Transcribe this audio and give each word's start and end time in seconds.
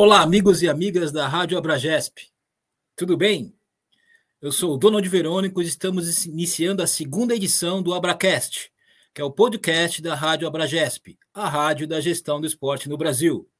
Olá, 0.00 0.22
amigos 0.22 0.62
e 0.62 0.68
amigas 0.68 1.10
da 1.10 1.26
Rádio 1.26 1.58
Abragesp. 1.58 2.30
Tudo 2.94 3.16
bem? 3.16 3.52
Eu 4.40 4.52
sou 4.52 4.74
o 4.74 4.76
Donald 4.78 5.08
Verônico 5.08 5.60
e 5.60 5.66
estamos 5.66 6.24
iniciando 6.24 6.84
a 6.84 6.86
segunda 6.86 7.34
edição 7.34 7.82
do 7.82 7.92
Abracast, 7.92 8.70
que 9.12 9.20
é 9.20 9.24
o 9.24 9.32
podcast 9.32 10.00
da 10.00 10.14
Rádio 10.14 10.46
Abragesp, 10.46 11.18
a 11.34 11.48
rádio 11.48 11.88
da 11.88 12.00
gestão 12.00 12.40
do 12.40 12.46
esporte 12.46 12.88
no 12.88 12.96
Brasil. 12.96 13.50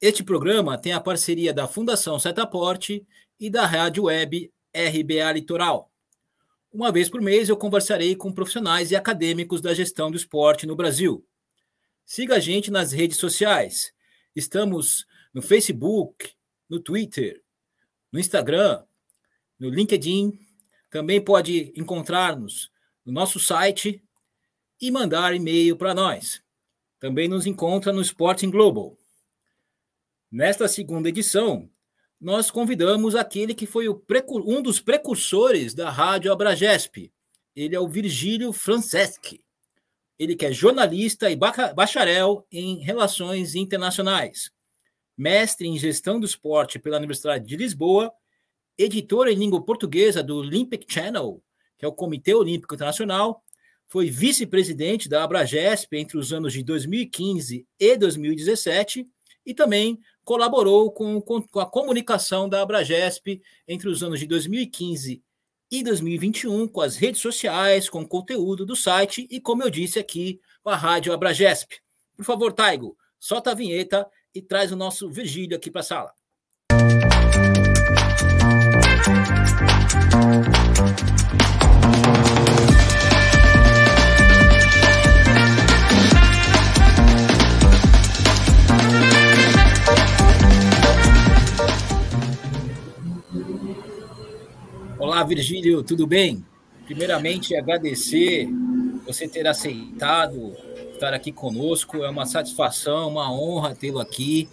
Este 0.00 0.22
programa 0.22 0.78
tem 0.78 0.92
a 0.92 1.00
parceria 1.00 1.52
da 1.52 1.66
Fundação 1.66 2.16
Setaporte 2.16 3.04
e 3.40 3.50
da 3.50 3.66
Rádio 3.66 4.04
Web 4.04 4.52
RBA 4.72 5.32
Litoral. 5.32 5.90
Uma 6.72 6.92
vez 6.92 7.10
por 7.10 7.20
mês 7.20 7.48
eu 7.48 7.56
conversarei 7.56 8.14
com 8.14 8.32
profissionais 8.32 8.92
e 8.92 8.94
acadêmicos 8.94 9.60
da 9.60 9.74
gestão 9.74 10.12
do 10.12 10.16
esporte 10.16 10.64
no 10.64 10.76
Brasil. 10.76 11.26
Siga 12.04 12.36
a 12.36 12.38
gente 12.38 12.70
nas 12.70 12.92
redes 12.92 13.16
sociais. 13.16 13.92
Estamos 14.32 15.04
no 15.36 15.42
Facebook, 15.42 16.30
no 16.66 16.80
Twitter, 16.80 17.42
no 18.10 18.18
Instagram, 18.18 18.82
no 19.58 19.68
LinkedIn. 19.68 20.40
Também 20.90 21.20
pode 21.20 21.74
encontrar-nos 21.76 22.70
no 23.04 23.12
nosso 23.12 23.38
site 23.38 24.02
e 24.80 24.90
mandar 24.90 25.34
e-mail 25.34 25.76
para 25.76 25.92
nós. 25.92 26.42
Também 26.98 27.28
nos 27.28 27.44
encontra 27.44 27.92
no 27.92 28.00
Sporting 28.00 28.48
Global. 28.48 28.96
Nesta 30.32 30.66
segunda 30.68 31.10
edição, 31.10 31.68
nós 32.18 32.50
convidamos 32.50 33.14
aquele 33.14 33.54
que 33.54 33.66
foi 33.66 33.90
um 33.90 34.62
dos 34.62 34.80
precursores 34.80 35.74
da 35.74 35.90
Rádio 35.90 36.32
Abragesp. 36.32 37.12
Ele 37.54 37.76
é 37.76 37.80
o 37.80 37.86
Virgílio 37.86 38.54
Franceschi. 38.54 39.44
Ele 40.18 40.34
que 40.34 40.46
é 40.46 40.52
jornalista 40.52 41.30
e 41.30 41.36
bacharel 41.36 42.46
em 42.50 42.78
Relações 42.78 43.54
Internacionais 43.54 44.55
mestre 45.16 45.66
em 45.66 45.78
Gestão 45.78 46.20
do 46.20 46.26
Esporte 46.26 46.78
pela 46.78 46.98
Universidade 46.98 47.46
de 47.46 47.56
Lisboa, 47.56 48.12
editor 48.76 49.28
em 49.28 49.34
língua 49.34 49.64
portuguesa 49.64 50.22
do 50.22 50.36
Olympic 50.36 50.84
Channel, 50.88 51.42
que 51.78 51.84
é 51.84 51.88
o 51.88 51.92
Comitê 51.92 52.34
Olímpico 52.34 52.74
Internacional, 52.74 53.42
foi 53.88 54.10
vice-presidente 54.10 55.08
da 55.08 55.22
Abragesp 55.22 55.96
entre 55.96 56.18
os 56.18 56.32
anos 56.32 56.52
de 56.52 56.62
2015 56.62 57.66
e 57.78 57.96
2017 57.96 59.06
e 59.44 59.54
também 59.54 59.98
colaborou 60.24 60.90
com, 60.90 61.20
com, 61.20 61.40
com 61.40 61.60
a 61.60 61.66
comunicação 61.66 62.48
da 62.48 62.62
Abragesp 62.62 63.40
entre 63.66 63.88
os 63.88 64.02
anos 64.02 64.18
de 64.18 64.26
2015 64.26 65.22
e 65.70 65.82
2021 65.82 66.66
com 66.66 66.80
as 66.80 66.96
redes 66.96 67.20
sociais, 67.20 67.88
com 67.88 68.02
o 68.02 68.08
conteúdo 68.08 68.66
do 68.66 68.74
site 68.74 69.26
e, 69.30 69.40
como 69.40 69.62
eu 69.62 69.70
disse 69.70 69.98
aqui, 69.98 70.40
com 70.62 70.70
a 70.70 70.76
Rádio 70.76 71.12
Abragesp. 71.12 71.76
Por 72.16 72.24
favor, 72.24 72.52
Taigo, 72.52 72.96
solta 73.18 73.52
a 73.52 73.54
vinheta 73.54 74.06
e 74.36 74.42
traz 74.42 74.70
o 74.70 74.76
nosso 74.76 75.08
Virgílio 75.08 75.56
aqui 75.56 75.70
para 75.70 75.80
a 75.80 75.84
sala. 75.84 76.12
Olá, 94.98 95.24
Virgílio, 95.24 95.82
tudo 95.82 96.06
bem? 96.06 96.44
Primeiramente, 96.84 97.56
agradecer 97.56 98.46
você 99.06 99.26
ter 99.26 99.46
aceitado 99.46 100.54
estar 100.96 101.14
aqui 101.14 101.30
conosco. 101.32 102.04
É 102.04 102.10
uma 102.10 102.26
satisfação, 102.26 103.08
uma 103.08 103.32
honra 103.32 103.74
tê-lo 103.74 104.00
aqui. 104.00 104.48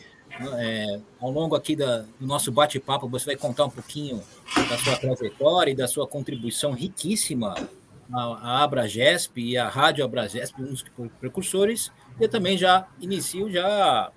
É, 0.57 0.99
ao 1.19 1.29
longo 1.29 1.55
aqui 1.55 1.75
da, 1.75 1.99
do 2.19 2.25
nosso 2.25 2.51
bate-papo, 2.51 3.07
você 3.07 3.25
vai 3.25 3.35
contar 3.35 3.65
um 3.65 3.69
pouquinho 3.69 4.21
da 4.69 4.77
sua 4.77 4.97
trajetória 4.97 5.71
e 5.71 5.75
da 5.75 5.87
sua 5.87 6.07
contribuição 6.07 6.71
riquíssima 6.71 7.53
à, 8.11 8.21
à 8.21 8.63
Abragesp 8.63 9.37
e 9.37 9.57
à 9.57 9.69
Rádio 9.69 10.03
Abragesp, 10.03 10.59
um 10.59 10.65
dos 10.65 10.83
precursores. 11.19 11.91
Eu 12.19 12.29
também 12.29 12.57
já 12.57 12.87
inicio 12.99 13.51
já 13.51 14.11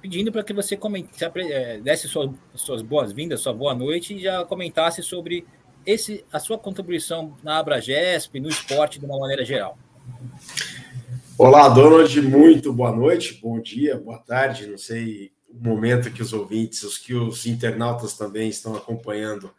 pedindo 0.00 0.32
para 0.32 0.42
que 0.42 0.52
você 0.52 0.76
comente, 0.76 1.10
é, 1.22 1.78
desse 1.78 2.08
suas, 2.08 2.82
boas-vindas, 2.82 3.40
sua 3.40 3.52
boa 3.52 3.74
noite 3.74 4.14
e 4.14 4.22
já 4.22 4.44
comentasse 4.44 5.02
sobre 5.02 5.46
esse, 5.84 6.24
a 6.32 6.38
sua 6.38 6.58
contribuição 6.58 7.36
na 7.42 7.58
Abragesp, 7.58 8.40
no 8.40 8.48
esporte 8.48 8.98
de 8.98 9.04
uma 9.04 9.18
maneira 9.18 9.44
geral. 9.44 9.78
Olá, 11.42 11.70
Donald, 11.70 12.20
muito 12.20 12.70
boa 12.70 12.92
noite, 12.92 13.40
bom 13.40 13.58
dia, 13.58 13.96
boa 13.96 14.18
tarde, 14.18 14.66
não 14.66 14.76
sei 14.76 15.32
o 15.48 15.56
momento 15.56 16.12
que 16.12 16.20
os 16.20 16.34
ouvintes, 16.34 16.82
os 16.82 16.98
que 16.98 17.14
os 17.14 17.46
internautas 17.46 18.12
também 18.12 18.50
estão 18.50 18.76
acompanhando 18.76 19.50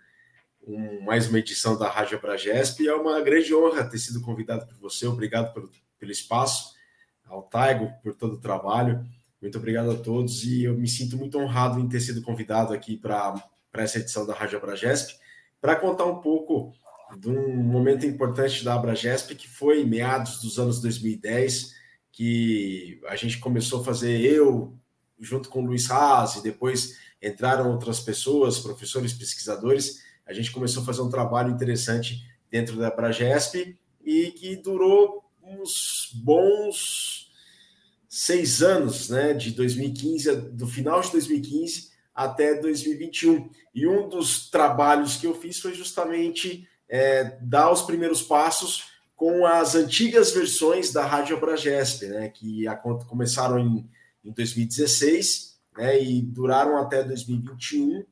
um, 0.62 1.02
mais 1.02 1.28
uma 1.28 1.40
edição 1.40 1.76
da 1.76 1.90
Rádio 1.90 2.20
Abragesp. 2.20 2.88
É 2.88 2.94
uma 2.94 3.20
grande 3.22 3.52
honra 3.56 3.84
ter 3.84 3.98
sido 3.98 4.22
convidado 4.22 4.68
por 4.68 4.78
você, 4.78 5.08
obrigado 5.08 5.52
pelo, 5.56 5.72
pelo 5.98 6.12
espaço, 6.12 6.76
ao 7.26 7.42
Taigo 7.42 7.92
por 8.04 8.14
todo 8.14 8.36
o 8.36 8.40
trabalho, 8.40 9.04
muito 9.42 9.58
obrigado 9.58 9.90
a 9.90 9.98
todos 9.98 10.44
e 10.44 10.66
eu 10.66 10.78
me 10.78 10.88
sinto 10.88 11.18
muito 11.18 11.40
honrado 11.40 11.80
em 11.80 11.90
ter 11.90 12.00
sido 12.00 12.22
convidado 12.22 12.76
aqui 12.76 12.96
para 12.96 13.44
essa 13.74 13.98
edição 13.98 14.24
da 14.24 14.36
Rádio 14.36 14.60
Abragesp, 14.60 15.16
para 15.60 15.76
contar 15.76 16.06
um 16.06 16.22
pouco 16.22 16.76
de 17.18 17.30
um 17.30 17.58
momento 17.58 18.06
importante 18.06 18.64
da 18.64 18.76
Abragesp, 18.76 19.36
que 19.36 19.48
foi 19.48 19.84
meados 19.84 20.42
dos 20.42 20.58
anos 20.60 20.82
2010, 20.82 21.74
que 22.12 23.00
a 23.08 23.16
gente 23.16 23.40
começou 23.40 23.82
a 23.82 23.84
fazer, 23.84 24.20
eu, 24.22 24.78
junto 25.20 25.50
com 25.50 25.64
o 25.64 25.66
Luiz 25.66 25.90
Haas, 25.90 26.36
e 26.36 26.44
depois 26.44 26.98
entraram 27.22 27.72
outras 27.72 28.00
pessoas, 28.00 28.60
professores, 28.60 29.14
pesquisadores, 29.14 30.02
a 30.26 30.34
gente 30.34 30.52
começou 30.52 30.84
a 30.84 30.86
fazer 30.86 31.02
um 31.02 31.10
trabalho 31.10 31.52
interessante 31.52 32.24
dentro 32.50 32.78
da 32.78 32.88
Abragesp 32.88 33.78
e 34.04 34.32
que 34.32 34.56
durou 34.56 35.24
uns 35.44 36.12
bons 36.16 37.32
seis 38.08 38.62
anos, 38.62 39.10
né, 39.10 39.34
de 39.34 39.52
2015, 39.52 40.36
do 40.52 40.68
final 40.68 41.02
de 41.02 41.12
2015 41.12 41.92
até 42.14 42.60
2021. 42.60 43.50
E 43.74 43.88
um 43.88 44.10
dos 44.10 44.50
trabalhos 44.50 45.16
que 45.16 45.26
eu 45.26 45.34
fiz 45.34 45.60
foi 45.60 45.74
justamente 45.74 46.68
é, 46.92 47.38
dar 47.42 47.72
os 47.72 47.82
primeiros 47.82 48.22
passos 48.22 48.92
com 49.16 49.46
as 49.46 49.76
antigas 49.76 50.32
versões 50.32 50.92
da 50.92 51.06
Rádio 51.06 51.38
Abragesp, 51.38 52.06
né, 52.08 52.28
que 52.28 52.68
a, 52.68 52.76
começaram 52.76 53.58
em, 53.58 53.90
em 54.26 54.32
2016 54.34 55.58
né, 55.78 56.04
e 56.04 56.22
duraram 56.22 56.78
até 56.78 57.02
2021, 57.02 58.04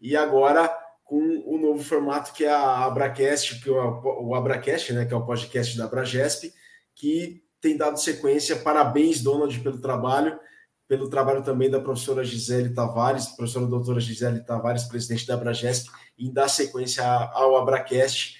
e 0.00 0.16
agora 0.16 0.68
com 1.02 1.42
o 1.44 1.58
novo 1.58 1.82
formato 1.82 2.32
que 2.32 2.44
é 2.44 2.50
a 2.50 2.84
Abracast, 2.84 3.60
que 3.60 3.68
é 3.68 3.72
o, 3.72 4.34
Abracast, 4.34 4.92
né, 4.92 5.04
que 5.04 5.12
é 5.12 5.16
o 5.16 5.26
podcast 5.26 5.76
da 5.76 5.84
Abragesp, 5.84 6.52
que 6.94 7.42
tem 7.60 7.76
dado 7.76 7.98
sequência. 7.98 8.56
Parabéns, 8.56 9.22
Donald, 9.22 9.58
pelo 9.60 9.80
trabalho, 9.80 10.38
pelo 10.86 11.08
trabalho 11.08 11.42
também 11.42 11.70
da 11.70 11.80
professora 11.80 12.24
Gisele 12.24 12.74
Tavares, 12.74 13.26
professora 13.28 13.66
doutora 13.66 14.00
Gisele 14.00 14.40
Tavares, 14.40 14.84
presidente 14.84 15.26
da 15.26 15.34
Abragesp, 15.34 15.88
em 16.18 16.32
dar 16.32 16.48
sequência 16.48 17.04
ao 17.04 17.56
Abracast, 17.56 18.36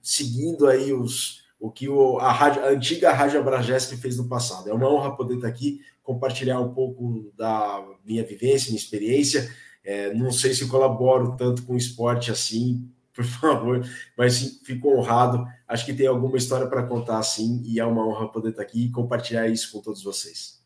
seguindo 0.00 0.66
aí 0.66 0.92
os, 0.92 1.44
o 1.60 1.70
que 1.70 1.88
o, 1.88 2.18
a, 2.18 2.32
rádio, 2.32 2.64
a 2.64 2.68
antiga 2.68 3.12
Rádio 3.12 3.40
Abragesp 3.40 3.96
fez 3.96 4.16
no 4.16 4.28
passado. 4.28 4.68
É 4.68 4.72
uma 4.72 4.88
honra 4.88 5.16
poder 5.16 5.36
estar 5.36 5.48
aqui, 5.48 5.80
compartilhar 6.02 6.60
um 6.60 6.72
pouco 6.72 7.32
da 7.36 7.84
minha 8.04 8.24
vivência, 8.24 8.68
minha 8.68 8.80
experiência. 8.80 9.50
É, 9.84 10.12
não 10.14 10.32
sei 10.32 10.54
se 10.54 10.66
colaboro 10.66 11.36
tanto 11.36 11.62
com 11.64 11.74
o 11.74 11.78
esporte 11.78 12.30
assim, 12.30 12.90
por 13.14 13.24
favor, 13.24 13.86
mas 14.16 14.34
sim, 14.34 14.58
fico 14.64 14.88
honrado. 14.88 15.44
Acho 15.68 15.84
que 15.84 15.94
tem 15.94 16.06
alguma 16.06 16.36
história 16.36 16.66
para 16.66 16.82
contar 16.82 17.18
assim, 17.18 17.62
e 17.64 17.78
é 17.78 17.84
uma 17.84 18.06
honra 18.06 18.30
poder 18.30 18.50
estar 18.50 18.62
aqui 18.62 18.86
e 18.86 18.90
compartilhar 18.90 19.46
isso 19.48 19.70
com 19.70 19.80
todos 19.80 20.02
vocês. 20.02 20.63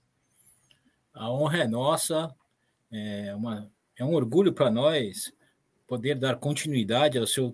A 1.18 1.30
honra 1.32 1.58
é 1.58 1.66
nossa, 1.66 2.32
é, 2.92 3.34
uma, 3.34 3.68
é 3.96 4.04
um 4.04 4.14
orgulho 4.14 4.52
para 4.52 4.70
nós 4.70 5.32
poder 5.86 6.14
dar 6.14 6.36
continuidade 6.36 7.18
ao 7.18 7.26
seu 7.26 7.52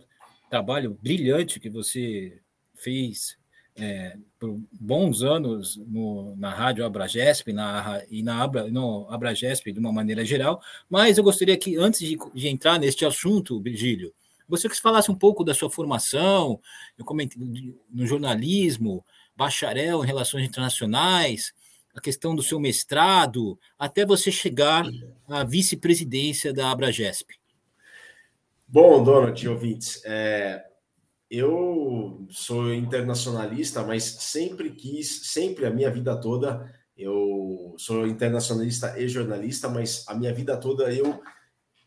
trabalho 0.50 0.98
brilhante 1.02 1.58
que 1.58 1.70
você 1.70 2.38
fez 2.74 3.38
é, 3.74 4.18
por 4.38 4.60
bons 4.70 5.22
anos 5.22 5.76
no, 5.76 6.36
na 6.36 6.50
Rádio 6.50 6.84
Abragesp 6.84 7.52
na, 7.54 8.02
e 8.10 8.22
na 8.22 8.42
Abra, 8.42 8.68
no 8.70 9.08
Abragesp 9.08 9.72
de 9.72 9.78
uma 9.78 9.92
maneira 9.92 10.24
geral, 10.26 10.60
mas 10.88 11.16
eu 11.16 11.24
gostaria 11.24 11.56
que, 11.56 11.76
antes 11.76 12.00
de, 12.00 12.18
de 12.34 12.48
entrar 12.48 12.78
neste 12.78 13.06
assunto, 13.06 13.60
Virgílio, 13.60 14.12
você 14.46 14.68
que 14.68 14.78
falasse 14.78 15.10
um 15.10 15.14
pouco 15.14 15.42
da 15.42 15.54
sua 15.54 15.70
formação, 15.70 16.60
eu 16.98 17.04
comentei 17.04 17.40
no 17.90 18.06
jornalismo, 18.06 19.02
bacharel 19.34 20.04
em 20.04 20.06
relações 20.06 20.44
internacionais, 20.44 21.54
a 21.94 22.00
questão 22.00 22.34
do 22.34 22.42
seu 22.42 22.58
mestrado, 22.58 23.58
até 23.78 24.04
você 24.04 24.30
chegar 24.30 24.84
à 25.28 25.44
vice-presidência 25.44 26.52
da 26.52 26.70
Abragesp. 26.70 27.30
Bom, 28.66 29.02
Donald, 29.04 29.48
ouvintes, 29.48 30.02
é, 30.04 30.64
eu 31.30 32.26
sou 32.30 32.74
internacionalista, 32.74 33.82
mas 33.84 34.02
sempre 34.04 34.70
quis, 34.70 35.28
sempre 35.28 35.66
a 35.66 35.70
minha 35.70 35.90
vida 35.90 36.16
toda, 36.20 36.72
eu 36.96 37.44
eu 37.74 37.78
sou 37.78 38.06
internacionalista 38.06 38.98
e 38.98 39.08
jornalista, 39.08 39.68
mas 39.68 40.04
a 40.08 40.14
minha 40.14 40.32
vida 40.32 40.56
toda 40.56 40.92
eu 40.92 41.20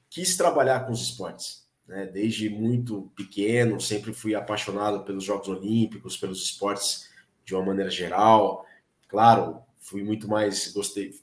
quis 0.09 0.36
trabalhar 0.36 0.81
com 0.81 0.92
os 0.92 1.01
esportes. 1.01 1.65
Né? 1.88 2.06
Desde 2.06 2.50
muito 2.50 3.09
pequeno, 3.15 3.80
sempre 3.80 4.13
fui 4.13 4.36
apaixonado 4.36 5.06
pelos 5.06 5.24
Jogos 5.24 5.48
Olímpicos, 5.48 6.18
pelos 6.18 6.44
esportes 6.44 7.09
de 7.45 7.56
uma 7.56 7.65
maneira 7.65 7.89
geral. 7.89 8.65
Claro, 9.07 9.62
fui 9.79 10.03
muito 10.03 10.27
mais, 10.27 10.71
gostei, 10.74 11.13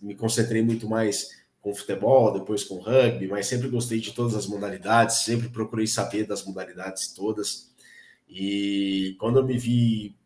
me 0.00 0.14
concentrei 0.14 0.62
muito 0.62 0.88
mais 0.88 1.42
com 1.60 1.74
futebol, 1.74 2.32
depois 2.32 2.64
com 2.64 2.80
rugby, 2.80 3.28
mas 3.28 3.46
sempre 3.46 3.68
gostei 3.68 4.00
de 4.00 4.12
todas 4.12 4.34
as 4.34 4.46
modalidades, 4.46 5.18
sempre 5.18 5.48
procurei 5.48 5.86
saber 5.86 6.26
das 6.26 6.44
modalidades 6.44 7.12
todas. 7.12 7.70
E 8.28 9.14
quando 9.18 9.38
eu 9.38 9.44
me 9.44 9.56
vi, 9.56 10.16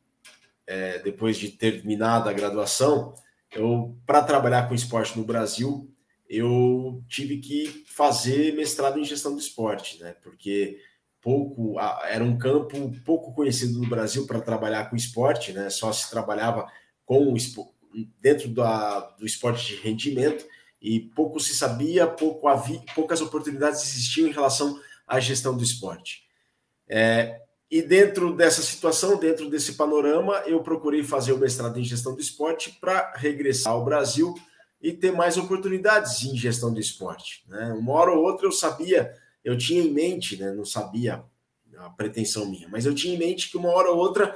é, 0.67 0.99
depois 1.01 1.37
de 1.37 1.51
terminada 1.51 2.31
a 2.31 2.33
graduação, 2.33 3.15
eu, 3.53 3.97
para 4.07 4.23
trabalhar 4.23 4.69
com 4.69 4.75
esporte 4.75 5.19
no 5.19 5.25
Brasil, 5.25 5.91
eu 6.29 7.03
tive 7.09 7.39
que 7.39 7.85
fazer 7.87 8.55
mestrado 8.55 8.99
em 8.99 9.05
gestão 9.05 9.33
do 9.33 9.39
esporte, 9.39 10.01
né? 10.01 10.15
Porque 10.23 10.79
pouco 11.21 11.79
era 12.05 12.25
um 12.25 12.39
campo 12.39 12.93
pouco 13.05 13.33
conhecido 13.33 13.79
no 13.79 13.89
Brasil 13.89 14.27
para 14.27 14.41
trabalhar 14.41 14.89
com 14.89 14.97
esporte, 14.97 15.53
né? 15.53 15.71
Só 15.71 15.93
se 15.93 16.11
trabalhava 16.11 16.67
com 17.05 17.37
dentro 18.21 18.49
da, 18.49 19.01
do 19.19 19.25
esporte 19.25 19.67
de 19.67 19.77
rendimento 19.77 20.45
e 20.81 21.01
pouco 21.01 21.41
se 21.41 21.55
sabia, 21.55 22.07
pouco 22.07 22.49
havia, 22.49 22.83
poucas 22.95 23.21
oportunidades 23.21 23.83
existiam 23.83 24.29
em 24.29 24.33
relação 24.33 24.79
à 25.07 25.19
gestão 25.19 25.57
do 25.57 25.65
esporte. 25.65 26.25
É, 26.89 27.41
e 27.71 27.83
dentro 27.83 28.35
dessa 28.35 28.63
situação, 28.63 29.19
dentro 29.19 29.51
desse 29.51 29.73
panorama, 29.73 30.35
eu 30.47 30.63
procurei 30.63 31.03
fazer 31.03 31.33
o 31.33 31.39
mestrado 31.39 31.79
em 31.79 31.85
gestão 31.85 32.15
do 32.15 32.21
esporte 32.21 32.77
para 32.81 33.13
regressar 33.17 33.73
ao 33.73 33.85
Brasil 33.85 34.35
e 34.81 34.93
ter 34.93 35.11
mais 35.11 35.37
oportunidades 35.37 36.23
em 36.23 36.37
gestão 36.37 36.73
do 36.73 36.79
esporte. 36.79 37.45
Né? 37.49 37.73
Uma 37.77 37.95
hora 37.95 38.13
ou 38.13 38.25
outra 38.25 38.47
eu 38.47 38.53
sabia, 38.53 39.13
eu 39.45 39.57
tinha 39.57 39.83
em 39.83 39.93
mente, 39.93 40.37
né? 40.37 40.53
não 40.53 40.65
sabia 40.65 41.25
a 41.79 41.91
pretensão 41.91 42.47
minha, 42.47 42.69
mas 42.69 42.87
eu 42.87 42.95
tinha 42.95 43.15
em 43.15 43.19
mente 43.19 43.51
que 43.51 43.57
uma 43.57 43.71
hora 43.71 43.91
ou 43.91 43.99
outra 43.99 44.35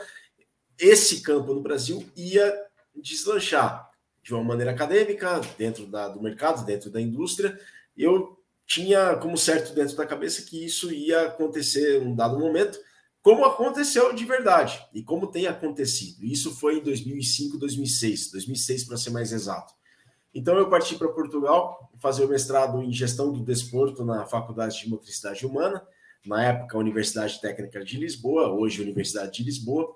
esse 0.79 1.21
campo 1.23 1.55
no 1.55 1.61
Brasil 1.61 2.05
ia 2.17 2.53
deslanchar 2.95 3.91
de 4.23 4.35
uma 4.35 4.45
maneira 4.45 4.73
acadêmica, 4.73 5.41
dentro 5.57 5.87
da, 5.87 6.09
do 6.09 6.23
mercado, 6.23 6.65
dentro 6.65 6.91
da 6.91 7.01
indústria. 7.01 7.59
Eu 7.97 8.39
tinha 8.67 9.17
como 9.17 9.37
certo 9.37 9.75
dentro 9.75 9.97
da 9.97 10.07
cabeça 10.07 10.43
que 10.43 10.65
isso 10.65 10.93
ia 10.93 11.27
acontecer 11.27 12.01
em 12.01 12.07
um 12.07 12.15
dado 12.15 12.39
momento, 12.39 12.79
como 13.23 13.45
aconteceu 13.45 14.15
de 14.15 14.25
verdade 14.25 14.81
e 14.95 15.03
como 15.03 15.27
tem 15.27 15.47
acontecido. 15.47 16.25
Isso 16.25 16.55
foi 16.55 16.79
em 16.79 16.83
2005, 16.83 17.59
2006, 17.59 18.31
2006 18.31 18.85
para 18.85 18.97
ser 18.97 19.11
mais 19.11 19.33
exato. 19.33 19.75
Então 20.33 20.57
eu 20.57 20.71
parti 20.71 20.95
para 20.95 21.09
Portugal 21.09 21.91
fazer 21.99 22.25
o 22.25 22.29
mestrado 22.29 22.81
em 22.83 22.93
gestão 22.93 23.33
do 23.33 23.41
desporto 23.41 24.05
na 24.05 24.25
Faculdade 24.25 24.79
de 24.79 24.89
Motricidade 24.89 25.45
Humana, 25.45 25.85
na 26.25 26.43
época 26.43 26.79
Universidade 26.79 27.41
Técnica 27.41 27.85
de 27.85 27.99
Lisboa, 27.99 28.53
hoje 28.53 28.83
Universidade 28.83 29.33
de 29.33 29.43
Lisboa. 29.43 29.93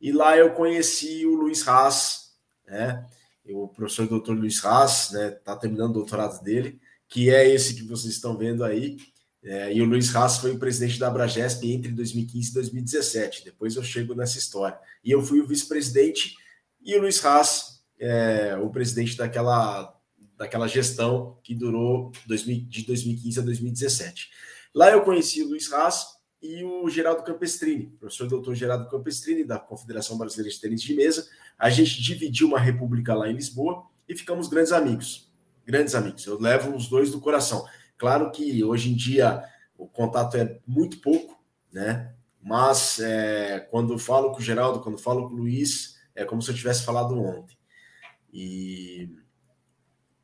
E 0.00 0.12
lá 0.12 0.36
eu 0.36 0.52
conheci 0.52 1.24
o 1.24 1.34
Luiz 1.34 1.66
Haas, 1.66 2.21
né? 2.66 3.06
O 3.50 3.68
professor 3.68 4.06
doutor 4.06 4.36
Luiz 4.36 4.64
Haas, 4.64 5.10
né? 5.10 5.30
Tá 5.30 5.56
terminando 5.56 5.90
o 5.90 5.94
doutorado 5.94 6.42
dele, 6.42 6.80
que 7.08 7.30
é 7.30 7.48
esse 7.48 7.74
que 7.74 7.82
vocês 7.82 8.14
estão 8.14 8.36
vendo 8.36 8.64
aí. 8.64 8.96
É, 9.44 9.74
e 9.74 9.82
o 9.82 9.84
Luiz 9.84 10.14
Haas 10.14 10.38
foi 10.38 10.52
o 10.52 10.58
presidente 10.58 10.98
da 10.98 11.08
Abragesp 11.08 11.64
entre 11.64 11.90
2015 11.90 12.50
e 12.50 12.54
2017. 12.54 13.44
Depois 13.44 13.74
eu 13.74 13.82
chego 13.82 14.14
nessa 14.14 14.38
história. 14.38 14.78
E 15.04 15.10
eu 15.10 15.20
fui 15.20 15.40
o 15.40 15.46
vice-presidente 15.46 16.36
e 16.80 16.94
o 16.96 17.00
Luiz 17.00 17.24
Haas 17.24 17.72
é, 18.02 18.56
o 18.56 18.68
presidente 18.68 19.16
daquela, 19.16 19.96
daquela 20.36 20.66
gestão 20.66 21.38
que 21.42 21.54
durou 21.54 22.10
2000, 22.26 22.66
de 22.68 22.84
2015 22.84 23.38
a 23.38 23.42
2017. 23.42 24.30
Lá 24.74 24.90
eu 24.90 25.02
conheci 25.02 25.42
o 25.42 25.48
Luiz 25.48 25.72
Haas 25.72 26.06
e 26.42 26.64
o 26.64 26.88
Geraldo 26.90 27.22
Campestrini, 27.22 27.86
professor 28.00 28.26
doutor 28.26 28.54
Geraldo 28.54 28.88
Campestrini, 28.88 29.44
da 29.44 29.58
Confederação 29.58 30.18
Brasileira 30.18 30.50
de 30.52 30.60
Tênis 30.60 30.82
de 30.82 30.94
Mesa. 30.94 31.28
A 31.56 31.70
gente 31.70 32.02
dividiu 32.02 32.48
uma 32.48 32.58
república 32.58 33.14
lá 33.14 33.28
em 33.28 33.34
Lisboa 33.34 33.86
e 34.08 34.16
ficamos 34.16 34.48
grandes 34.48 34.72
amigos. 34.72 35.30
Grandes 35.64 35.94
amigos. 35.94 36.26
Eu 36.26 36.40
levo 36.40 36.74
os 36.74 36.88
dois 36.88 37.12
do 37.12 37.20
coração. 37.20 37.64
Claro 37.96 38.32
que 38.32 38.64
hoje 38.64 38.90
em 38.90 38.96
dia 38.96 39.44
o 39.78 39.86
contato 39.86 40.36
é 40.36 40.58
muito 40.66 41.00
pouco, 41.00 41.40
né? 41.72 42.12
Mas 42.42 42.98
é, 42.98 43.60
quando 43.70 43.96
falo 43.96 44.32
com 44.32 44.38
o 44.38 44.42
Geraldo, 44.42 44.80
quando 44.80 44.98
falo 44.98 45.28
com 45.28 45.34
o 45.34 45.38
Luiz, 45.38 45.96
é 46.12 46.24
como 46.24 46.42
se 46.42 46.50
eu 46.50 46.54
tivesse 46.56 46.84
falado 46.84 47.16
ontem. 47.16 47.56
E 48.32 49.08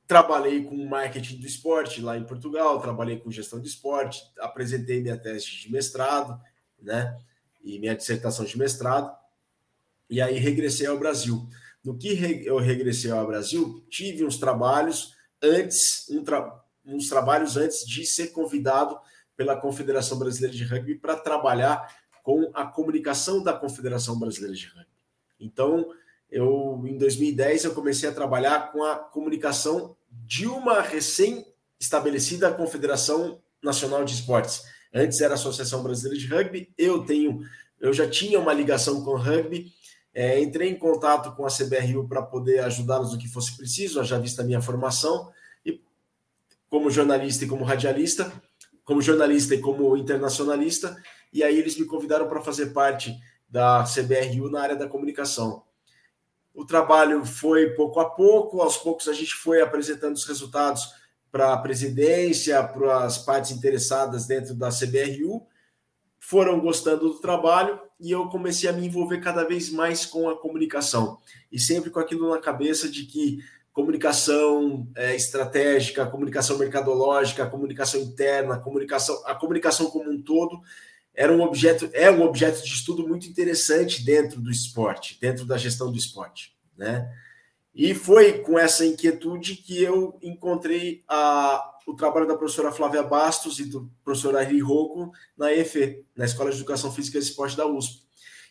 trabalhei 0.08 0.64
com 0.64 0.74
marketing 0.86 1.36
do 1.38 1.46
esporte 1.46 2.00
lá 2.00 2.16
em 2.16 2.24
Portugal, 2.24 2.80
trabalhei 2.80 3.18
com 3.18 3.30
gestão 3.30 3.60
de 3.60 3.68
esporte, 3.68 4.22
apresentei 4.40 5.02
minha 5.02 5.18
tese 5.18 5.44
de 5.44 5.70
mestrado, 5.70 6.40
né? 6.80 7.20
E 7.62 7.78
minha 7.78 7.94
dissertação 7.94 8.46
de 8.46 8.56
mestrado. 8.56 9.14
E 10.08 10.22
aí 10.22 10.38
regressei 10.38 10.86
ao 10.86 10.98
Brasil. 10.98 11.46
No 11.84 11.98
que 11.98 12.08
eu 12.44 12.56
regressei 12.56 13.10
ao 13.10 13.26
Brasil, 13.26 13.84
tive 13.90 14.24
uns 14.24 14.38
trabalhos 14.38 15.14
antes, 15.42 16.08
um 16.10 16.24
tra 16.24 16.58
uns 16.86 17.06
trabalhos 17.10 17.58
antes 17.58 17.86
de 17.86 18.06
ser 18.06 18.28
convidado 18.28 18.98
pela 19.36 19.54
Confederação 19.60 20.18
Brasileira 20.18 20.56
de 20.56 20.64
Rugby 20.64 20.94
para 20.94 21.16
trabalhar 21.16 21.94
com 22.22 22.50
a 22.54 22.66
comunicação 22.66 23.42
da 23.42 23.52
Confederação 23.52 24.18
Brasileira 24.18 24.56
de 24.56 24.66
Rugby. 24.68 24.88
Então, 25.38 25.92
eu 26.30 26.82
em 26.86 26.96
2010 26.96 27.64
eu 27.64 27.74
comecei 27.74 28.08
a 28.08 28.14
trabalhar 28.14 28.72
com 28.72 28.82
a 28.82 28.96
comunicação 28.96 29.97
de 30.10 30.46
uma 30.46 30.80
recém-estabelecida 30.80 32.52
Confederação 32.52 33.40
Nacional 33.62 34.04
de 34.04 34.14
Esportes. 34.14 34.62
Antes 34.94 35.20
era 35.20 35.34
a 35.34 35.34
Associação 35.34 35.82
Brasileira 35.82 36.18
de 36.18 36.26
Rugby. 36.26 36.72
Eu 36.76 37.04
tenho, 37.04 37.40
eu 37.80 37.92
já 37.92 38.08
tinha 38.08 38.38
uma 38.38 38.52
ligação 38.52 39.04
com 39.04 39.12
o 39.12 39.16
rugby. 39.16 39.72
É, 40.14 40.40
entrei 40.40 40.70
em 40.70 40.78
contato 40.78 41.34
com 41.36 41.46
a 41.46 41.50
CBRU 41.50 42.08
para 42.08 42.22
poder 42.22 42.60
ajudá-los 42.60 43.12
no 43.12 43.18
que 43.18 43.28
fosse 43.28 43.56
preciso, 43.56 44.02
já 44.02 44.18
vista 44.18 44.42
a 44.42 44.44
minha 44.44 44.60
formação 44.60 45.30
e 45.64 45.80
como 46.68 46.90
jornalista 46.90 47.44
e 47.44 47.48
como 47.48 47.64
radialista, 47.64 48.32
como 48.84 49.02
jornalista 49.02 49.54
e 49.54 49.60
como 49.60 49.96
internacionalista. 49.96 50.96
E 51.32 51.44
aí 51.44 51.58
eles 51.58 51.78
me 51.78 51.84
convidaram 51.84 52.28
para 52.28 52.40
fazer 52.40 52.72
parte 52.72 53.14
da 53.48 53.84
CBRU 53.84 54.50
na 54.50 54.60
área 54.62 54.76
da 54.76 54.88
comunicação. 54.88 55.62
O 56.58 56.64
trabalho 56.64 57.24
foi 57.24 57.70
pouco 57.70 58.00
a 58.00 58.10
pouco, 58.10 58.60
aos 58.60 58.76
poucos 58.76 59.06
a 59.06 59.12
gente 59.12 59.32
foi 59.32 59.62
apresentando 59.62 60.16
os 60.16 60.24
resultados 60.24 60.92
para 61.30 61.52
a 61.52 61.56
presidência, 61.56 62.60
para 62.64 63.04
as 63.04 63.16
partes 63.16 63.52
interessadas 63.52 64.26
dentro 64.26 64.56
da 64.56 64.68
CBRU, 64.70 65.46
foram 66.18 66.58
gostando 66.58 67.10
do 67.10 67.20
trabalho 67.20 67.80
e 68.00 68.10
eu 68.10 68.26
comecei 68.26 68.68
a 68.68 68.72
me 68.72 68.84
envolver 68.84 69.20
cada 69.20 69.44
vez 69.44 69.70
mais 69.70 70.04
com 70.04 70.28
a 70.28 70.36
comunicação. 70.36 71.18
E 71.52 71.60
sempre 71.60 71.90
com 71.90 72.00
aquilo 72.00 72.28
na 72.28 72.40
cabeça 72.40 72.88
de 72.88 73.04
que 73.04 73.38
comunicação 73.72 74.84
é, 74.96 75.14
estratégica, 75.14 76.06
comunicação 76.06 76.58
mercadológica, 76.58 77.46
comunicação 77.46 78.00
interna, 78.00 78.58
comunicação, 78.58 79.22
a 79.26 79.34
comunicação 79.36 79.88
como 79.92 80.10
um 80.10 80.20
todo 80.20 80.60
era 81.18 81.32
um 81.32 81.40
objeto, 81.40 81.90
é 81.94 82.08
um 82.08 82.22
objeto 82.22 82.62
de 82.62 82.72
estudo 82.72 83.06
muito 83.06 83.26
interessante 83.26 84.04
dentro 84.04 84.40
do 84.40 84.52
esporte, 84.52 85.18
dentro 85.20 85.44
da 85.44 85.58
gestão 85.58 85.90
do 85.90 85.98
esporte, 85.98 86.56
né? 86.76 87.12
E 87.74 87.92
foi 87.92 88.38
com 88.38 88.56
essa 88.56 88.86
inquietude 88.86 89.56
que 89.56 89.82
eu 89.82 90.16
encontrei 90.22 91.02
a, 91.08 91.74
o 91.88 91.94
trabalho 91.94 92.28
da 92.28 92.36
professora 92.36 92.70
Flávia 92.70 93.02
Bastos 93.02 93.58
e 93.58 93.64
do 93.64 93.90
professor 94.04 94.36
Ari 94.36 94.60
Rocco 94.60 95.10
na 95.36 95.52
EFE, 95.52 96.04
na 96.14 96.24
Escola 96.24 96.50
de 96.50 96.56
Educação 96.56 96.92
Física 96.92 97.18
e 97.18 97.20
Esporte 97.20 97.56
da 97.56 97.66
USP. 97.66 98.00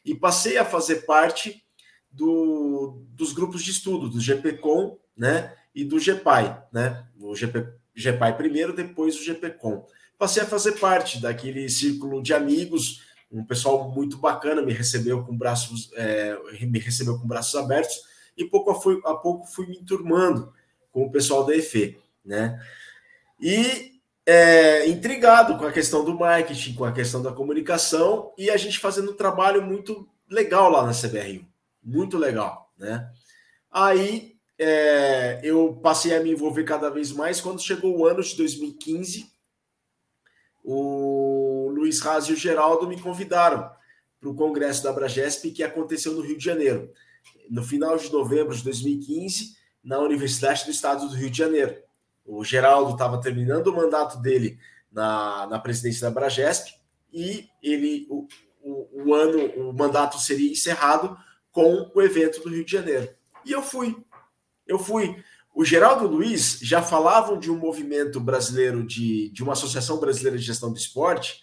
E 0.03 0.13
passei 0.13 0.57
a 0.57 0.65
fazer 0.65 1.05
parte 1.05 1.63
do, 2.11 3.01
dos 3.11 3.31
grupos 3.31 3.63
de 3.63 3.71
estudo, 3.71 4.09
do 4.09 4.19
GPCOM 4.19 4.97
né, 5.15 5.55
e 5.73 5.85
do 5.85 5.99
GPAI, 5.99 6.63
né? 6.73 7.07
O 7.17 7.33
GP, 7.33 7.65
GPAI 7.95 8.35
primeiro, 8.35 8.73
depois 8.73 9.17
o 9.17 9.23
GPCOM 9.23 9.85
passei 10.17 10.43
a 10.43 10.47
fazer 10.47 10.73
parte 10.73 11.21
daquele 11.21 11.69
círculo 11.69 12.21
de 12.21 12.33
amigos, 12.33 13.01
um 13.31 13.43
pessoal 13.43 13.91
muito 13.91 14.17
bacana, 14.17 14.61
me 14.61 14.73
recebeu 14.73 15.23
com 15.23 15.37
braços, 15.37 15.91
é, 15.95 16.37
me 16.61 16.79
recebeu 16.79 17.19
com 17.19 17.27
braços 17.27 17.55
abertos, 17.55 18.01
e 18.35 18.45
pouco 18.45 18.71
a, 18.71 18.75
fui, 18.75 19.01
a 19.05 19.13
pouco 19.13 19.45
fui 19.45 19.67
me 19.67 19.77
enturmando 19.77 20.53
com 20.91 21.05
o 21.05 21.11
pessoal 21.11 21.45
da 21.45 21.55
EFE, 21.55 21.97
né? 22.23 22.59
E 23.39 23.99
é, 24.25 24.87
intrigado 24.87 25.57
com 25.57 25.65
a 25.65 25.71
questão 25.71 26.03
do 26.03 26.17
marketing, 26.17 26.73
com 26.73 26.85
a 26.85 26.91
questão 26.91 27.21
da 27.21 27.31
comunicação, 27.31 28.33
e 28.37 28.49
a 28.49 28.57
gente 28.57 28.79
fazendo 28.79 29.11
um 29.11 29.15
trabalho 29.15 29.61
muito 29.61 30.07
legal 30.29 30.69
lá 30.69 30.85
na 30.85 30.93
CBRU, 30.93 31.45
muito 31.83 32.17
legal, 32.17 32.71
né? 32.77 33.09
Aí 33.71 34.35
é, 34.57 35.39
eu 35.43 35.79
passei 35.81 36.15
a 36.15 36.19
me 36.21 36.31
envolver 36.31 36.63
cada 36.63 36.89
vez 36.89 37.11
mais 37.11 37.39
quando 37.39 37.61
chegou 37.61 37.97
o 37.97 38.05
ano 38.05 38.23
de 38.23 38.35
2015, 38.35 39.31
o 40.69 41.69
Luiz 41.73 42.01
Raz 42.01 42.25
e 42.25 42.33
o 42.33 42.35
Geraldo 42.35 42.89
me 42.89 42.99
convidaram 42.99 43.71
para 44.19 44.29
o 44.29 44.35
congresso 44.35 44.83
da 44.83 44.89
Abragesp 44.89 45.49
que 45.51 45.63
aconteceu 45.63 46.11
no 46.11 46.19
Rio 46.19 46.37
de 46.37 46.43
Janeiro. 46.43 46.91
No 47.49 47.63
final 47.63 47.97
de 47.97 48.11
novembro 48.11 48.53
de 48.53 48.61
2015, 48.65 49.55
na 49.81 49.97
Universidade 49.99 50.65
do 50.65 50.71
Estado 50.71 51.07
do 51.07 51.15
Rio 51.15 51.29
de 51.29 51.37
Janeiro. 51.37 51.77
O 52.25 52.43
Geraldo 52.43 52.91
estava 52.91 53.21
terminando 53.21 53.67
o 53.67 53.75
mandato 53.75 54.19
dele 54.19 54.59
na, 54.91 55.47
na 55.47 55.57
presidência 55.57 56.01
da 56.01 56.13
Bragesp 56.13 56.73
e 57.13 57.47
ele 57.63 58.05
o, 58.09 58.27
o, 58.61 59.05
o, 59.05 59.13
ano, 59.13 59.69
o 59.69 59.73
mandato 59.73 60.19
seria 60.19 60.51
encerrado 60.51 61.17
com 61.49 61.89
o 61.95 62.01
evento 62.01 62.41
do 62.41 62.49
Rio 62.49 62.65
de 62.65 62.71
Janeiro. 62.73 63.09
E 63.45 63.53
eu 63.53 63.61
fui. 63.61 63.95
Eu 64.67 64.77
fui. 64.77 65.23
O 65.57 65.65
Geraldo 65.65 66.05
Luiz 66.05 66.59
já 66.61 66.83
falavam 66.83 67.39
de 67.39 67.49
um 67.49 67.57
movimento 67.57 68.19
brasileiro 68.19 68.85
de, 68.85 69.31
de 69.31 69.41
uma 69.41 69.53
associação 69.53 69.99
brasileira 69.99 70.37
de 70.37 70.43
gestão 70.43 70.71
do 70.71 70.77
esporte 70.77 71.41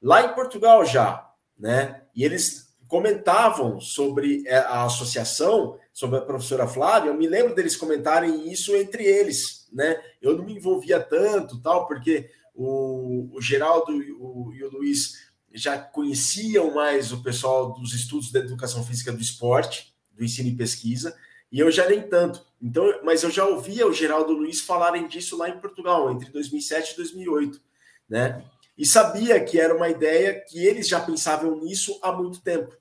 lá 0.00 0.24
em 0.24 0.34
Portugal 0.34 0.86
já, 0.86 1.30
né? 1.58 2.00
E 2.16 2.24
eles 2.24 2.74
comentavam 2.88 3.78
sobre 3.78 4.42
é, 4.46 4.56
a 4.56 4.84
associação, 4.84 5.78
sobre 5.92 6.16
a 6.16 6.22
professora 6.22 6.66
Flávia. 6.66 7.10
Eu 7.10 7.14
me 7.14 7.28
lembro 7.28 7.54
deles 7.54 7.76
comentarem 7.76 8.50
isso 8.50 8.74
entre 8.74 9.04
eles, 9.04 9.68
né? 9.70 10.02
Eu 10.22 10.34
não 10.34 10.46
me 10.46 10.56
envolvia 10.56 10.98
tanto, 10.98 11.60
tal, 11.60 11.86
porque 11.86 12.30
o, 12.54 13.36
o 13.36 13.40
Geraldo 13.42 14.02
e 14.02 14.12
o, 14.12 14.50
e 14.54 14.64
o 14.64 14.70
Luiz 14.70 15.30
já 15.52 15.76
conheciam 15.78 16.72
mais 16.72 17.12
o 17.12 17.22
pessoal 17.22 17.74
dos 17.74 17.92
estudos 17.92 18.32
da 18.32 18.38
educação 18.38 18.82
física 18.82 19.12
do 19.12 19.20
esporte, 19.20 19.94
do 20.10 20.24
ensino 20.24 20.48
e 20.48 20.56
pesquisa, 20.56 21.14
e 21.52 21.60
eu 21.60 21.70
já 21.70 21.86
nem 21.86 22.00
tanto. 22.00 22.44
Então, 22.60 23.00
mas 23.04 23.22
eu 23.22 23.30
já 23.30 23.44
ouvia 23.44 23.86
o 23.86 23.92
Geraldo 23.92 24.32
Luiz 24.32 24.62
falarem 24.62 25.06
disso 25.06 25.36
lá 25.36 25.50
em 25.50 25.60
Portugal, 25.60 26.10
entre 26.10 26.30
2007 26.30 26.94
e 26.94 26.96
2008, 26.96 27.60
né? 28.08 28.42
E 28.78 28.86
sabia 28.86 29.38
que 29.44 29.60
era 29.60 29.76
uma 29.76 29.90
ideia 29.90 30.42
que 30.48 30.64
eles 30.64 30.88
já 30.88 30.98
pensavam 30.98 31.60
nisso 31.60 31.98
há 32.02 32.10
muito 32.10 32.40
tempo. 32.40 32.74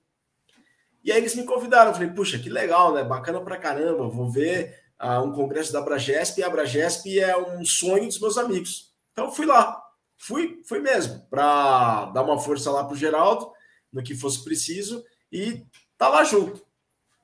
E 1.03 1.11
aí 1.11 1.17
eles 1.17 1.35
me 1.35 1.43
convidaram, 1.43 1.93
falei, 1.93 2.09
puxa, 2.09 2.39
que 2.39 2.49
legal, 2.49 2.93
né? 2.93 3.03
Bacana 3.03 3.41
pra 3.41 3.57
caramba, 3.57 4.07
vou 4.07 4.31
ver 4.31 4.79
uh, 5.01 5.19
um 5.21 5.33
congresso 5.33 5.73
da 5.73 5.81
Bragesp, 5.81 6.37
e 6.39 6.43
a 6.43 6.49
Bragesp 6.49 7.19
é 7.19 7.35
um 7.35 7.65
sonho 7.65 8.07
dos 8.07 8.19
meus 8.19 8.37
amigos. 8.37 8.93
Então 9.11 9.31
fui 9.31 9.45
lá, 9.45 9.83
fui, 10.17 10.61
fui 10.65 10.79
mesmo, 10.79 11.27
para 11.29 12.05
dar 12.11 12.23
uma 12.23 12.39
força 12.39 12.71
lá 12.71 12.85
pro 12.85 12.95
Geraldo, 12.95 13.51
no 13.91 14.01
que 14.01 14.15
fosse 14.15 14.43
preciso, 14.43 15.03
e 15.29 15.65
tá 15.97 16.07
lá 16.07 16.23
junto. 16.23 16.65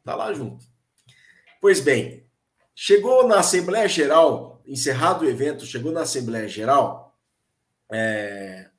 Tá 0.04 0.16
lá 0.16 0.34
junto. 0.34 0.66
Pois 1.60 1.80
bem, 1.80 2.24
chegou 2.76 3.28
na 3.28 3.40
Assembleia 3.40 3.88
Geral, 3.88 4.62
encerrado 4.66 5.26
o 5.26 5.30
evento, 5.30 5.66
chegou 5.66 5.92
na 5.92 6.02
Assembleia 6.02 6.48
Geral, 6.48 7.18
é, 7.92 8.70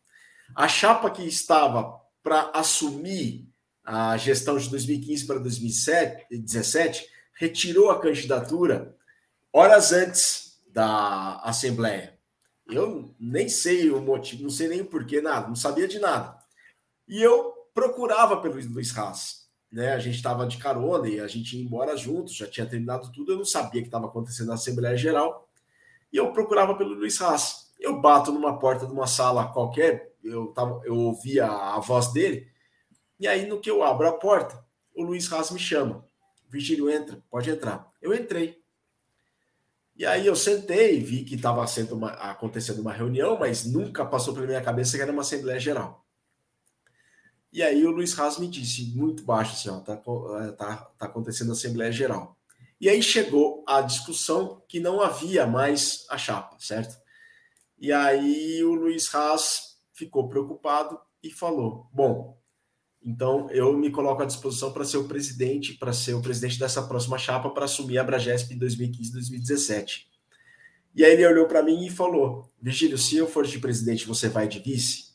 a 0.54 0.68
chapa 0.68 1.10
que 1.10 1.24
estava 1.24 2.00
para 2.22 2.50
assumir 2.54 3.48
a 3.84 4.16
gestão 4.16 4.56
de 4.56 4.70
2015 4.70 5.26
para 5.26 5.40
2017 5.40 7.08
retirou 7.34 7.90
a 7.90 8.00
candidatura 8.00 8.94
horas 9.52 9.92
antes 9.92 10.60
da 10.68 11.40
Assembleia. 11.42 12.16
Eu 12.70 13.12
nem 13.18 13.48
sei 13.48 13.90
o 13.90 14.00
motivo, 14.00 14.42
não 14.42 14.50
sei 14.50 14.68
nem 14.68 14.82
o 14.82 14.86
porquê, 14.86 15.20
nada, 15.20 15.48
não 15.48 15.56
sabia 15.56 15.88
de 15.88 15.98
nada. 15.98 16.38
E 17.08 17.20
eu 17.20 17.54
procurava 17.74 18.40
pelo 18.40 18.54
Luiz 18.54 18.96
Haas 18.96 19.47
né? 19.70 19.92
A 19.92 19.98
gente 19.98 20.16
estava 20.16 20.46
de 20.46 20.58
carona 20.58 21.08
e 21.08 21.20
a 21.20 21.28
gente 21.28 21.56
ia 21.56 21.62
embora 21.62 21.96
juntos, 21.96 22.34
já 22.34 22.46
tinha 22.46 22.66
terminado 22.66 23.12
tudo, 23.12 23.32
eu 23.32 23.38
não 23.38 23.44
sabia 23.44 23.80
que 23.80 23.88
estava 23.88 24.06
acontecendo 24.06 24.48
na 24.48 24.54
Assembleia 24.54 24.96
Geral. 24.96 25.48
E 26.12 26.16
eu 26.16 26.32
procurava 26.32 26.74
pelo 26.74 26.94
Luiz 26.94 27.20
Haas. 27.20 27.72
Eu 27.78 28.00
bato 28.00 28.32
numa 28.32 28.58
porta 28.58 28.86
de 28.86 28.92
uma 28.92 29.06
sala 29.06 29.52
qualquer, 29.52 30.14
eu, 30.24 30.48
tava, 30.48 30.80
eu 30.84 30.96
ouvia 30.96 31.46
a 31.46 31.78
voz 31.78 32.12
dele, 32.12 32.48
e 33.20 33.28
aí 33.28 33.46
no 33.46 33.60
que 33.60 33.70
eu 33.70 33.82
abro 33.82 34.08
a 34.08 34.12
porta, 34.12 34.64
o 34.94 35.02
Luiz 35.02 35.32
Haas 35.32 35.50
me 35.50 35.58
chama. 35.58 36.04
Virgílio, 36.48 36.90
entra, 36.90 37.22
pode 37.30 37.50
entrar. 37.50 37.86
Eu 38.00 38.14
entrei. 38.14 38.58
E 39.94 40.06
aí 40.06 40.26
eu 40.26 40.36
sentei, 40.36 41.00
vi 41.00 41.24
que 41.24 41.34
estava 41.34 41.64
acontecendo 42.30 42.80
uma 42.80 42.92
reunião, 42.92 43.36
mas 43.38 43.66
nunca 43.66 44.06
passou 44.06 44.32
pela 44.32 44.46
minha 44.46 44.62
cabeça 44.62 44.96
que 44.96 45.02
era 45.02 45.12
uma 45.12 45.22
Assembleia 45.22 45.58
Geral. 45.58 46.06
E 47.52 47.62
aí 47.62 47.84
o 47.86 47.90
Luiz 47.90 48.18
Haas 48.18 48.38
me 48.38 48.46
disse, 48.46 48.92
muito 48.94 49.22
baixo, 49.22 49.52
assim, 49.52 49.70
ó, 49.70 49.80
tá, 49.80 49.94
é, 49.94 50.52
tá, 50.52 50.76
tá 50.98 51.06
acontecendo 51.06 51.50
a 51.50 51.52
Assembleia 51.52 51.90
Geral. 51.90 52.36
E 52.80 52.88
aí 52.88 53.02
chegou 53.02 53.64
a 53.66 53.80
discussão 53.80 54.62
que 54.68 54.78
não 54.78 55.00
havia 55.00 55.46
mais 55.46 56.06
a 56.08 56.16
chapa, 56.16 56.56
certo? 56.60 56.96
E 57.78 57.92
aí 57.92 58.62
o 58.62 58.74
Luiz 58.74 59.12
Haas 59.14 59.78
ficou 59.92 60.28
preocupado 60.28 60.98
e 61.22 61.30
falou: 61.30 61.88
Bom, 61.92 62.38
então 63.02 63.50
eu 63.50 63.76
me 63.76 63.90
coloco 63.90 64.22
à 64.22 64.26
disposição 64.26 64.72
para 64.72 64.84
ser 64.84 64.98
o 64.98 65.08
presidente, 65.08 65.74
para 65.74 65.92
ser 65.92 66.14
o 66.14 66.22
presidente 66.22 66.58
dessa 66.58 66.82
próxima 66.82 67.18
chapa 67.18 67.50
para 67.50 67.64
assumir 67.64 67.98
a 67.98 68.04
Bragesp 68.04 68.52
em 68.52 68.58
2015-2017. 68.58 70.06
E 70.94 71.04
aí 71.04 71.12
ele 71.12 71.26
olhou 71.26 71.46
para 71.46 71.62
mim 71.62 71.86
e 71.86 71.90
falou: 71.90 72.48
Virgílio, 72.60 72.98
se 72.98 73.16
eu 73.16 73.28
for 73.28 73.46
de 73.46 73.58
presidente, 73.58 74.06
você 74.06 74.28
vai 74.28 74.48
de 74.48 74.58
vice? 74.58 75.12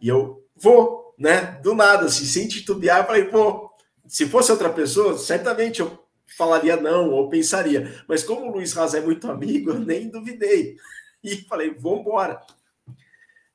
E 0.00 0.08
eu 0.08 0.44
vou, 0.54 1.05
né? 1.18 1.58
Do 1.62 1.74
nada, 1.74 2.06
assim, 2.06 2.24
sem 2.24 2.48
titubear, 2.48 3.00
eu 3.00 3.06
falei, 3.06 3.24
pô, 3.26 3.70
se 4.06 4.26
fosse 4.26 4.52
outra 4.52 4.70
pessoa, 4.70 5.18
certamente 5.18 5.80
eu 5.80 6.06
falaria 6.36 6.76
não, 6.76 7.10
ou 7.10 7.28
pensaria. 7.28 8.04
Mas 8.08 8.22
como 8.22 8.46
o 8.46 8.52
Luiz 8.52 8.76
Haas 8.76 8.94
é 8.94 9.00
muito 9.00 9.30
amigo, 9.30 9.70
eu 9.70 9.78
nem 9.78 10.08
duvidei. 10.08 10.76
E 11.22 11.36
falei, 11.48 11.70
vamos 11.70 12.00
embora. 12.00 12.40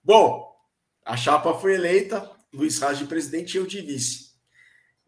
Bom, 0.04 0.52
a 1.06 1.16
chapa 1.16 1.54
foi 1.54 1.76
eleita, 1.76 2.30
Luiz 2.54 2.82
Haas 2.82 2.98
de 2.98 3.06
presidente 3.06 3.54
e 3.54 3.58
eu 3.58 3.66
de 3.66 3.82
vice. 3.82 4.32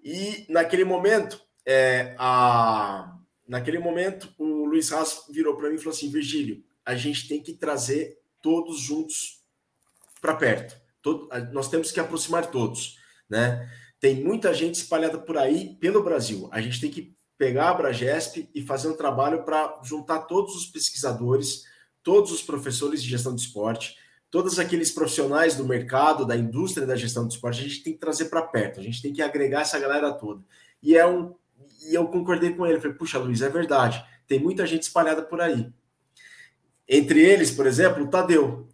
E 0.03 0.45
naquele 0.49 0.83
momento, 0.83 1.41
é, 1.65 2.15
a, 2.17 3.17
naquele 3.47 3.79
momento, 3.79 4.33
o 4.37 4.65
Luiz 4.65 4.91
Haas 4.91 5.25
virou 5.29 5.55
para 5.55 5.69
mim 5.69 5.75
e 5.75 5.77
falou 5.77 5.93
assim: 5.93 6.11
Virgílio, 6.11 6.63
a 6.85 6.95
gente 6.95 7.27
tem 7.27 7.41
que 7.41 7.53
trazer 7.53 8.19
todos 8.41 8.79
juntos 8.79 9.41
para 10.21 10.35
perto. 10.35 10.82
Todo, 11.03 11.29
nós 11.51 11.69
temos 11.69 11.91
que 11.91 11.99
aproximar 11.99 12.49
todos, 12.49 12.97
né? 13.29 13.69
Tem 13.99 14.23
muita 14.23 14.51
gente 14.53 14.75
espalhada 14.75 15.19
por 15.19 15.37
aí 15.37 15.75
pelo 15.79 16.03
Brasil. 16.03 16.49
A 16.51 16.59
gente 16.59 16.81
tem 16.81 16.89
que 16.89 17.15
pegar 17.37 17.69
a 17.69 17.73
Bragesp 17.75 18.49
e 18.55 18.61
fazer 18.61 18.87
um 18.87 18.97
trabalho 18.97 19.43
para 19.43 19.79
juntar 19.83 20.21
todos 20.21 20.55
os 20.55 20.65
pesquisadores, 20.65 21.63
todos 22.01 22.31
os 22.31 22.41
professores 22.41 23.03
de 23.03 23.09
gestão 23.09 23.35
de 23.35 23.41
esporte, 23.41 23.95
todos 24.31 24.57
aqueles 24.57 24.91
profissionais 24.91 25.55
do 25.55 25.65
mercado, 25.65 26.25
da 26.25 26.35
indústria 26.35 26.87
da 26.87 26.95
gestão 26.95 27.27
de 27.27 27.35
esporte, 27.35 27.61
a 27.61 27.63
gente 27.63 27.83
tem 27.83 27.93
que 27.93 27.99
trazer 27.99 28.25
para 28.25 28.41
perto, 28.41 28.79
a 28.79 28.83
gente 28.83 29.01
tem 29.01 29.13
que 29.13 29.21
agregar 29.21 29.61
essa 29.61 29.79
galera 29.79 30.11
toda. 30.11 30.43
E 30.81 30.97
é 30.97 31.05
um 31.05 31.35
e 31.85 31.93
eu 31.93 32.07
concordei 32.07 32.53
com 32.53 32.65
ele, 32.65 32.79
falei, 32.79 32.95
puxa, 32.95 33.19
Luiz, 33.19 33.41
é 33.41 33.49
verdade. 33.49 34.03
Tem 34.27 34.39
muita 34.39 34.65
gente 34.65 34.83
espalhada 34.83 35.21
por 35.21 35.41
aí. 35.41 35.71
Entre 36.87 37.21
eles, 37.21 37.51
por 37.51 37.65
exemplo, 37.65 38.03
o 38.03 38.09
Tadeu. 38.09 38.67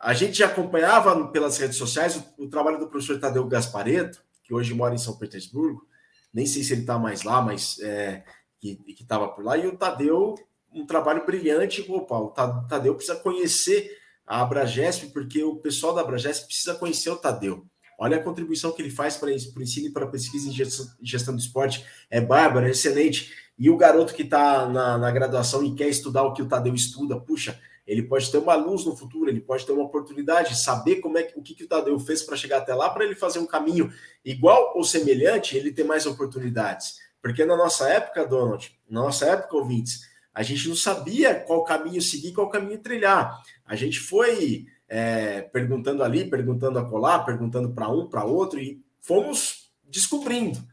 A 0.00 0.14
gente 0.14 0.42
acompanhava 0.42 1.28
pelas 1.28 1.58
redes 1.58 1.76
sociais 1.76 2.16
o, 2.16 2.44
o 2.44 2.48
trabalho 2.48 2.78
do 2.78 2.88
professor 2.88 3.20
Tadeu 3.20 3.46
Gaspareto, 3.46 4.22
que 4.42 4.54
hoje 4.54 4.72
mora 4.72 4.94
em 4.94 4.98
São 4.98 5.18
Petersburgo. 5.18 5.86
Nem 6.32 6.46
sei 6.46 6.62
se 6.62 6.72
ele 6.72 6.80
está 6.80 6.98
mais 6.98 7.22
lá, 7.22 7.42
mas 7.42 7.78
é, 7.80 8.24
que 8.58 8.78
estava 8.88 9.28
por 9.28 9.44
lá. 9.44 9.58
E 9.58 9.66
o 9.66 9.76
Tadeu, 9.76 10.34
um 10.72 10.86
trabalho 10.86 11.26
brilhante. 11.26 11.84
Opa, 11.86 12.16
o 12.16 12.30
Tadeu 12.66 12.94
precisa 12.94 13.18
conhecer 13.18 13.98
a 14.26 14.40
Abragesp, 14.40 15.08
porque 15.12 15.42
o 15.42 15.56
pessoal 15.56 15.94
da 15.94 16.00
Abragesp 16.00 16.46
precisa 16.46 16.74
conhecer 16.76 17.10
o 17.10 17.16
Tadeu. 17.16 17.66
Olha 17.98 18.16
a 18.16 18.22
contribuição 18.22 18.72
que 18.72 18.80
ele 18.80 18.90
faz 18.90 19.18
para 19.18 19.28
o 19.28 19.62
ensino 19.62 19.88
e 19.88 19.92
para 19.92 20.06
a 20.06 20.08
pesquisa 20.08 20.48
em 20.48 20.52
gestão, 20.52 20.86
gestão 21.02 21.34
do 21.34 21.40
esporte. 21.40 21.84
É 22.08 22.20
bárbaro, 22.20 22.66
é 22.66 22.70
excelente. 22.70 23.30
E 23.58 23.68
o 23.68 23.76
garoto 23.76 24.14
que 24.14 24.22
está 24.22 24.66
na, 24.66 24.96
na, 24.96 25.10
graduação 25.10 25.62
e 25.62 25.74
quer 25.74 25.88
estudar 25.88 26.22
o 26.22 26.32
que 26.32 26.40
o 26.40 26.48
Tadeu 26.48 26.74
estuda, 26.74 27.20
puxa, 27.20 27.60
ele 27.90 28.04
pode 28.04 28.30
ter 28.30 28.38
uma 28.38 28.54
luz 28.54 28.84
no 28.84 28.96
futuro, 28.96 29.28
ele 29.28 29.40
pode 29.40 29.66
ter 29.66 29.72
uma 29.72 29.82
oportunidade, 29.82 30.56
saber 30.56 31.00
como 31.00 31.18
é 31.18 31.28
o 31.34 31.42
que, 31.42 31.56
que 31.56 31.64
o 31.64 31.66
Tadeu 31.66 31.98
fez 31.98 32.22
para 32.22 32.36
chegar 32.36 32.58
até 32.58 32.72
lá, 32.72 32.88
para 32.88 33.04
ele 33.04 33.16
fazer 33.16 33.40
um 33.40 33.46
caminho 33.46 33.92
igual 34.24 34.74
ou 34.76 34.84
semelhante, 34.84 35.56
ele 35.56 35.72
ter 35.72 35.82
mais 35.82 36.06
oportunidades. 36.06 37.00
Porque 37.20 37.44
na 37.44 37.56
nossa 37.56 37.88
época, 37.88 38.24
Donald, 38.24 38.72
na 38.88 39.02
nossa 39.02 39.26
época, 39.26 39.56
ouvintes, 39.56 40.08
a 40.32 40.40
gente 40.44 40.68
não 40.68 40.76
sabia 40.76 41.34
qual 41.34 41.64
caminho 41.64 42.00
seguir, 42.00 42.32
qual 42.32 42.48
caminho 42.48 42.78
trilhar. 42.78 43.42
A 43.66 43.74
gente 43.74 43.98
foi 43.98 44.66
é, 44.88 45.40
perguntando 45.40 46.04
ali, 46.04 46.30
perguntando 46.30 46.78
a 46.78 46.88
colar, 46.88 47.24
perguntando 47.24 47.72
para 47.72 47.88
um, 47.88 48.08
para 48.08 48.24
outro, 48.24 48.60
e 48.60 48.80
fomos 49.00 49.72
descobrindo, 49.82 50.64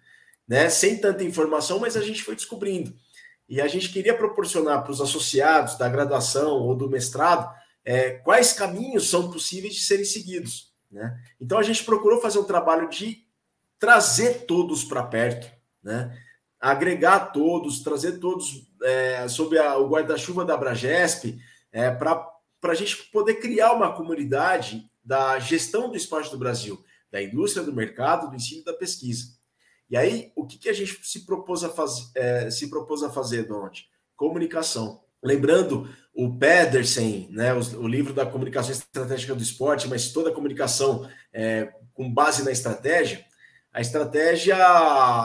né? 0.47 0.69
Sem 0.69 1.01
tanta 1.01 1.23
informação, 1.23 1.79
mas 1.79 1.97
a 1.97 2.01
gente 2.01 2.21
foi 2.21 2.35
descobrindo. 2.35 2.93
E 3.47 3.61
a 3.61 3.67
gente 3.67 3.89
queria 3.89 4.15
proporcionar 4.15 4.83
para 4.83 4.91
os 4.91 5.01
associados 5.01 5.77
da 5.77 5.87
graduação 5.87 6.51
ou 6.51 6.75
do 6.75 6.89
mestrado 6.89 7.49
é, 7.83 8.11
quais 8.11 8.51
caminhos 8.51 9.09
são 9.09 9.31
possíveis 9.31 9.75
de 9.75 9.81
serem 9.81 10.03
seguidos. 10.03 10.73
Né? 10.91 11.17
Então 11.39 11.57
a 11.57 11.63
gente 11.63 11.83
procurou 11.83 12.19
fazer 12.19 12.39
um 12.39 12.43
trabalho 12.43 12.89
de 12.89 13.25
trazer 13.79 14.45
todos 14.45 14.83
para 14.83 15.03
perto, 15.03 15.49
né? 15.81 16.17
agregar 16.59 17.31
todos, 17.31 17.81
trazer 17.81 18.19
todos 18.19 18.67
é, 18.83 19.27
sob 19.27 19.57
a, 19.57 19.77
o 19.77 19.87
guarda-chuva 19.87 20.43
da 20.43 20.57
Bragesp, 20.57 21.39
é, 21.71 21.91
para 21.91 22.29
a 22.63 22.73
gente 22.73 22.97
poder 23.11 23.35
criar 23.35 23.73
uma 23.73 23.93
comunidade 23.93 24.89
da 25.03 25.39
gestão 25.39 25.89
do 25.89 25.95
esporte 25.95 26.29
do 26.31 26.37
Brasil, 26.37 26.83
da 27.09 27.21
indústria, 27.21 27.63
do 27.63 27.73
mercado, 27.73 28.29
do 28.29 28.35
ensino 28.35 28.61
e 28.61 28.65
da 28.65 28.73
pesquisa. 28.73 29.36
E 29.89 29.95
aí, 29.95 30.31
o 30.35 30.45
que, 30.45 30.57
que 30.57 30.69
a 30.69 30.73
gente 30.73 30.99
se 31.03 31.25
propôs 31.25 31.63
a, 31.63 31.69
faz, 31.69 32.11
é, 32.15 32.49
se 32.49 32.69
propôs 32.69 33.03
a 33.03 33.09
fazer, 33.09 33.43
Donald? 33.43 33.87
comunicação. 34.17 34.99
Lembrando 35.23 35.87
o 36.13 36.35
Pedersen, 36.37 37.29
né, 37.31 37.53
o, 37.53 37.59
o, 37.79 37.87
livro 37.87 38.13
da 38.13 38.25
comunicação 38.25 38.71
estratégica 38.71 39.35
do 39.35 39.43
esporte, 39.43 39.87
mas 39.87 40.11
toda 40.11 40.31
a 40.31 40.33
comunicação 40.33 41.09
é, 41.31 41.71
com 41.93 42.11
base 42.11 42.43
na 42.43 42.51
estratégia, 42.51 43.23
a 43.71 43.79
estratégia, 43.79 44.55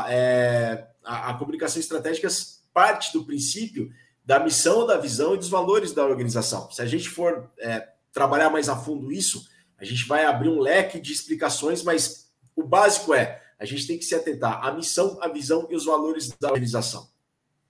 é, 0.08 0.86
a, 1.02 1.30
a, 1.30 1.34
comunicação 1.34 1.80
estratégica 1.80 2.28
parte 2.72 3.12
do 3.12 3.24
princípio 3.24 3.90
da 4.24 4.38
missão, 4.38 4.86
da 4.86 4.98
visão 4.98 5.34
e 5.34 5.38
dos 5.38 5.48
valores 5.48 5.92
da 5.92 6.04
organização. 6.04 6.70
Se 6.70 6.80
a 6.80 6.86
gente 6.86 7.08
for 7.08 7.50
é, 7.58 7.88
trabalhar 8.12 8.50
mais 8.50 8.68
a 8.68 8.76
fundo 8.76 9.10
isso, 9.10 9.46
a 9.78 9.84
gente 9.84 10.06
vai 10.06 10.24
abrir 10.24 10.48
um 10.48 10.60
leque 10.60 11.00
de 11.00 11.12
explicações, 11.12 11.82
mas 11.82 12.30
o 12.54 12.62
básico 12.62 13.14
é 13.14 13.42
a 13.62 13.64
gente 13.64 13.86
tem 13.86 13.96
que 13.96 14.04
se 14.04 14.12
atentar 14.12 14.66
à 14.66 14.72
missão, 14.72 15.16
à 15.22 15.28
visão 15.28 15.68
e 15.70 15.76
os 15.76 15.84
valores 15.84 16.36
da 16.40 16.48
organização. 16.48 17.08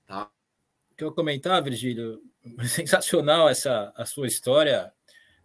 Tá? 0.07 0.31
Quer 0.97 1.11
comentar, 1.11 1.63
Virgílio? 1.63 2.23
Sensacional 2.67 3.47
essa 3.47 3.93
a 3.95 4.07
sua 4.07 4.27
história. 4.27 4.91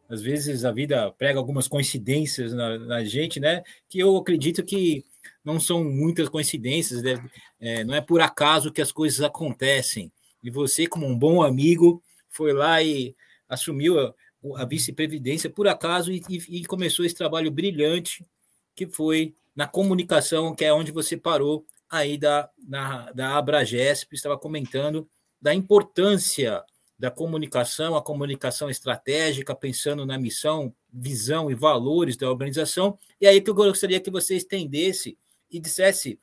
Às 0.07 0.21
vezes 0.21 0.63
a 0.63 0.71
vida 0.71 1.11
prega 1.17 1.37
algumas 1.37 1.67
coincidências 1.67 2.53
na, 2.53 2.79
na 2.79 3.03
gente, 3.03 3.41
né? 3.41 3.61
Que 3.89 3.99
eu 3.99 4.15
acredito 4.15 4.63
que 4.63 5.03
não 5.43 5.59
são 5.59 5.83
muitas 5.83 6.29
coincidências, 6.29 7.03
né? 7.03 7.21
é, 7.59 7.83
não 7.83 7.93
é 7.93 7.99
por 7.99 8.21
acaso 8.21 8.71
que 8.71 8.81
as 8.81 8.89
coisas 8.89 9.19
acontecem. 9.19 10.09
E 10.41 10.49
você, 10.49 10.87
como 10.87 11.05
um 11.05 11.19
bom 11.19 11.43
amigo, 11.43 12.01
foi 12.29 12.53
lá 12.53 12.81
e 12.81 13.13
assumiu 13.49 13.99
a, 13.99 14.13
a 14.55 14.63
vice-previdência 14.63 15.49
por 15.49 15.67
acaso 15.67 16.09
e, 16.09 16.23
e, 16.29 16.61
e 16.61 16.65
começou 16.65 17.03
esse 17.03 17.15
trabalho 17.15 17.51
brilhante 17.51 18.25
que 18.73 18.87
foi 18.87 19.35
na 19.57 19.67
comunicação, 19.67 20.53
que 20.53 20.63
é 20.63 20.71
onde 20.71 20.91
você 20.91 21.17
parou 21.17 21.65
aí 21.89 22.15
da, 22.15 22.47
na, 22.67 23.11
da 23.11 23.35
Abragesp, 23.35 24.13
estava 24.13 24.37
comentando 24.37 25.09
da 25.41 25.51
importância 25.51 26.63
da 26.99 27.09
comunicação, 27.09 27.95
a 27.95 28.01
comunicação 28.03 28.69
estratégica, 28.69 29.55
pensando 29.55 30.05
na 30.05 30.15
missão, 30.15 30.71
visão 30.93 31.49
e 31.49 31.55
valores 31.55 32.15
da 32.15 32.29
organização. 32.29 32.99
E 33.19 33.25
aí 33.25 33.41
que 33.41 33.49
eu 33.49 33.55
gostaria 33.55 33.99
que 33.99 34.11
você 34.11 34.35
estendesse 34.35 35.17
e 35.49 35.59
dissesse 35.59 36.19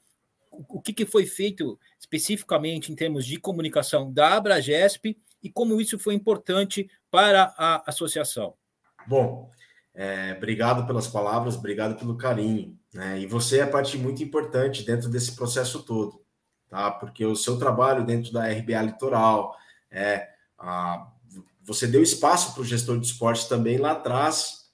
o 0.52 0.80
que, 0.80 0.92
que 0.92 1.04
foi 1.04 1.26
feito 1.26 1.76
especificamente 1.98 2.92
em 2.92 2.94
termos 2.94 3.26
de 3.26 3.36
comunicação 3.40 4.12
da 4.12 4.36
Abragesp 4.36 5.16
e 5.42 5.50
como 5.50 5.80
isso 5.80 5.98
foi 5.98 6.14
importante 6.14 6.88
para 7.10 7.52
a 7.58 7.82
associação. 7.90 8.54
Bom, 9.08 9.50
é, 9.94 10.34
obrigado 10.36 10.86
pelas 10.86 11.06
palavras, 11.06 11.54
obrigado 11.54 11.96
pelo 11.96 12.16
carinho. 12.16 12.76
Né? 12.92 13.20
E 13.20 13.26
você 13.26 13.60
é 13.60 13.66
parte 13.66 13.96
muito 13.96 14.22
importante 14.22 14.82
dentro 14.82 15.08
desse 15.08 15.36
processo 15.36 15.82
todo, 15.84 16.20
tá? 16.68 16.90
Porque 16.90 17.24
o 17.24 17.36
seu 17.36 17.58
trabalho 17.58 18.04
dentro 18.04 18.32
da 18.32 18.46
RBA 18.48 18.82
Litoral, 18.82 19.56
é, 19.90 20.28
a, 20.58 21.08
você 21.62 21.86
deu 21.86 22.02
espaço 22.02 22.52
para 22.52 22.62
o 22.62 22.64
gestor 22.64 22.98
de 22.98 23.06
esporte 23.06 23.48
também 23.48 23.78
lá 23.78 23.92
atrás, 23.92 24.64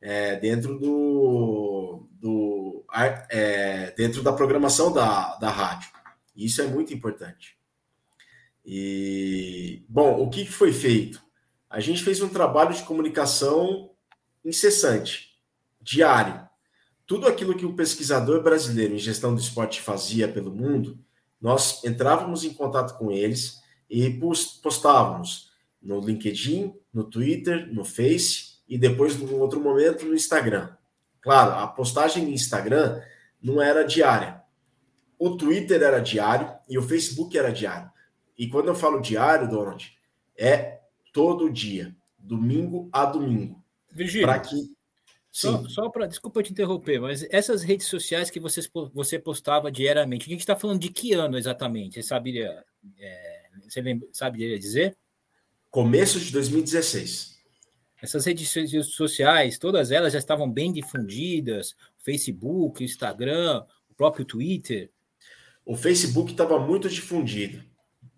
é, 0.00 0.36
dentro 0.36 0.78
do, 0.78 2.08
do 2.10 2.84
é, 3.30 3.92
dentro 3.92 4.22
da 4.22 4.32
programação 4.32 4.92
da, 4.92 5.36
da 5.36 5.50
rádio. 5.50 5.88
Isso 6.34 6.60
é 6.60 6.66
muito 6.66 6.92
importante. 6.92 7.56
E, 8.64 9.84
bom, 9.88 10.20
o 10.20 10.28
que 10.28 10.44
foi 10.46 10.72
feito? 10.72 11.22
A 11.70 11.80
gente 11.80 12.02
fez 12.02 12.20
um 12.20 12.28
trabalho 12.28 12.74
de 12.74 12.82
comunicação 12.82 13.91
incessante, 14.44 15.30
diário. 15.80 16.48
Tudo 17.06 17.26
aquilo 17.26 17.56
que 17.56 17.66
o 17.66 17.74
pesquisador 17.74 18.42
brasileiro 18.42 18.94
em 18.94 18.98
gestão 18.98 19.34
do 19.34 19.40
esporte 19.40 19.80
fazia 19.80 20.28
pelo 20.28 20.54
mundo, 20.54 20.98
nós 21.40 21.82
entrávamos 21.84 22.44
em 22.44 22.54
contato 22.54 22.96
com 22.96 23.10
eles 23.10 23.60
e 23.90 24.08
postávamos 24.62 25.50
no 25.82 26.00
LinkedIn, 26.00 26.72
no 26.92 27.04
Twitter, 27.04 27.72
no 27.72 27.84
Face 27.84 28.58
e 28.68 28.78
depois, 28.78 29.18
num 29.18 29.40
outro 29.40 29.60
momento, 29.60 30.06
no 30.06 30.14
Instagram. 30.14 30.74
Claro, 31.20 31.52
a 31.52 31.66
postagem 31.66 32.24
no 32.24 32.30
Instagram 32.30 33.00
não 33.42 33.60
era 33.60 33.84
diária. 33.84 34.42
O 35.18 35.36
Twitter 35.36 35.82
era 35.82 36.00
diário 36.00 36.52
e 36.68 36.78
o 36.78 36.82
Facebook 36.82 37.36
era 37.36 37.52
diário. 37.52 37.90
E 38.38 38.48
quando 38.48 38.68
eu 38.68 38.74
falo 38.74 39.00
diário, 39.00 39.48
Donald, 39.48 39.96
é 40.36 40.80
todo 41.12 41.50
dia, 41.50 41.94
domingo 42.18 42.88
a 42.92 43.04
domingo. 43.04 43.61
Virgílio, 43.92 44.26
para 44.26 44.40
que 44.40 44.72
só, 45.32 45.66
só 45.66 45.88
para 45.88 46.06
desculpa 46.06 46.42
te 46.42 46.52
interromper, 46.52 47.00
mas 47.00 47.26
essas 47.30 47.62
redes 47.62 47.86
sociais 47.86 48.28
que 48.28 48.38
você, 48.38 48.60
você 48.92 49.18
postava 49.18 49.72
diariamente, 49.72 50.26
a 50.26 50.28
gente 50.28 50.40
está 50.40 50.54
falando 50.54 50.80
de 50.80 50.90
que 50.90 51.14
ano 51.14 51.38
exatamente? 51.38 51.94
Você 51.94 52.02
saberia, 52.02 52.62
é, 52.98 53.48
você 53.66 53.80
lembra, 53.80 54.06
saberia 54.12 54.58
dizer? 54.58 54.94
Começo 55.70 56.20
de 56.20 56.30
2016. 56.32 57.32
Essas 58.02 58.26
redes 58.26 58.50
sociais, 58.88 59.58
todas 59.58 59.90
elas 59.90 60.12
já 60.12 60.18
estavam 60.18 60.50
bem 60.50 60.70
difundidas, 60.70 61.74
Facebook, 61.96 62.84
Instagram, 62.84 63.64
o 63.88 63.94
próprio 63.94 64.26
Twitter. 64.26 64.90
O 65.64 65.76
Facebook 65.76 66.32
estava 66.32 66.58
muito 66.58 66.90
difundido. 66.90 67.64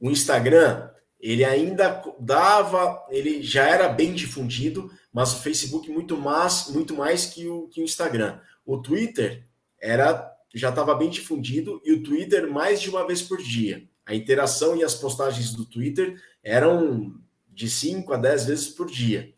O 0.01 0.11
Instagram, 0.11 0.91
ele 1.21 1.45
ainda 1.45 2.03
dava, 2.19 3.07
ele 3.09 3.41
já 3.41 3.69
era 3.69 3.89
bem 3.89 4.15
difundido, 4.15 4.91
mas 5.15 5.33
o 5.33 5.43
Facebook 5.43 5.89
muito 5.89 6.17
mais, 6.17 6.69
muito 6.71 6.97
mais 6.97 7.25
que 7.25 7.47
o, 7.47 7.69
que 7.69 7.81
o 7.81 7.85
Instagram. 7.85 8.41
O 8.67 8.79
Twitter 8.79 9.47
era 9.81 10.33
já 10.53 10.71
estava 10.71 10.95
bem 10.95 11.09
difundido 11.09 11.81
e 11.85 11.93
o 11.93 12.03
Twitter 12.03 12.51
mais 12.51 12.81
de 12.81 12.91
uma 12.91 13.07
vez 13.07 13.23
por 13.23 13.39
dia. 13.39 13.89
A 14.05 14.15
interação 14.15 14.77
e 14.77 14.85
as 14.85 14.95
postagens 14.95 15.53
do 15.53 15.65
Twitter 15.65 16.21
eram 16.43 17.15
de 17.49 17.71
5 17.71 18.13
a 18.13 18.17
10 18.17 18.47
vezes 18.47 18.69
por 18.69 18.89
dia. 18.91 19.33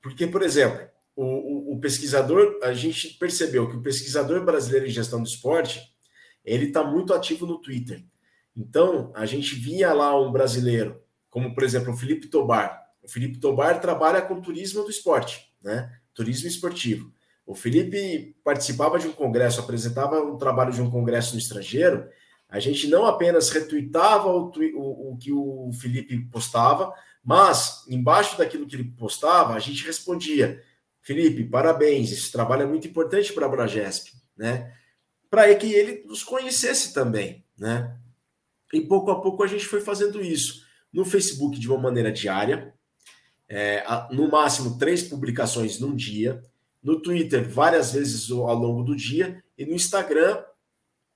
Porque, 0.00 0.26
por 0.26 0.42
exemplo, 0.42 0.88
o, 1.14 1.24
o, 1.24 1.74
o, 1.74 1.80
pesquisador, 1.80 2.58
a 2.62 2.72
gente 2.72 3.10
percebeu 3.10 3.68
que 3.68 3.76
o 3.76 3.82
pesquisador 3.82 4.44
brasileiro 4.44 4.86
em 4.86 4.90
gestão 4.90 5.20
do 5.20 5.28
esporte, 5.28 5.80
ele 6.44 6.66
está 6.66 6.82
muito 6.82 7.14
ativo 7.14 7.46
no 7.46 7.58
Twitter. 7.58 8.04
Então, 8.56 9.12
a 9.14 9.26
gente 9.26 9.54
via 9.54 9.92
lá 9.92 10.18
um 10.20 10.32
brasileiro, 10.32 11.00
como 11.30 11.54
por 11.54 11.62
exemplo 11.62 11.92
o 11.92 11.96
Felipe 11.96 12.28
Tobar. 12.28 12.85
O 13.06 13.08
Felipe 13.08 13.38
Tobar 13.38 13.80
trabalha 13.80 14.20
com 14.20 14.40
turismo 14.40 14.82
do 14.82 14.90
esporte, 14.90 15.48
né? 15.62 15.88
Turismo 16.12 16.48
esportivo. 16.48 17.12
O 17.46 17.54
Felipe 17.54 18.36
participava 18.42 18.98
de 18.98 19.06
um 19.06 19.12
congresso, 19.12 19.60
apresentava 19.60 20.20
um 20.20 20.36
trabalho 20.36 20.72
de 20.72 20.82
um 20.82 20.90
congresso 20.90 21.34
no 21.34 21.38
estrangeiro. 21.38 22.08
A 22.48 22.58
gente 22.58 22.88
não 22.88 23.06
apenas 23.06 23.48
retuitava 23.50 24.28
o, 24.28 24.50
o, 24.74 25.12
o 25.12 25.16
que 25.18 25.32
o 25.32 25.70
Felipe 25.80 26.18
postava, 26.32 26.92
mas 27.22 27.84
embaixo 27.88 28.36
daquilo 28.36 28.66
que 28.66 28.74
ele 28.74 28.90
postava, 28.98 29.54
a 29.54 29.60
gente 29.60 29.86
respondia: 29.86 30.60
Felipe, 31.00 31.44
parabéns, 31.44 32.10
esse 32.10 32.32
trabalho 32.32 32.62
é 32.62 32.66
muito 32.66 32.88
importante 32.88 33.32
para 33.32 33.46
a 33.46 33.48
Bragesp, 33.48 34.14
né? 34.36 34.74
Para 35.30 35.54
que 35.54 35.72
ele 35.72 36.02
nos 36.04 36.24
conhecesse 36.24 36.92
também, 36.92 37.44
né? 37.56 37.96
E 38.72 38.80
pouco 38.80 39.12
a 39.12 39.20
pouco 39.20 39.44
a 39.44 39.46
gente 39.46 39.64
foi 39.64 39.80
fazendo 39.80 40.20
isso. 40.20 40.66
No 40.92 41.04
Facebook, 41.04 41.56
de 41.56 41.68
uma 41.68 41.78
maneira 41.78 42.10
diária, 42.10 42.74
é, 43.48 43.84
no 44.10 44.28
máximo 44.30 44.78
três 44.78 45.02
publicações 45.02 45.78
num 45.78 45.94
dia. 45.94 46.42
No 46.82 47.00
Twitter, 47.00 47.48
várias 47.48 47.92
vezes 47.92 48.30
ao 48.30 48.54
longo 48.54 48.82
do 48.82 48.94
dia. 48.94 49.42
E 49.58 49.64
no 49.64 49.74
Instagram, 49.74 50.42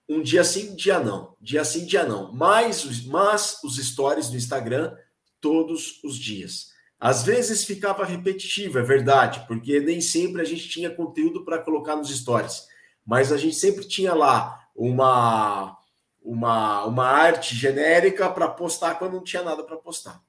um 0.08 0.20
dia 0.20 0.42
sim, 0.42 0.74
dia 0.74 0.98
não. 0.98 1.36
Dia 1.40 1.64
sim, 1.64 1.84
dia 1.84 2.04
não. 2.04 2.32
Mais 2.32 2.84
os, 2.84 3.04
mas 3.04 3.60
os 3.62 3.76
stories 3.76 4.28
do 4.28 4.36
Instagram 4.36 4.96
todos 5.40 6.02
os 6.02 6.16
dias. 6.16 6.70
Às 6.98 7.22
vezes 7.22 7.64
ficava 7.64 8.04
repetitivo, 8.04 8.78
é 8.78 8.82
verdade, 8.82 9.44
porque 9.46 9.80
nem 9.80 10.00
sempre 10.00 10.42
a 10.42 10.44
gente 10.44 10.68
tinha 10.68 10.90
conteúdo 10.90 11.44
para 11.44 11.58
colocar 11.58 11.96
nos 11.96 12.10
stories. 12.10 12.66
Mas 13.06 13.32
a 13.32 13.38
gente 13.38 13.56
sempre 13.56 13.86
tinha 13.86 14.12
lá 14.12 14.60
uma 14.74 15.78
uma, 16.22 16.84
uma 16.84 17.06
arte 17.06 17.56
genérica 17.56 18.28
para 18.28 18.48
postar 18.48 18.96
quando 18.96 19.14
não 19.14 19.24
tinha 19.24 19.42
nada 19.42 19.62
para 19.64 19.76
postar. 19.76 20.22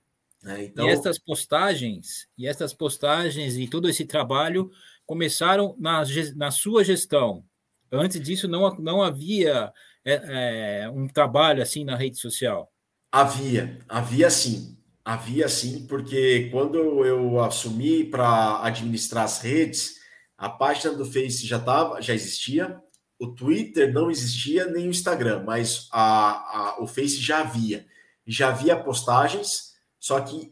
Né? 0.43 0.65
Então... 0.65 0.85
E 0.85 0.89
essas 0.89 1.19
postagens, 1.19 2.27
e 2.37 2.47
essas 2.47 2.73
postagens 2.73 3.55
e 3.57 3.67
todo 3.67 3.89
esse 3.89 4.05
trabalho 4.05 4.71
começaram 5.05 5.75
na, 5.79 6.03
na 6.35 6.51
sua 6.51 6.83
gestão. 6.83 7.43
Antes 7.91 8.21
disso, 8.21 8.47
não, 8.47 8.73
não 8.75 9.01
havia 9.01 9.71
é, 10.05 10.83
é, 10.83 10.89
um 10.89 11.07
trabalho 11.07 11.61
assim 11.61 11.83
na 11.83 11.95
rede 11.95 12.17
social? 12.17 12.71
Havia, 13.11 13.77
havia 13.89 14.29
sim. 14.29 14.77
Havia 15.03 15.49
sim, 15.49 15.87
porque 15.87 16.49
quando 16.51 17.03
eu 17.03 17.39
assumi 17.41 18.03
para 18.03 18.63
administrar 18.63 19.25
as 19.25 19.41
redes, 19.41 19.95
a 20.37 20.47
página 20.47 20.93
do 20.93 21.03
Face 21.03 21.45
já 21.45 21.59
tava, 21.59 22.01
já 22.01 22.13
existia, 22.13 22.79
o 23.19 23.27
Twitter 23.27 23.91
não 23.91 24.09
existia, 24.09 24.65
nem 24.65 24.87
o 24.87 24.91
Instagram, 24.91 25.43
mas 25.43 25.87
a, 25.91 26.77
a, 26.77 26.81
o 26.81 26.87
Face 26.87 27.17
já 27.17 27.41
havia. 27.41 27.85
Já 28.25 28.49
havia 28.49 28.77
postagens, 28.77 29.70
só 30.01 30.19
que 30.19 30.51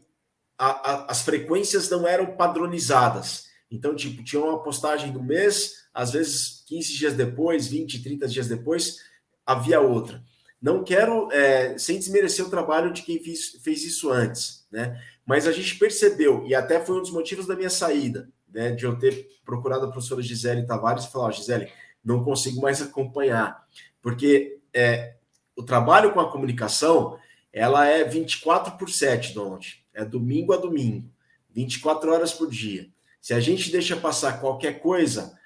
a, 0.56 1.10
as 1.10 1.22
frequências 1.22 1.90
não 1.90 2.06
eram 2.06 2.36
padronizadas. 2.36 3.48
Então, 3.68 3.96
tipo, 3.96 4.22
tinha 4.22 4.40
uma 4.40 4.62
postagem 4.62 5.12
do 5.12 5.22
mês, 5.22 5.88
às 5.92 6.12
vezes 6.12 6.62
15 6.68 6.94
dias 6.94 7.14
depois, 7.14 7.66
20, 7.66 8.00
30 8.02 8.28
dias 8.28 8.46
depois, 8.46 8.98
havia 9.44 9.80
outra. 9.80 10.22
Não 10.62 10.84
quero, 10.84 11.30
é, 11.32 11.76
sem 11.78 11.98
desmerecer 11.98 12.46
o 12.46 12.50
trabalho 12.50 12.92
de 12.92 13.02
quem 13.02 13.18
fiz, 13.18 13.60
fez 13.62 13.84
isso 13.84 14.10
antes, 14.10 14.66
né? 14.70 15.02
Mas 15.26 15.48
a 15.48 15.52
gente 15.52 15.76
percebeu, 15.76 16.44
e 16.46 16.54
até 16.54 16.78
foi 16.80 16.98
um 16.98 17.02
dos 17.02 17.10
motivos 17.10 17.46
da 17.46 17.56
minha 17.56 17.70
saída, 17.70 18.28
né? 18.52 18.70
De 18.72 18.84
eu 18.84 18.96
ter 18.98 19.28
procurado 19.44 19.86
a 19.86 19.90
professora 19.90 20.22
Gisele 20.22 20.66
Tavares 20.66 21.04
e 21.04 21.10
falar, 21.10 21.28
oh, 21.28 21.32
Gisele, 21.32 21.72
não 22.04 22.22
consigo 22.22 22.60
mais 22.60 22.80
acompanhar, 22.80 23.66
porque 24.00 24.60
é, 24.72 25.14
o 25.56 25.62
trabalho 25.62 26.12
com 26.12 26.20
a 26.20 26.30
comunicação, 26.30 27.18
ela 27.52 27.86
é 27.86 28.04
24 28.04 28.76
por 28.76 28.90
7, 28.90 29.34
Donald. 29.34 29.84
É 29.92 30.04
domingo 30.04 30.52
a 30.52 30.56
domingo, 30.56 31.10
24 31.50 32.12
horas 32.12 32.32
por 32.32 32.48
dia. 32.48 32.88
Se 33.20 33.34
a 33.34 33.40
gente 33.40 33.70
deixa 33.70 33.96
passar 33.96 34.40
qualquer 34.40 34.80
coisa, 34.80 35.38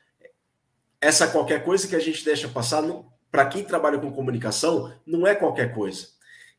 essa 1.00 1.26
qualquer 1.26 1.64
coisa 1.64 1.88
que 1.88 1.96
a 1.96 2.00
gente 2.00 2.24
deixa 2.24 2.48
passar, 2.48 2.82
para 3.30 3.46
quem 3.46 3.64
trabalha 3.64 3.98
com 3.98 4.12
comunicação, 4.12 4.94
não 5.04 5.26
é 5.26 5.34
qualquer 5.34 5.74
coisa. 5.74 6.08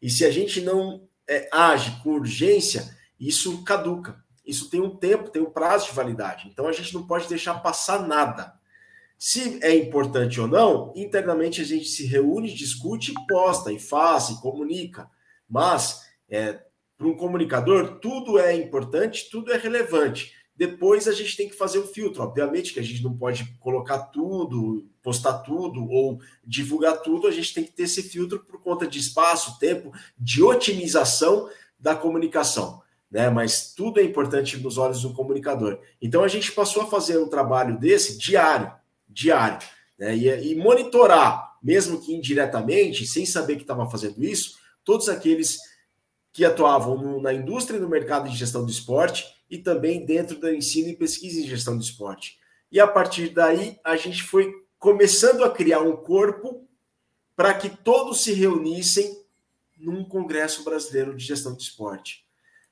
E 0.01 0.09
se 0.09 0.25
a 0.25 0.31
gente 0.31 0.61
não 0.61 1.07
é, 1.27 1.47
age 1.51 2.01
com 2.03 2.11
urgência, 2.11 2.95
isso 3.19 3.63
caduca. 3.63 4.23
Isso 4.45 4.69
tem 4.69 4.81
um 4.81 4.95
tempo, 4.95 5.29
tem 5.29 5.41
um 5.41 5.49
prazo 5.49 5.87
de 5.87 5.93
validade. 5.93 6.47
Então 6.47 6.67
a 6.67 6.71
gente 6.71 6.93
não 6.93 7.07
pode 7.07 7.27
deixar 7.27 7.55
passar 7.55 8.05
nada. 8.07 8.53
Se 9.17 9.59
é 9.63 9.73
importante 9.75 10.39
ou 10.39 10.47
não, 10.47 10.93
internamente 10.95 11.61
a 11.61 11.63
gente 11.65 11.85
se 11.85 12.05
reúne, 12.05 12.53
discute, 12.53 13.13
posta 13.27 13.71
e 13.71 13.79
faz 13.79 14.29
e 14.29 14.41
comunica. 14.41 15.09
Mas 15.49 16.01
é, 16.29 16.59
para 16.97 17.07
um 17.07 17.15
comunicador, 17.15 17.99
tudo 17.99 18.39
é 18.39 18.55
importante, 18.55 19.29
tudo 19.29 19.51
é 19.51 19.57
relevante. 19.57 20.33
Depois 20.55 21.07
a 21.07 21.11
gente 21.11 21.35
tem 21.35 21.49
que 21.49 21.55
fazer 21.55 21.79
o 21.79 21.87
filtro. 21.87 22.23
Obviamente 22.23 22.73
que 22.73 22.79
a 22.79 22.83
gente 22.83 23.03
não 23.03 23.15
pode 23.15 23.43
colocar 23.59 23.99
tudo, 23.99 24.87
postar 25.03 25.39
tudo 25.39 25.85
ou 25.89 26.19
divulgar 26.45 27.01
tudo, 27.01 27.27
a 27.27 27.31
gente 27.31 27.53
tem 27.53 27.63
que 27.63 27.73
ter 27.73 27.83
esse 27.83 28.01
filtro 28.01 28.39
por 28.39 28.61
conta 28.61 28.87
de 28.87 28.97
espaço, 28.97 29.59
tempo, 29.59 29.91
de 30.17 30.41
otimização 30.41 31.49
da 31.77 31.93
comunicação. 31.93 32.81
Né? 33.11 33.29
Mas 33.29 33.73
tudo 33.73 33.99
é 33.99 34.03
importante 34.03 34.57
nos 34.57 34.77
olhos 34.77 35.01
do 35.01 35.13
comunicador. 35.13 35.79
Então 36.01 36.23
a 36.23 36.27
gente 36.29 36.53
passou 36.53 36.83
a 36.83 36.87
fazer 36.87 37.17
um 37.17 37.29
trabalho 37.29 37.77
desse 37.77 38.17
diário, 38.17 38.71
diário, 39.09 39.59
né? 39.99 40.15
e, 40.15 40.51
e 40.51 40.55
monitorar, 40.55 41.57
mesmo 41.61 41.99
que 42.01 42.13
indiretamente, 42.13 43.05
sem 43.05 43.25
saber 43.25 43.57
que 43.57 43.63
estava 43.63 43.89
fazendo 43.89 44.23
isso, 44.23 44.57
todos 44.85 45.09
aqueles 45.09 45.59
que 46.31 46.45
atuavam 46.45 46.97
no, 46.97 47.21
na 47.21 47.33
indústria 47.33 47.77
e 47.77 47.81
no 47.81 47.89
mercado 47.89 48.29
de 48.29 48.37
gestão 48.37 48.63
do 48.63 48.71
esporte 48.71 49.25
e 49.49 49.57
também 49.57 50.05
dentro 50.05 50.39
do 50.39 50.49
ensino 50.49 50.89
e 50.89 50.95
pesquisa 50.95 51.39
em 51.39 51.47
gestão 51.47 51.75
do 51.75 51.83
esporte. 51.83 52.37
E 52.71 52.79
a 52.79 52.87
partir 52.87 53.29
daí, 53.29 53.79
a 53.83 53.95
gente 53.95 54.23
foi 54.23 54.53
começando 54.77 55.43
a 55.43 55.49
criar 55.49 55.81
um 55.81 55.95
corpo 55.95 56.67
para 57.35 57.53
que 57.53 57.69
todos 57.69 58.21
se 58.21 58.33
reunissem 58.33 59.25
num 59.77 60.03
Congresso 60.03 60.63
Brasileiro 60.63 61.15
de 61.15 61.25
Gestão 61.25 61.53
do 61.53 61.59
Esporte. 61.59 62.25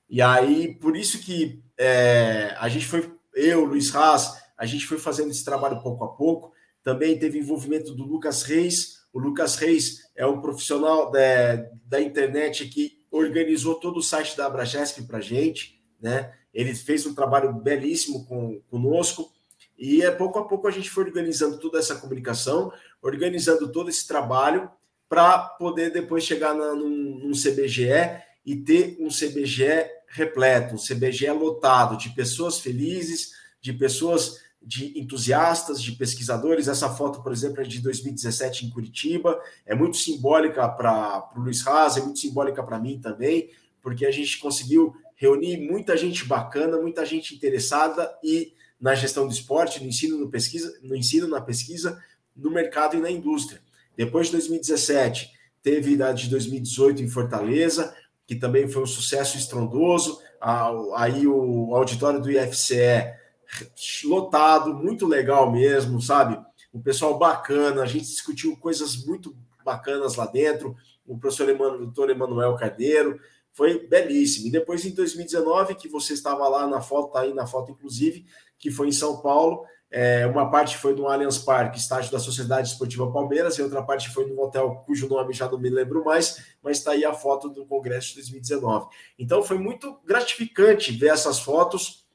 E 0.09 0.21
aí, 0.21 0.75
por 0.75 0.95
isso 0.95 1.19
que 1.19 1.61
é, 1.77 2.55
a 2.59 2.69
gente 2.69 2.85
foi, 2.85 3.11
eu, 3.33 3.65
Luiz 3.65 3.93
Haas, 3.93 4.41
a 4.57 4.65
gente 4.65 4.85
foi 4.85 4.97
fazendo 4.97 5.31
esse 5.31 5.43
trabalho 5.43 5.81
pouco 5.81 6.03
a 6.03 6.09
pouco. 6.09 6.53
Também 6.83 7.17
teve 7.17 7.39
envolvimento 7.39 7.93
do 7.93 8.03
Lucas 8.03 8.43
Reis. 8.43 9.02
O 9.13 9.19
Lucas 9.19 9.55
Reis 9.55 10.09
é 10.15 10.25
um 10.25 10.41
profissional 10.41 11.11
da, 11.11 11.67
da 11.85 12.01
internet 12.01 12.67
que 12.67 13.05
organizou 13.11 13.75
todo 13.75 13.97
o 13.97 14.03
site 14.03 14.35
da 14.35 14.47
Abragesp 14.47 15.03
para 15.03 15.19
a 15.19 15.21
gente, 15.21 15.79
né? 16.01 16.33
Ele 16.51 16.73
fez 16.73 17.05
um 17.05 17.13
trabalho 17.13 17.53
belíssimo 17.53 18.25
com, 18.25 18.59
conosco 18.69 19.31
e 19.77 20.01
é 20.01 20.11
pouco 20.11 20.39
a 20.39 20.47
pouco 20.47 20.67
a 20.67 20.71
gente 20.71 20.89
foi 20.89 21.03
organizando 21.03 21.59
toda 21.59 21.79
essa 21.79 21.95
comunicação, 21.95 22.71
organizando 23.01 23.71
todo 23.71 23.89
esse 23.89 24.07
trabalho 24.07 24.69
para 25.07 25.37
poder 25.37 25.91
depois 25.91 26.23
chegar 26.23 26.55
na, 26.55 26.73
num, 26.73 27.19
num 27.19 27.31
CBGE 27.31 28.21
e 28.45 28.55
ter 28.55 28.97
um 28.99 29.09
CBGE 29.09 29.89
repleto, 30.07 30.75
um 30.75 30.77
CBGE 30.77 31.29
lotado 31.31 31.97
de 31.97 32.09
pessoas 32.09 32.59
felizes, 32.59 33.31
de 33.61 33.73
pessoas 33.73 34.39
de 34.65 34.97
entusiastas, 34.99 35.81
de 35.81 35.91
pesquisadores. 35.93 36.67
Essa 36.67 36.89
foto, 36.89 37.21
por 37.21 37.31
exemplo, 37.31 37.61
é 37.61 37.63
de 37.63 37.79
2017 37.81 38.65
em 38.65 38.69
Curitiba. 38.69 39.39
É 39.65 39.75
muito 39.75 39.97
simbólica 39.97 40.67
para 40.69 41.29
o 41.35 41.41
Luiz 41.41 41.65
Haas, 41.67 41.97
é 41.97 42.01
muito 42.01 42.19
simbólica 42.19 42.63
para 42.63 42.79
mim 42.79 42.99
também, 42.99 43.49
porque 43.81 44.05
a 44.05 44.11
gente 44.11 44.39
conseguiu 44.39 44.95
reunir 45.15 45.57
muita 45.57 45.95
gente 45.95 46.25
bacana, 46.25 46.77
muita 46.77 47.05
gente 47.05 47.35
interessada 47.35 48.13
e 48.23 48.53
na 48.79 48.95
gestão 48.95 49.25
do 49.25 49.33
esporte, 49.33 49.81
no 49.81 49.87
ensino, 49.87 50.17
no 50.17 50.29
pesquisa, 50.29 50.77
no 50.81 50.95
ensino, 50.95 51.27
na 51.27 51.39
pesquisa, 51.39 52.01
no 52.35 52.51
mercado 52.51 52.97
e 52.97 52.99
na 52.99 53.09
indústria. 53.09 53.61
Depois 53.95 54.27
de 54.27 54.33
2017, 54.33 55.31
teve 55.61 56.01
a 56.03 56.11
de 56.11 56.29
2018 56.29 57.01
em 57.01 57.07
Fortaleza, 57.07 57.95
que 58.25 58.35
também 58.35 58.67
foi 58.67 58.83
um 58.83 58.87
sucesso 58.87 59.37
estrondoso. 59.37 60.19
Aí 60.95 61.25
o 61.25 61.73
auditório 61.73 62.21
do 62.21 62.29
IFCE 62.29 63.13
lotado, 64.05 64.73
muito 64.73 65.07
legal 65.07 65.51
mesmo, 65.51 66.01
sabe? 66.01 66.39
O 66.71 66.79
pessoal 66.79 67.17
bacana, 67.17 67.83
a 67.83 67.85
gente 67.85 68.05
discutiu 68.05 68.57
coisas 68.57 69.05
muito 69.05 69.35
bacanas 69.63 70.15
lá 70.15 70.25
dentro. 70.25 70.75
O 71.05 71.17
professor 71.17 71.49
Emmanuel, 71.49 71.79
doutor 71.79 72.09
Emanuel 72.09 72.55
Carneiro, 72.55 73.19
foi 73.53 73.87
belíssimo. 73.87 74.47
E 74.47 74.51
depois, 74.51 74.85
em 74.85 74.91
2019, 74.91 75.75
que 75.75 75.87
você 75.87 76.13
estava 76.13 76.47
lá 76.47 76.67
na 76.67 76.81
foto, 76.81 77.13
tá 77.13 77.21
aí 77.21 77.33
na 77.33 77.45
foto, 77.45 77.71
inclusive, 77.71 78.25
que 78.57 78.71
foi 78.71 78.87
em 78.87 78.91
São 78.91 79.21
Paulo. 79.21 79.63
É, 79.95 80.25
uma 80.25 80.49
parte 80.49 80.75
foi 80.75 80.95
no 80.95 81.07
Allianz 81.07 81.37
Parque, 81.37 81.77
estádio 81.77 82.11
da 82.11 82.17
Sociedade 82.17 82.69
Esportiva 82.69 83.11
Palmeiras, 83.11 83.59
e 83.59 83.61
outra 83.61 83.83
parte 83.83 84.09
foi 84.09 84.25
no 84.25 84.41
hotel 84.41 84.83
cujo 84.87 85.07
nome 85.07 85.33
já 85.33 85.47
não 85.47 85.59
me 85.59 85.69
lembro 85.69 86.03
mais, 86.03 86.43
mas 86.63 86.79
está 86.79 86.93
aí 86.93 87.05
a 87.05 87.13
foto 87.13 87.47
do 87.47 87.63
Congresso 87.63 88.09
de 88.09 88.15
2019. 88.15 88.87
Então 89.19 89.43
foi 89.43 89.59
muito 89.59 89.99
gratificante 90.03 90.91
ver 90.91 91.09
essas 91.09 91.39
fotos 91.39 92.07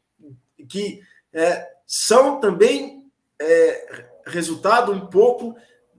que 0.69 1.01
é, 1.33 1.67
são 1.87 2.41
também 2.41 3.11
é, 3.41 4.09
resultado 4.27 4.93
um 4.93 5.07
pouco 5.07 5.57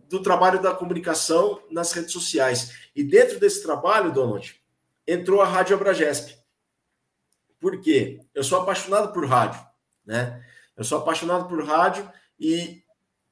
do 0.08 0.22
trabalho 0.22 0.62
da 0.62 0.74
comunicação 0.74 1.62
nas 1.70 1.92
redes 1.92 2.12
sociais. 2.12 2.74
E 2.96 3.04
dentro 3.04 3.40
desse 3.40 3.62
trabalho, 3.62 4.12
Donald, 4.12 4.60
entrou 5.08 5.42
a 5.42 5.48
Rádio 5.48 5.76
Abragesp. 5.76 6.38
Por 7.60 7.80
quê? 7.82 8.22
Eu 8.34 8.44
sou 8.44 8.60
apaixonado 8.60 9.14
por 9.14 9.26
rádio, 9.26 9.62
né? 10.06 10.44
Eu 10.76 10.84
sou 10.84 10.98
apaixonado 10.98 11.48
por 11.48 11.64
rádio 11.64 12.10
e 12.40 12.82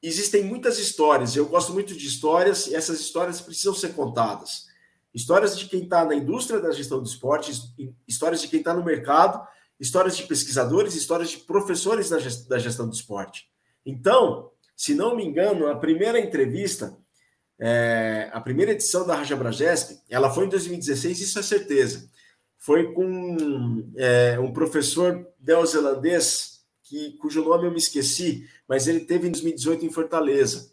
existem 0.01 0.43
muitas 0.43 0.77
histórias. 0.77 1.35
Eu 1.35 1.45
gosto 1.47 1.73
muito 1.73 1.95
de 1.95 2.05
histórias 2.05 2.67
e 2.67 2.75
essas 2.75 2.99
histórias 2.99 3.39
precisam 3.39 3.73
ser 3.73 3.93
contadas. 3.93 4.67
Histórias 5.13 5.57
de 5.57 5.65
quem 5.65 5.83
está 5.83 6.03
na 6.03 6.13
indústria 6.13 6.59
da 6.59 6.71
gestão 6.71 7.01
do 7.01 7.07
esporte, 7.07 7.51
histórias 8.07 8.41
de 8.41 8.49
quem 8.49 8.59
está 8.59 8.73
no 8.73 8.83
mercado 8.83 9.47
histórias 9.79 10.17
de 10.17 10.23
pesquisadores, 10.23 10.95
histórias 10.95 11.29
de 11.29 11.37
professores 11.39 12.09
da 12.47 12.57
gestão 12.57 12.87
do 12.87 12.95
esporte. 12.95 13.47
Então, 13.85 14.51
se 14.75 14.93
não 14.93 15.15
me 15.15 15.25
engano, 15.25 15.67
a 15.67 15.75
primeira 15.75 16.19
entrevista, 16.19 16.97
é, 17.59 18.29
a 18.31 18.39
primeira 18.39 18.71
edição 18.71 19.05
da 19.05 19.15
Raja 19.15 19.35
Bragesp, 19.35 19.99
ela 20.09 20.29
foi 20.29 20.45
em 20.45 20.49
2016, 20.49 21.19
isso 21.19 21.39
é 21.39 21.43
certeza. 21.43 22.09
Foi 22.57 22.93
com 22.93 23.91
é, 23.95 24.39
um 24.39 24.51
professor 24.51 25.27
neozelandês, 25.39 26.61
que, 26.83 27.13
cujo 27.17 27.43
nome 27.43 27.65
eu 27.67 27.71
me 27.71 27.77
esqueci, 27.77 28.47
mas 28.67 28.87
ele 28.87 29.01
teve 29.01 29.27
em 29.27 29.31
2018 29.31 29.85
em 29.85 29.89
Fortaleza. 29.89 30.71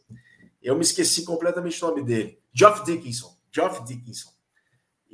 Eu 0.62 0.74
me 0.74 0.82
esqueci 0.82 1.24
completamente 1.24 1.82
o 1.82 1.88
nome 1.88 2.02
dele. 2.02 2.38
Geoff 2.52 2.84
Dickinson. 2.84 3.36
Geoff 3.52 3.84
Dickinson. 3.84 4.33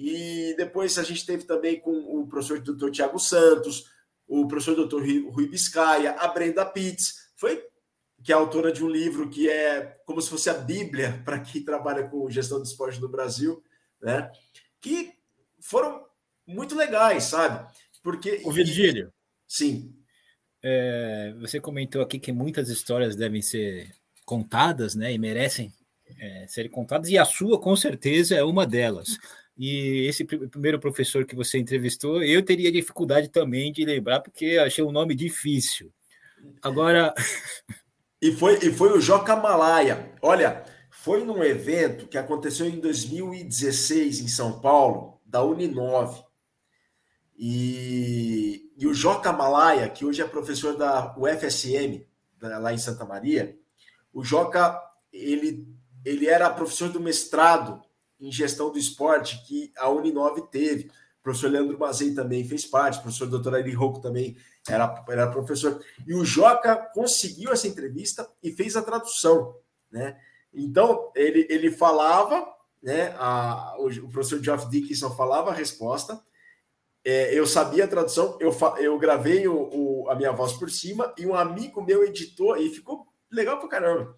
E 0.02 0.54
depois 0.56 0.98
a 0.98 1.02
gente 1.02 1.26
teve 1.26 1.44
também 1.44 1.78
com 1.78 1.90
o 1.90 2.26
professor 2.26 2.58
doutor 2.58 2.90
Tiago 2.90 3.18
Santos, 3.18 3.84
o 4.26 4.48
professor 4.48 4.74
doutor 4.74 5.02
Rui 5.02 5.46
Biscaia, 5.46 6.12
a 6.12 6.28
Brenda 6.28 6.64
Pitts, 6.64 7.30
foi 7.36 7.62
que 8.24 8.32
é 8.32 8.34
autora 8.34 8.72
de 8.72 8.82
um 8.82 8.88
livro 8.88 9.28
que 9.28 9.48
é 9.50 9.94
como 10.06 10.22
se 10.22 10.30
fosse 10.30 10.48
a 10.48 10.54
Bíblia 10.54 11.20
para 11.24 11.38
quem 11.40 11.62
trabalha 11.62 12.08
com 12.08 12.30
gestão 12.30 12.62
de 12.62 12.68
esporte 12.68 12.98
no 12.98 13.10
Brasil, 13.10 13.62
né? 14.00 14.32
Que 14.80 15.12
foram 15.60 16.02
muito 16.46 16.74
legais, 16.74 17.24
sabe? 17.24 17.70
Porque 18.02 18.40
o 18.42 18.50
Virgílio. 18.50 19.12
Sim. 19.46 19.94
É, 20.62 21.34
você 21.38 21.60
comentou 21.60 22.00
aqui 22.00 22.18
que 22.18 22.32
muitas 22.32 22.70
histórias 22.70 23.14
devem 23.14 23.42
ser 23.42 23.94
contadas, 24.24 24.94
né? 24.94 25.12
E 25.12 25.18
merecem 25.18 25.70
é, 26.18 26.46
serem 26.48 26.70
contadas, 26.70 27.10
e 27.10 27.18
a 27.18 27.24
sua, 27.26 27.60
com 27.60 27.76
certeza, 27.76 28.34
é 28.34 28.42
uma 28.42 28.66
delas. 28.66 29.18
E 29.62 30.06
esse 30.06 30.24
primeiro 30.24 30.80
professor 30.80 31.26
que 31.26 31.36
você 31.36 31.58
entrevistou, 31.58 32.22
eu 32.22 32.42
teria 32.42 32.72
dificuldade 32.72 33.28
também 33.28 33.70
de 33.70 33.84
lembrar, 33.84 34.20
porque 34.20 34.56
achei 34.56 34.82
o 34.82 34.90
nome 34.90 35.14
difícil. 35.14 35.92
Agora. 36.62 37.14
E 38.22 38.32
foi, 38.32 38.58
e 38.58 38.70
foi 38.70 38.92
o 38.92 39.00
Joca 39.00 39.34
Malaya. 39.34 40.12
Olha, 40.20 40.62
foi 40.90 41.24
num 41.24 41.42
evento 41.42 42.06
que 42.06 42.18
aconteceu 42.18 42.66
em 42.66 42.78
2016 42.78 44.20
em 44.20 44.28
São 44.28 44.60
Paulo, 44.60 45.18
da 45.24 45.42
Uninove. 45.42 46.22
E, 47.34 48.70
e 48.76 48.86
o 48.86 48.92
Joca 48.92 49.32
Malaya, 49.32 49.88
que 49.88 50.04
hoje 50.04 50.20
é 50.20 50.26
professor 50.26 50.76
da 50.76 51.16
UFSM, 51.16 52.06
lá 52.42 52.74
em 52.74 52.78
Santa 52.78 53.06
Maria, 53.06 53.56
o 54.12 54.22
Joca, 54.22 54.78
ele, 55.10 55.66
ele 56.04 56.26
era 56.26 56.50
professor 56.50 56.90
do 56.90 57.00
mestrado 57.00 57.80
em 58.20 58.30
gestão 58.30 58.70
do 58.70 58.78
esporte 58.78 59.42
que 59.46 59.72
a 59.76 59.88
Uninove 59.88 60.42
teve. 60.50 60.90
O 61.20 61.22
professor 61.22 61.50
Leandro 61.50 61.78
Mazei 61.78 62.14
também 62.14 62.46
fez 62.46 62.64
parte, 62.64 62.98
o 62.98 63.02
professor 63.02 63.26
Dr. 63.26 63.54
Ari 63.54 63.72
Rocco 63.72 64.00
também 64.00 64.36
era, 64.68 65.04
era 65.08 65.30
professor. 65.30 65.82
E 66.06 66.14
o 66.14 66.24
Joca 66.24 66.76
conseguiu 66.94 67.52
essa 67.52 67.68
entrevista 67.68 68.28
e 68.42 68.52
fez 68.52 68.76
a 68.76 68.82
tradução, 68.82 69.54
né? 69.90 70.18
Então, 70.52 71.10
ele, 71.14 71.46
ele 71.48 71.70
falava, 71.70 72.46
né? 72.82 73.14
A, 73.18 73.76
o, 73.78 73.88
o 73.88 74.10
professor 74.10 74.42
Geoff 74.42 74.68
Dickinson 74.70 75.10
falava 75.10 75.50
a 75.50 75.54
resposta, 75.54 76.20
é, 77.04 77.38
eu 77.38 77.46
sabia 77.46 77.84
a 77.84 77.88
tradução, 77.88 78.36
eu, 78.40 78.54
eu 78.78 78.98
gravei 78.98 79.48
o, 79.48 79.54
o, 79.72 80.10
a 80.10 80.14
minha 80.14 80.32
voz 80.32 80.52
por 80.52 80.70
cima 80.70 81.14
e 81.16 81.26
um 81.26 81.34
amigo 81.34 81.82
meu 81.82 82.04
editou 82.04 82.56
e 82.56 82.68
ficou 82.68 83.06
legal 83.30 83.58
pra 83.58 83.68
caramba. 83.68 84.14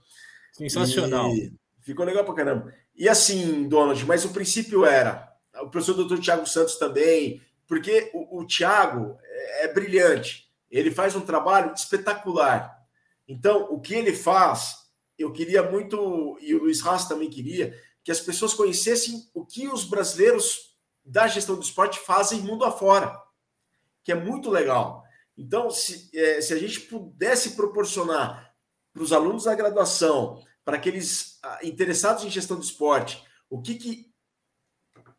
Sensacional. 0.52 1.28
E 1.30 1.52
ficou 1.80 2.04
legal 2.04 2.24
pra 2.24 2.34
caramba. 2.34 2.74
E 2.94 3.08
assim, 3.08 3.68
Donald, 3.68 4.04
mas 4.04 4.24
o 4.24 4.32
princípio 4.32 4.84
era 4.84 5.32
o 5.60 5.68
professor 5.68 5.94
doutor 5.94 6.18
Tiago 6.18 6.46
Santos 6.46 6.76
também, 6.76 7.42
porque 7.66 8.10
o, 8.12 8.40
o 8.40 8.46
Tiago 8.46 9.18
é, 9.22 9.64
é 9.64 9.72
brilhante, 9.72 10.50
ele 10.70 10.90
faz 10.90 11.14
um 11.14 11.20
trabalho 11.20 11.72
espetacular. 11.74 12.78
Então, 13.28 13.68
o 13.70 13.80
que 13.80 13.94
ele 13.94 14.12
faz, 14.12 14.76
eu 15.18 15.32
queria 15.32 15.62
muito, 15.62 16.38
e 16.40 16.54
o 16.54 16.60
Luiz 16.60 16.84
Haas 16.84 17.06
também 17.06 17.30
queria, 17.30 17.78
que 18.04 18.10
as 18.10 18.20
pessoas 18.20 18.54
conhecessem 18.54 19.28
o 19.32 19.44
que 19.44 19.68
os 19.68 19.84
brasileiros 19.84 20.76
da 21.04 21.26
gestão 21.26 21.56
do 21.56 21.62
esporte 21.62 21.98
fazem 22.00 22.40
mundo 22.40 22.64
afora, 22.64 23.20
que 24.02 24.12
é 24.12 24.14
muito 24.14 24.50
legal. 24.50 25.04
Então, 25.36 25.70
se, 25.70 26.10
é, 26.14 26.40
se 26.40 26.52
a 26.52 26.58
gente 26.58 26.80
pudesse 26.80 27.50
proporcionar 27.50 28.54
para 28.92 29.02
os 29.02 29.12
alunos 29.12 29.44
da 29.44 29.54
graduação, 29.54 30.42
para 30.64 30.76
aqueles 30.76 31.31
ah, 31.31 31.31
interessados 31.62 32.24
em 32.24 32.30
gestão 32.30 32.56
do 32.56 32.64
esporte, 32.64 33.22
o 33.48 33.60
que, 33.60 33.74
que 33.74 34.12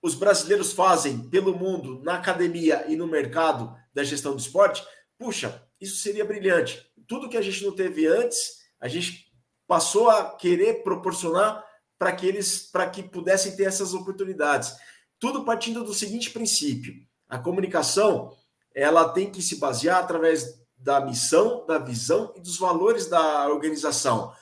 os 0.02 0.16
brasileiros 0.16 0.74
fazem 0.74 1.30
pelo 1.30 1.58
mundo, 1.58 2.02
na 2.04 2.16
academia 2.16 2.86
e 2.88 2.96
no 2.96 3.08
mercado 3.08 3.76
da 3.94 4.04
gestão 4.04 4.34
do 4.34 4.40
esporte, 4.40 4.84
puxa, 5.18 5.64
isso 5.80 5.98
seria 5.98 6.26
brilhante. 6.26 6.86
Tudo 7.08 7.30
que 7.30 7.38
a 7.38 7.42
gente 7.42 7.64
não 7.64 7.74
teve 7.74 8.08
antes, 8.08 8.64
a 8.80 8.88
gente 8.88 9.32
passou 9.68 10.10
a 10.10 10.36
querer 10.36 10.84
proporcionar 10.84 11.64
para 11.98 12.12
que 12.12 12.26
eles, 12.26 12.60
para 12.60 12.90
que 12.90 13.02
pudessem 13.02 13.56
ter 13.56 13.64
essas 13.64 13.94
oportunidades. 13.94 14.76
Tudo 15.20 15.46
partindo 15.46 15.84
do 15.84 15.94
seguinte 15.94 16.32
princípio: 16.32 16.94
a 17.30 17.40
comunicação 17.40 18.36
ela 18.76 19.10
tem 19.10 19.32
que 19.32 19.42
se 19.42 19.58
basear 19.58 20.00
através 20.00 20.62
da 20.78 21.00
missão, 21.00 21.66
da 21.66 21.78
visão 21.78 22.34
e 22.36 22.42
dos 22.42 22.58
valores 22.58 23.08
da 23.08 23.48
organização. 23.48 24.34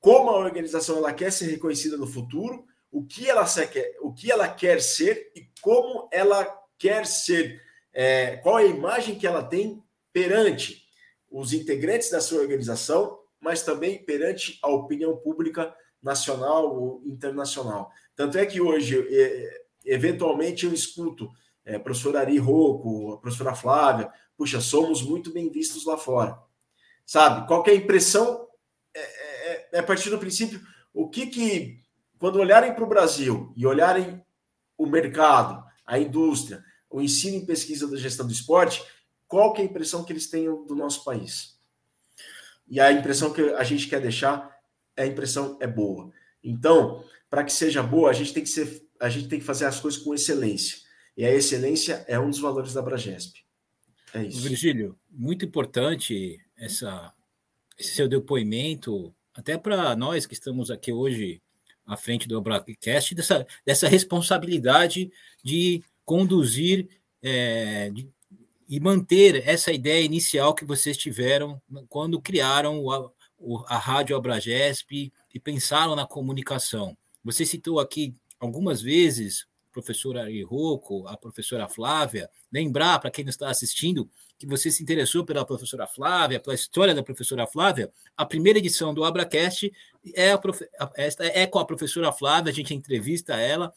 Como 0.00 0.30
a 0.30 0.38
organização 0.38 0.96
ela 0.96 1.12
quer 1.12 1.30
ser 1.30 1.46
reconhecida 1.50 1.96
no 1.96 2.06
futuro, 2.06 2.64
o 2.90 3.04
que 3.04 3.28
ela 3.28 3.44
quer, 3.66 3.96
o 4.00 4.12
que 4.12 4.32
ela 4.32 4.48
quer 4.48 4.80
ser 4.80 5.30
e 5.34 5.46
como 5.60 6.08
ela 6.10 6.44
quer 6.78 7.06
ser, 7.06 7.62
é, 7.92 8.36
qual 8.38 8.58
é 8.58 8.62
a 8.62 8.66
imagem 8.66 9.18
que 9.18 9.26
ela 9.26 9.42
tem 9.42 9.82
perante 10.12 10.82
os 11.30 11.52
integrantes 11.52 12.10
da 12.10 12.20
sua 12.20 12.40
organização, 12.40 13.20
mas 13.40 13.62
também 13.62 14.02
perante 14.02 14.58
a 14.62 14.68
opinião 14.68 15.16
pública 15.16 15.74
nacional 16.02 16.74
ou 16.74 17.02
internacional. 17.06 17.90
Tanto 18.16 18.38
é 18.38 18.46
que 18.46 18.60
hoje, 18.60 19.06
é, 19.08 19.62
eventualmente, 19.84 20.66
eu 20.66 20.72
escuto 20.72 21.30
é, 21.64 21.76
a 21.76 21.80
professora 21.80 22.20
Ari 22.20 22.38
Rocco, 22.38 23.12
a 23.12 23.18
professora 23.18 23.54
Flávia, 23.54 24.10
puxa, 24.36 24.60
somos 24.60 25.02
muito 25.02 25.32
bem 25.32 25.50
vistos 25.50 25.84
lá 25.84 25.96
fora. 25.96 26.38
Sabe? 27.06 27.46
Qual 27.46 27.64
é 27.66 27.70
a 27.70 27.74
impressão? 27.74 28.48
É, 28.94 29.00
é, 29.72 29.76
é 29.76 29.80
a 29.80 29.82
partir 29.82 30.10
do 30.10 30.18
princípio, 30.18 30.60
o 30.92 31.08
que 31.08 31.26
que 31.26 31.80
quando 32.18 32.36
olharem 32.36 32.74
para 32.74 32.84
o 32.84 32.88
Brasil 32.88 33.52
e 33.56 33.66
olharem 33.66 34.22
o 34.76 34.86
mercado, 34.86 35.64
a 35.86 35.98
indústria, 35.98 36.62
o 36.88 37.00
ensino 37.00 37.36
e 37.38 37.46
pesquisa 37.46 37.86
da 37.88 37.96
gestão 37.96 38.26
do 38.26 38.32
esporte, 38.32 38.82
qual 39.26 39.52
que 39.52 39.62
é 39.62 39.64
a 39.64 39.68
impressão 39.68 40.04
que 40.04 40.12
eles 40.12 40.28
têm 40.28 40.44
do 40.66 40.74
nosso 40.74 41.04
país? 41.04 41.58
E 42.68 42.80
a 42.80 42.92
impressão 42.92 43.32
que 43.32 43.40
a 43.40 43.64
gente 43.64 43.88
quer 43.88 44.00
deixar, 44.00 44.50
a 44.96 45.06
impressão 45.06 45.56
é 45.60 45.66
boa. 45.66 46.12
Então, 46.42 47.04
para 47.28 47.44
que 47.44 47.52
seja 47.52 47.82
boa, 47.82 48.10
a 48.10 48.12
gente 48.12 48.32
tem 48.32 48.42
que 48.42 48.48
ser, 48.48 48.86
a 49.00 49.08
gente 49.08 49.28
tem 49.28 49.38
que 49.38 49.44
fazer 49.44 49.66
as 49.66 49.80
coisas 49.80 50.00
com 50.00 50.14
excelência. 50.14 50.78
E 51.16 51.24
a 51.24 51.32
excelência 51.32 52.04
é 52.08 52.18
um 52.18 52.30
dos 52.30 52.38
valores 52.38 52.72
da 52.72 52.82
Bragesp. 52.82 53.34
É 54.12 54.24
isso. 54.24 54.40
Virgílio, 54.40 54.98
muito 55.08 55.44
importante 55.44 56.38
essa, 56.56 57.12
esse 57.78 57.94
seu 57.94 58.08
depoimento, 58.08 59.14
até 59.34 59.56
para 59.56 59.94
nós 59.96 60.26
que 60.26 60.34
estamos 60.34 60.70
aqui 60.70 60.92
hoje 60.92 61.42
à 61.86 61.96
frente 61.96 62.28
do 62.28 62.40
broadcast 62.40 63.14
dessa, 63.14 63.46
dessa 63.64 63.88
responsabilidade 63.88 65.10
de 65.42 65.82
conduzir 66.04 66.88
é, 67.22 67.90
de, 67.90 68.08
e 68.68 68.78
manter 68.78 69.46
essa 69.46 69.72
ideia 69.72 70.04
inicial 70.04 70.54
que 70.54 70.64
vocês 70.64 70.96
tiveram 70.96 71.60
quando 71.88 72.20
criaram 72.20 72.88
a, 72.90 73.10
a 73.66 73.78
Rádio 73.78 74.16
Abragesp 74.16 75.12
e 75.34 75.40
pensaram 75.40 75.96
na 75.96 76.06
comunicação. 76.06 76.96
Você 77.24 77.44
citou 77.44 77.80
aqui 77.80 78.14
algumas 78.38 78.80
vezes 78.80 79.46
professora 79.72 80.22
Ari 80.22 80.42
Rocco, 80.42 81.06
a 81.06 81.16
professora 81.16 81.68
Flávia, 81.68 82.30
lembrar 82.52 82.98
para 82.98 83.10
quem 83.10 83.26
está 83.28 83.48
assistindo 83.48 84.10
que 84.38 84.46
você 84.46 84.70
se 84.70 84.82
interessou 84.82 85.24
pela 85.24 85.44
professora 85.44 85.86
Flávia, 85.86 86.40
pela 86.40 86.54
história 86.54 86.94
da 86.94 87.02
professora 87.02 87.46
Flávia, 87.46 87.90
a 88.16 88.24
primeira 88.24 88.58
edição 88.58 88.94
do 88.94 89.04
Abracast 89.04 89.70
é, 90.14 90.30
esta 90.96 91.24
é 91.24 91.46
com 91.46 91.58
a 91.58 91.64
professora 91.64 92.12
Flávia, 92.12 92.50
a 92.50 92.54
gente 92.54 92.74
entrevista 92.74 93.34
ela, 93.34 93.72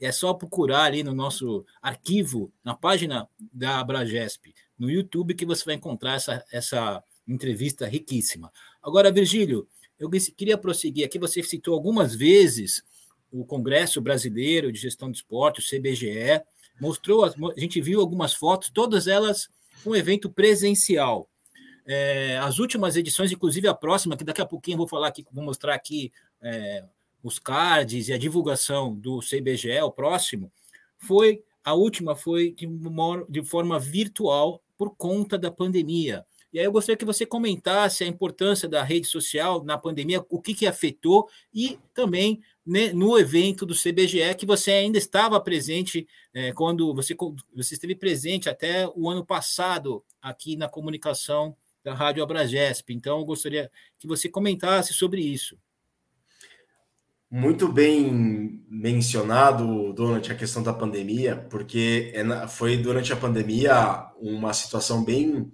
é 0.00 0.10
só 0.10 0.32
procurar 0.32 0.84
ali 0.84 1.02
no 1.02 1.14
nosso 1.14 1.64
arquivo, 1.80 2.52
na 2.64 2.74
página 2.74 3.28
da 3.52 3.80
Abragesp, 3.80 4.54
no 4.78 4.90
YouTube, 4.90 5.34
que 5.34 5.44
você 5.44 5.64
vai 5.64 5.74
encontrar 5.74 6.14
essa, 6.14 6.44
essa 6.50 7.04
entrevista 7.28 7.86
riquíssima. 7.86 8.50
Agora, 8.82 9.12
Virgílio, 9.12 9.68
eu 9.98 10.08
queria 10.36 10.56
prosseguir 10.56 11.04
aqui, 11.04 11.18
você 11.18 11.42
citou 11.42 11.74
algumas 11.74 12.14
vezes 12.14 12.82
o 13.32 13.44
Congresso 13.44 14.00
Brasileiro 14.00 14.72
de 14.72 14.80
Gestão 14.80 15.10
de 15.10 15.18
Esporte, 15.18 15.60
o 15.60 15.62
CBGE, 15.62 16.42
mostrou, 16.80 17.24
a 17.24 17.32
gente 17.56 17.80
viu 17.80 18.00
algumas 18.00 18.34
fotos, 18.34 18.70
todas 18.70 19.06
elas 19.06 19.48
um 19.86 19.94
evento 19.94 20.30
presencial. 20.30 21.28
É, 21.86 22.38
as 22.38 22.58
últimas 22.58 22.96
edições, 22.96 23.32
inclusive 23.32 23.66
a 23.66 23.74
próxima, 23.74 24.16
que 24.16 24.24
daqui 24.24 24.40
a 24.40 24.46
pouquinho 24.46 24.74
eu 24.74 24.78
vou 24.78 24.88
falar 24.88 25.08
aqui, 25.08 25.24
vou 25.32 25.44
mostrar 25.44 25.74
aqui 25.74 26.12
é, 26.40 26.84
os 27.22 27.38
cards 27.38 28.08
e 28.08 28.12
a 28.12 28.18
divulgação 28.18 28.94
do 28.94 29.20
CBGE, 29.20 29.80
o 29.82 29.90
próximo, 29.90 30.52
foi 30.98 31.42
a 31.64 31.74
última 31.74 32.16
foi 32.16 32.52
de, 32.52 32.66
de 33.28 33.42
forma 33.44 33.78
virtual 33.78 34.62
por 34.78 34.94
conta 34.96 35.38
da 35.38 35.50
pandemia. 35.50 36.24
E 36.52 36.58
aí 36.58 36.64
eu 36.64 36.72
gostaria 36.72 36.96
que 36.96 37.04
você 37.04 37.24
comentasse 37.24 38.02
a 38.02 38.06
importância 38.06 38.68
da 38.68 38.82
rede 38.82 39.06
social 39.06 39.64
na 39.64 39.78
pandemia, 39.78 40.24
o 40.28 40.40
que, 40.40 40.54
que 40.54 40.66
afetou 40.66 41.28
e 41.54 41.78
também 41.94 42.40
né, 42.66 42.92
no 42.92 43.18
evento 43.18 43.64
do 43.64 43.74
CBGE, 43.74 44.34
que 44.36 44.46
você 44.46 44.72
ainda 44.72 44.98
estava 44.98 45.40
presente 45.40 46.06
é, 46.34 46.52
quando 46.52 46.94
você, 46.94 47.16
você 47.54 47.74
esteve 47.74 47.94
presente 47.94 48.48
até 48.48 48.88
o 48.94 49.08
ano 49.08 49.24
passado 49.24 50.04
aqui 50.20 50.56
na 50.56 50.68
comunicação 50.68 51.56
da 51.82 51.94
Rádio 51.94 52.22
Abragesp. 52.22 52.92
Então, 52.92 53.18
eu 53.18 53.24
gostaria 53.24 53.70
que 53.98 54.06
você 54.06 54.28
comentasse 54.28 54.92
sobre 54.92 55.20
isso. 55.20 55.58
Muito 57.32 57.68
bem 57.68 58.64
mencionado, 58.68 59.92
durante 59.92 60.32
a 60.32 60.34
questão 60.34 60.64
da 60.64 60.72
pandemia, 60.72 61.36
porque 61.48 62.10
é 62.12 62.48
foi 62.48 62.76
durante 62.76 63.12
a 63.12 63.16
pandemia 63.16 64.10
uma 64.20 64.52
situação 64.52 65.04
bem, 65.04 65.50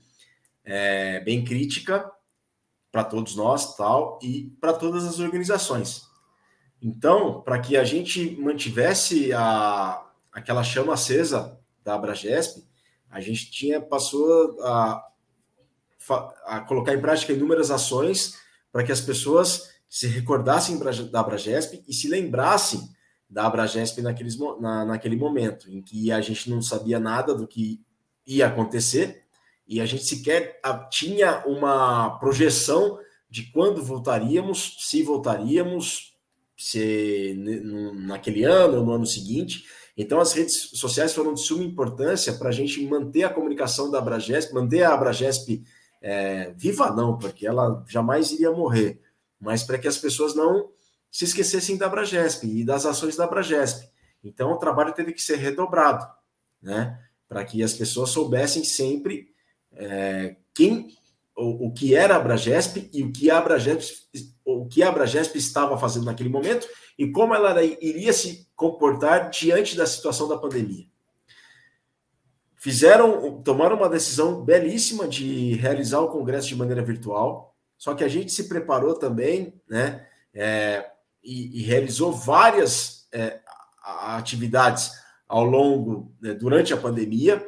é, 0.66 1.20
bem 1.20 1.44
crítica 1.44 2.10
para 2.90 3.04
todos 3.04 3.36
nós 3.36 3.76
tal 3.76 4.18
e 4.20 4.50
para 4.60 4.72
todas 4.72 5.04
as 5.04 5.20
organizações. 5.20 6.02
Então, 6.82 7.40
para 7.40 7.58
que 7.58 7.76
a 7.76 7.84
gente 7.84 8.36
mantivesse 8.36 9.32
a, 9.32 10.04
aquela 10.32 10.62
chama 10.62 10.94
acesa 10.94 11.58
da 11.82 11.94
Abragesp, 11.94 12.66
a 13.08 13.20
gente 13.20 13.50
tinha 13.50 13.80
passou 13.80 14.60
a, 14.62 15.06
a 16.44 16.60
colocar 16.60 16.92
em 16.92 17.00
prática 17.00 17.32
inúmeras 17.32 17.70
ações 17.70 18.38
para 18.72 18.84
que 18.84 18.92
as 18.92 19.00
pessoas 19.00 19.70
se 19.88 20.06
recordassem 20.06 20.78
da 21.10 21.20
Abragesp 21.20 21.82
e 21.86 21.94
se 21.94 22.08
lembrassem 22.08 22.88
da 23.28 23.46
Abragesp 23.46 24.02
naqueles, 24.02 24.36
na, 24.60 24.84
naquele 24.84 25.16
momento, 25.16 25.70
em 25.70 25.80
que 25.82 26.12
a 26.12 26.20
gente 26.20 26.50
não 26.50 26.60
sabia 26.60 27.00
nada 27.00 27.34
do 27.34 27.46
que 27.46 27.80
ia 28.26 28.46
acontecer 28.46 29.25
e 29.66 29.80
a 29.80 29.86
gente 29.86 30.04
sequer 30.04 30.60
tinha 30.90 31.44
uma 31.46 32.18
projeção 32.18 32.98
de 33.28 33.50
quando 33.50 33.84
voltaríamos, 33.84 34.76
se 34.80 35.02
voltaríamos, 35.02 36.16
se 36.56 37.34
naquele 37.94 38.44
ano 38.44 38.78
ou 38.78 38.84
no 38.84 38.92
ano 38.92 39.06
seguinte. 39.06 39.64
Então, 39.96 40.20
as 40.20 40.32
redes 40.32 40.70
sociais 40.74 41.14
foram 41.14 41.34
de 41.34 41.40
suma 41.40 41.64
importância 41.64 42.34
para 42.34 42.50
a 42.50 42.52
gente 42.52 42.86
manter 42.86 43.24
a 43.24 43.30
comunicação 43.30 43.90
da 43.90 43.98
Abragesp, 43.98 44.52
manter 44.54 44.82
a 44.82 44.94
Abragesp 44.94 45.64
é, 46.00 46.52
viva, 46.56 46.90
não, 46.90 47.18
porque 47.18 47.46
ela 47.46 47.84
jamais 47.88 48.30
iria 48.30 48.52
morrer, 48.52 49.00
mas 49.40 49.62
para 49.62 49.78
que 49.78 49.88
as 49.88 49.98
pessoas 49.98 50.34
não 50.34 50.70
se 51.10 51.24
esquecessem 51.24 51.76
da 51.76 51.86
Abragesp 51.86 52.44
e 52.44 52.64
das 52.64 52.84
ações 52.84 53.16
da 53.16 53.24
Abragesp. 53.24 53.88
Então 54.22 54.52
o 54.52 54.58
trabalho 54.58 54.92
teve 54.92 55.12
que 55.12 55.22
ser 55.22 55.36
redobrado, 55.36 56.06
né? 56.60 56.98
Para 57.28 57.44
que 57.44 57.62
as 57.62 57.72
pessoas 57.72 58.10
soubessem 58.10 58.62
sempre 58.62 59.34
é, 59.76 60.36
quem 60.54 60.88
o, 61.36 61.66
o, 61.66 61.72
que 61.72 61.94
era 61.94 62.14
a 62.14 62.16
Abragesp 62.16 62.88
e 62.92 63.02
o 63.02 63.12
que 63.12 63.30
a 63.30 63.38
Abragesp, 63.38 64.06
o 64.44 64.66
que 64.66 64.82
a 64.82 64.88
Abragesp 64.88 65.36
estava 65.36 65.78
fazendo 65.78 66.06
naquele 66.06 66.28
momento 66.28 66.66
e 66.98 67.10
como 67.10 67.34
ela 67.34 67.62
iria 67.62 68.12
se 68.12 68.48
comportar 68.56 69.30
diante 69.30 69.76
da 69.76 69.86
situação 69.86 70.26
da 70.28 70.38
pandemia. 70.38 70.86
Fizeram, 72.56 73.42
tomaram 73.42 73.76
uma 73.76 73.88
decisão 73.88 74.42
belíssima 74.42 75.06
de 75.06 75.54
realizar 75.54 76.00
o 76.00 76.08
congresso 76.08 76.48
de 76.48 76.56
maneira 76.56 76.82
virtual, 76.82 77.54
só 77.76 77.94
que 77.94 78.02
a 78.02 78.08
gente 78.08 78.32
se 78.32 78.48
preparou 78.48 78.94
também, 78.94 79.60
né? 79.68 80.06
É, 80.32 80.90
e, 81.22 81.60
e, 81.60 81.62
realizou 81.62 82.12
várias 82.12 83.06
é, 83.12 83.40
atividades 83.82 84.92
ao 85.28 85.44
longo, 85.44 86.14
né, 86.20 86.34
durante 86.34 86.72
a 86.72 86.76
pandemia, 86.76 87.44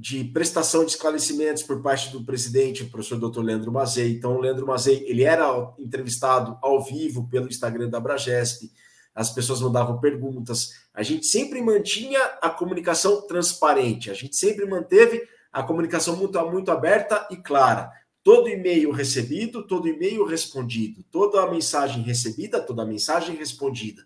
de 0.00 0.24
prestação 0.24 0.82
de 0.82 0.92
esclarecimentos 0.92 1.62
por 1.62 1.82
parte 1.82 2.10
do 2.10 2.24
presidente, 2.24 2.82
o 2.82 2.88
professor 2.88 3.18
Dr. 3.18 3.42
Leandro 3.42 3.70
Mazei. 3.70 4.12
Então, 4.12 4.34
o 4.34 4.40
Leandro 4.40 4.66
Mazei, 4.66 5.04
ele 5.06 5.24
era 5.24 5.46
entrevistado 5.78 6.56
ao 6.62 6.82
vivo 6.82 7.28
pelo 7.28 7.48
Instagram 7.48 7.90
da 7.90 7.98
Abragesp, 7.98 8.72
as 9.14 9.30
pessoas 9.30 9.60
mandavam 9.60 10.00
perguntas. 10.00 10.70
A 10.94 11.02
gente 11.02 11.26
sempre 11.26 11.60
mantinha 11.60 12.18
a 12.40 12.48
comunicação 12.48 13.26
transparente, 13.26 14.10
a 14.10 14.14
gente 14.14 14.34
sempre 14.36 14.64
manteve 14.64 15.22
a 15.52 15.62
comunicação 15.62 16.16
muito, 16.16 16.40
muito 16.50 16.70
aberta 16.70 17.28
e 17.30 17.36
clara. 17.36 17.92
Todo 18.22 18.48
e-mail 18.48 18.92
recebido, 18.92 19.66
todo 19.66 19.86
e-mail 19.86 20.24
respondido, 20.24 21.04
toda 21.10 21.42
a 21.42 21.50
mensagem 21.50 22.02
recebida, 22.02 22.58
toda 22.58 22.84
a 22.84 22.86
mensagem 22.86 23.36
respondida. 23.36 24.02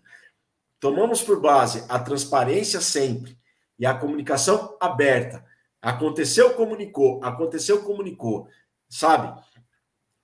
Tomamos 0.77 1.21
por 1.21 1.39
base 1.39 1.85
a 1.87 1.97
transparência 1.99 2.81
sempre 2.81 3.37
e 3.79 3.85
a 3.85 3.93
comunicação 3.93 4.75
aberta. 4.81 5.54
Aconteceu, 5.85 6.55
comunicou, 6.55 7.23
aconteceu, 7.23 7.83
comunicou. 7.83 8.47
Sabe? 8.89 9.39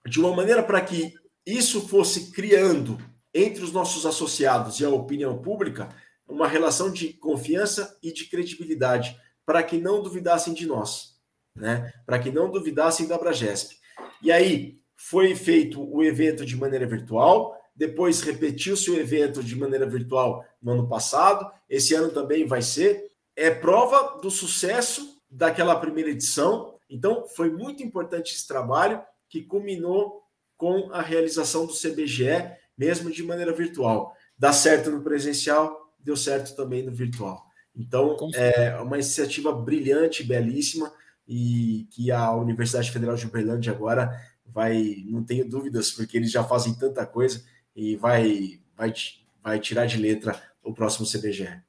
De 0.08 0.20
uma 0.20 0.36
maneira 0.36 0.64
para 0.64 0.82
que 0.82 1.14
isso 1.46 1.88
fosse 1.88 2.32
criando 2.32 2.98
entre 3.32 3.64
os 3.64 3.72
nossos 3.72 4.04
associados 4.08 4.80
e 4.80 4.86
a 4.86 4.90
opinião 4.90 5.40
pública 5.40 5.90
uma 6.28 6.48
relação 6.48 6.92
de 6.92 7.14
confiança 7.14 7.96
e 8.02 8.12
de 8.12 8.26
credibilidade, 8.26 9.16
para 9.46 9.62
que 9.62 9.78
não 9.78 10.02
duvidassem 10.02 10.52
de 10.52 10.66
nós, 10.66 11.20
né? 11.56 11.94
Para 12.08 12.18
que 12.18 12.32
não 12.32 12.50
duvidassem 12.50 13.08
da 13.08 13.18
Bragesp. 13.18 13.76
E 14.24 14.32
aí 14.32 14.80
foi 14.96 15.36
feito 15.36 15.80
o 15.84 16.02
evento 16.04 16.44
de 16.44 16.56
maneira 16.56 16.88
virtual, 16.88 17.56
depois 17.76 18.22
repetiu-se 18.22 18.90
o 18.90 19.00
evento 19.00 19.44
de 19.44 19.56
maneira 19.56 19.86
virtual 19.86 20.44
no 20.60 20.72
ano 20.72 20.90
passado, 20.90 21.52
esse 21.70 21.94
ano 21.94 22.10
também 22.10 22.48
vai 22.48 22.64
ser. 22.64 23.12
É 23.36 23.52
prova 23.52 24.20
do 24.20 24.32
sucesso 24.32 25.11
daquela 25.32 25.76
primeira 25.80 26.10
edição. 26.10 26.76
Então, 26.90 27.26
foi 27.26 27.50
muito 27.50 27.82
importante 27.82 28.36
esse 28.36 28.46
trabalho 28.46 29.02
que 29.30 29.42
culminou 29.42 30.22
com 30.58 30.92
a 30.92 31.02
realização 31.02 31.66
do 31.66 31.74
CBGE 31.74 32.60
mesmo 32.78 33.12
de 33.12 33.24
maneira 33.24 33.54
virtual. 33.54 34.16
Dá 34.38 34.52
certo 34.52 34.90
no 34.92 35.02
presencial, 35.02 35.94
deu 36.00 36.18
certo 36.18 36.56
também 36.56 36.84
no 36.84 36.92
virtual. 36.92 37.46
Então, 37.76 38.18
é 38.34 38.76
uma 38.80 38.98
iniciativa 38.98 39.54
brilhante, 39.54 40.24
belíssima, 40.24 40.92
e 41.28 41.88
que 41.92 42.12
a 42.12 42.34
Universidade 42.34 42.92
Federal 42.92 43.16
de 43.16 43.26
Uberlândia 43.26 43.72
agora 43.72 44.12
vai, 44.46 45.04
não 45.06 45.24
tenho 45.24 45.48
dúvidas, 45.48 45.92
porque 45.92 46.18
eles 46.18 46.32
já 46.32 46.44
fazem 46.44 46.74
tanta 46.74 47.06
coisa, 47.06 47.44
e 47.76 47.96
vai, 47.96 48.60
vai, 48.76 48.94
vai 49.42 49.60
tirar 49.60 49.86
de 49.86 49.98
letra 49.98 50.42
o 50.64 50.74
próximo 50.74 51.08
CBGE. 51.08 51.62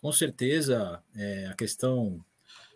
Com 0.00 0.12
certeza, 0.12 1.02
é, 1.14 1.48
a 1.48 1.54
questão 1.54 2.24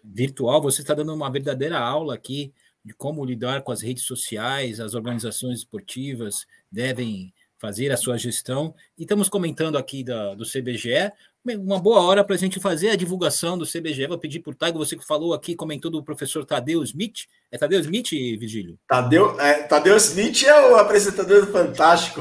virtual, 0.05 0.61
você 0.61 0.83
está 0.83 0.93
dando 0.93 1.15
uma 1.15 1.31
verdadeira 1.31 1.79
aula 1.79 2.15
aqui 2.15 2.53
de 2.85 2.93
como 2.93 3.25
lidar 3.25 3.63
com 3.63 3.73
as 3.73 3.81
redes 3.81 4.05
sociais, 4.05 4.79
as 4.79 4.95
organizações 4.95 5.61
esportivas 5.61 6.47
devem 6.71 7.33
fazer 7.59 7.91
a 7.91 7.97
sua 7.97 8.19
gestão. 8.19 8.75
E 8.99 9.03
estamos 9.03 9.29
comentando 9.29 9.79
aqui 9.79 10.05
da, 10.05 10.35
do 10.35 10.45
CBGE, 10.45 11.11
uma 11.59 11.79
boa 11.79 12.03
hora 12.03 12.23
para 12.23 12.35
a 12.35 12.39
gente 12.39 12.61
fazer 12.61 12.91
a 12.91 12.97
divulgação 12.97 13.57
do 13.57 13.67
CBGE. 13.67 14.07
Vou 14.07 14.19
pedir 14.19 14.41
para 14.41 14.51
o 14.51 14.55
Taigo, 14.55 14.79
você 14.79 14.97
que 14.97 15.07
falou 15.07 15.33
aqui, 15.33 15.55
comentou 15.55 15.91
do 15.91 16.05
professor 16.05 16.45
Tadeu 16.45 16.83
Smith. 16.83 17.25
É 17.51 17.57
Tadeu 17.57 17.81
Smith, 17.81 18.11
Virgílio? 18.11 18.79
Tadeu, 18.87 19.41
é, 19.41 19.63
Tadeu 19.63 19.97
Smith 19.97 20.43
é 20.43 20.71
o 20.71 20.77
apresentador 20.77 21.47
do 21.47 21.53
Fantástico. 21.53 22.21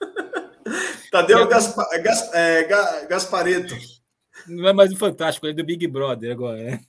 Tadeu 1.10 1.38
é, 1.40 1.46
Gaspa, 1.46 1.88
Gas, 1.98 2.34
é, 2.34 2.64
Gaspareto. 3.08 3.74
Não 4.46 4.68
é 4.68 4.72
mais 4.72 4.90
do 4.90 4.96
Fantástico, 4.96 5.46
é 5.46 5.52
do 5.52 5.64
Big 5.64 5.86
Brother 5.86 6.32
agora, 6.32 6.62
né? 6.62 6.84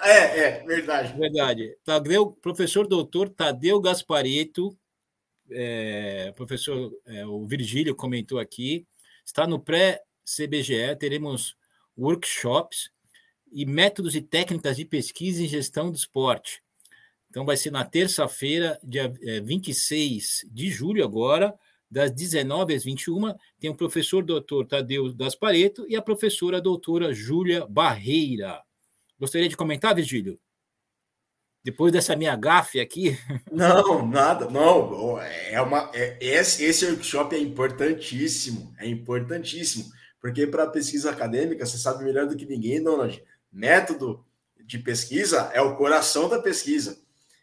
É, 0.00 0.40
é, 0.40 0.64
verdade. 0.64 1.18
Verdade. 1.18 1.76
Tadeu, 1.84 2.30
professor 2.30 2.86
doutor 2.86 3.28
Tadeu 3.28 3.80
Gaspareto, 3.80 4.76
é, 5.50 6.32
professor 6.36 6.92
é, 7.06 7.26
o 7.26 7.46
Virgílio 7.46 7.94
comentou 7.94 8.38
aqui, 8.38 8.86
está 9.24 9.46
no 9.46 9.58
pré-CBGE, 9.58 10.96
teremos 10.98 11.56
workshops 11.96 12.90
e 13.50 13.64
métodos 13.64 14.14
e 14.14 14.20
técnicas 14.20 14.76
de 14.76 14.84
pesquisa 14.84 15.42
em 15.42 15.48
gestão 15.48 15.90
do 15.90 15.96
esporte. 15.96 16.62
Então, 17.30 17.44
vai 17.44 17.56
ser 17.56 17.70
na 17.70 17.84
terça-feira, 17.84 18.78
dia 18.82 19.12
26 19.42 20.44
é, 20.44 20.48
de 20.50 20.70
julho, 20.70 21.04
agora, 21.04 21.54
das 21.90 22.10
19 22.10 22.74
às 22.74 22.84
21, 22.84 23.34
tem 23.58 23.70
o 23.70 23.74
professor 23.74 24.22
doutor 24.22 24.66
Tadeu 24.66 25.14
Gaspareto 25.14 25.86
e 25.88 25.96
a 25.96 26.02
professora 26.02 26.60
doutora 26.60 27.12
Júlia 27.12 27.66
Barreira. 27.66 28.62
Gostaria 29.18 29.48
de 29.48 29.56
comentar, 29.56 29.94
Virgílio? 29.94 30.38
Depois 31.64 31.92
dessa 31.92 32.14
minha 32.14 32.36
gafe 32.36 32.80
aqui. 32.80 33.18
Não, 33.50 34.06
nada, 34.06 34.48
não. 34.48 35.18
É 35.20 35.60
uma, 35.60 35.90
é, 35.92 36.16
esse, 36.20 36.64
esse 36.64 36.86
workshop 36.86 37.34
é 37.34 37.38
importantíssimo, 37.38 38.72
é 38.78 38.88
importantíssimo, 38.88 39.84
porque 40.20 40.46
para 40.46 40.68
pesquisa 40.68 41.10
acadêmica, 41.10 41.66
você 41.66 41.76
sabe 41.76 42.04
melhor 42.04 42.26
do 42.26 42.36
que 42.36 42.46
ninguém, 42.46 42.82
Donald, 42.82 43.22
método 43.52 44.24
de 44.64 44.78
pesquisa 44.78 45.50
é 45.52 45.60
o 45.60 45.76
coração 45.76 46.28
da 46.28 46.38
pesquisa. 46.38 46.98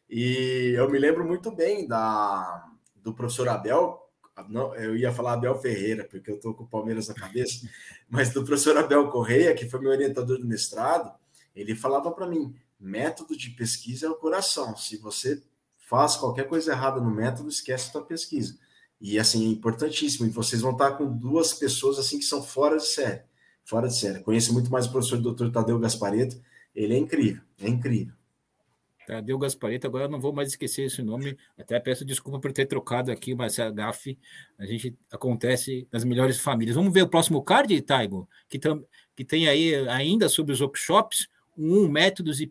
E 0.09 0.73
eu 0.77 0.89
me 0.89 0.97
lembro 0.97 1.25
muito 1.25 1.51
bem 1.51 1.87
da, 1.87 2.65
do 2.95 3.13
professor 3.13 3.49
Abel, 3.49 4.04
não, 4.49 4.75
eu 4.75 4.95
ia 4.95 5.13
falar 5.13 5.33
Abel 5.33 5.57
Ferreira, 5.59 6.03
porque 6.03 6.29
eu 6.29 6.35
estou 6.35 6.53
com 6.53 6.63
o 6.63 6.67
Palmeiras 6.67 7.07
na 7.07 7.13
cabeça, 7.13 7.67
mas 8.09 8.33
do 8.33 8.43
professor 8.43 8.77
Abel 8.77 9.09
Correia, 9.09 9.55
que 9.55 9.69
foi 9.69 9.79
meu 9.79 9.91
orientador 9.91 10.37
do 10.37 10.45
mestrado, 10.45 11.13
ele 11.55 11.75
falava 11.75 12.11
para 12.11 12.27
mim: 12.27 12.53
método 12.79 13.37
de 13.37 13.51
pesquisa 13.51 14.07
é 14.07 14.09
o 14.09 14.15
coração. 14.15 14.75
Se 14.75 14.97
você 14.97 15.41
faz 15.87 16.15
qualquer 16.15 16.47
coisa 16.47 16.71
errada 16.71 16.99
no 16.99 17.09
método, 17.09 17.49
esquece 17.49 17.89
a 17.89 17.91
tua 17.93 18.05
pesquisa. 18.05 18.57
E 18.99 19.19
assim, 19.19 19.47
é 19.47 19.51
importantíssimo. 19.51 20.25
E 20.25 20.29
vocês 20.29 20.61
vão 20.61 20.71
estar 20.71 20.91
com 20.93 21.05
duas 21.05 21.53
pessoas 21.53 21.99
assim 21.99 22.17
que 22.17 22.25
são 22.25 22.43
fora 22.43 22.77
de 22.77 22.87
série. 22.87 23.21
Fora 23.63 23.87
de 23.87 23.97
série. 23.97 24.19
Conheço 24.21 24.53
muito 24.53 24.71
mais 24.71 24.85
o 24.85 24.91
professor 24.91 25.17
Dr. 25.17 25.49
Tadeu 25.51 25.79
Gaspareto. 25.79 26.39
Ele 26.73 26.93
é 26.93 26.97
incrível, 26.97 27.41
é 27.59 27.67
incrível. 27.67 28.13
Tadeu 29.05 29.37
Gaspareto, 29.37 29.87
agora 29.87 30.05
eu 30.05 30.09
não 30.09 30.19
vou 30.19 30.33
mais 30.33 30.49
esquecer 30.49 30.85
esse 30.85 31.01
nome. 31.01 31.37
Até 31.57 31.79
peço 31.79 32.03
desculpa 32.03 32.39
por 32.39 32.51
ter 32.51 32.65
trocado 32.65 33.11
aqui, 33.11 33.35
mas 33.35 33.59
a 33.59 33.69
GAF, 33.69 34.17
a 34.57 34.65
gente 34.65 34.95
acontece 35.11 35.87
nas 35.91 36.03
melhores 36.03 36.39
famílias. 36.39 36.75
Vamos 36.75 36.93
ver 36.93 37.03
o 37.03 37.07
próximo 37.07 37.43
card, 37.43 37.79
Taigo, 37.81 38.27
que, 38.49 38.57
tam, 38.57 38.83
que 39.15 39.23
tem 39.23 39.47
aí 39.47 39.75
ainda 39.89 40.27
sobre 40.27 40.53
os 40.53 40.61
workshops 40.61 41.27
um, 41.57 41.87
métodos 41.87 42.39
e, 42.41 42.49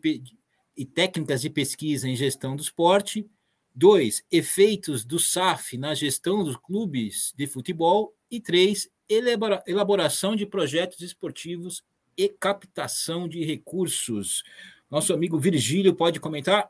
e 0.75 0.85
técnicas 0.85 1.41
de 1.41 1.49
pesquisa 1.49 2.07
em 2.07 2.15
gestão 2.15 2.55
do 2.55 2.61
esporte. 2.61 3.29
Dois, 3.73 4.23
efeitos 4.31 5.03
do 5.03 5.19
SAF 5.19 5.77
na 5.77 5.93
gestão 5.93 6.43
dos 6.43 6.55
clubes 6.55 7.33
de 7.35 7.45
futebol. 7.45 8.15
E 8.31 8.39
três, 8.39 8.89
elabora, 9.09 9.63
elaboração 9.67 10.35
de 10.35 10.45
projetos 10.45 11.01
esportivos 11.01 11.83
e 12.17 12.29
captação 12.29 13.27
de 13.27 13.43
recursos. 13.43 14.43
Nosso 14.89 15.13
amigo 15.13 15.37
Virgílio 15.39 15.95
pode 15.95 16.19
comentar? 16.19 16.69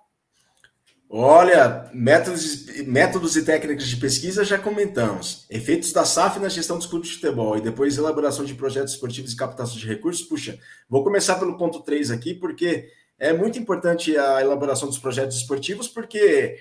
Olha, 1.10 1.90
métodos, 1.94 2.66
métodos 2.88 3.36
e 3.36 3.46
técnicas 3.46 3.88
de 3.88 3.98
pesquisa 3.98 4.44
já 4.44 4.58
comentamos. 4.58 5.46
Efeitos 5.50 5.94
da 5.94 6.04
SAF 6.04 6.40
na 6.40 6.50
gestão 6.50 6.78
dos 6.78 6.88
clubes 6.88 7.10
de 7.10 7.16
futebol 7.16 7.58
e 7.58 7.62
depois 7.62 7.98
elaboração 7.98 8.44
de 8.44 8.56
projetos 8.56 8.94
esportivos 8.94 9.32
e 9.32 9.36
captação 9.36 9.78
de 9.78 9.88
recursos. 9.88 10.26
Puxa, 10.26 10.58
vou 10.90 11.04
começar 11.04 11.36
pelo 11.36 11.58
ponto 11.58 11.84
3 11.84 12.10
aqui, 12.10 12.34
porque 12.34 12.90
é 13.20 13.32
muito 13.32 13.60
importante 13.60 14.18
a 14.18 14.42
elaboração 14.42 14.90
dos 14.90 14.98
projetos 14.98 15.38
esportivos, 15.38 15.88
porque 15.88 16.58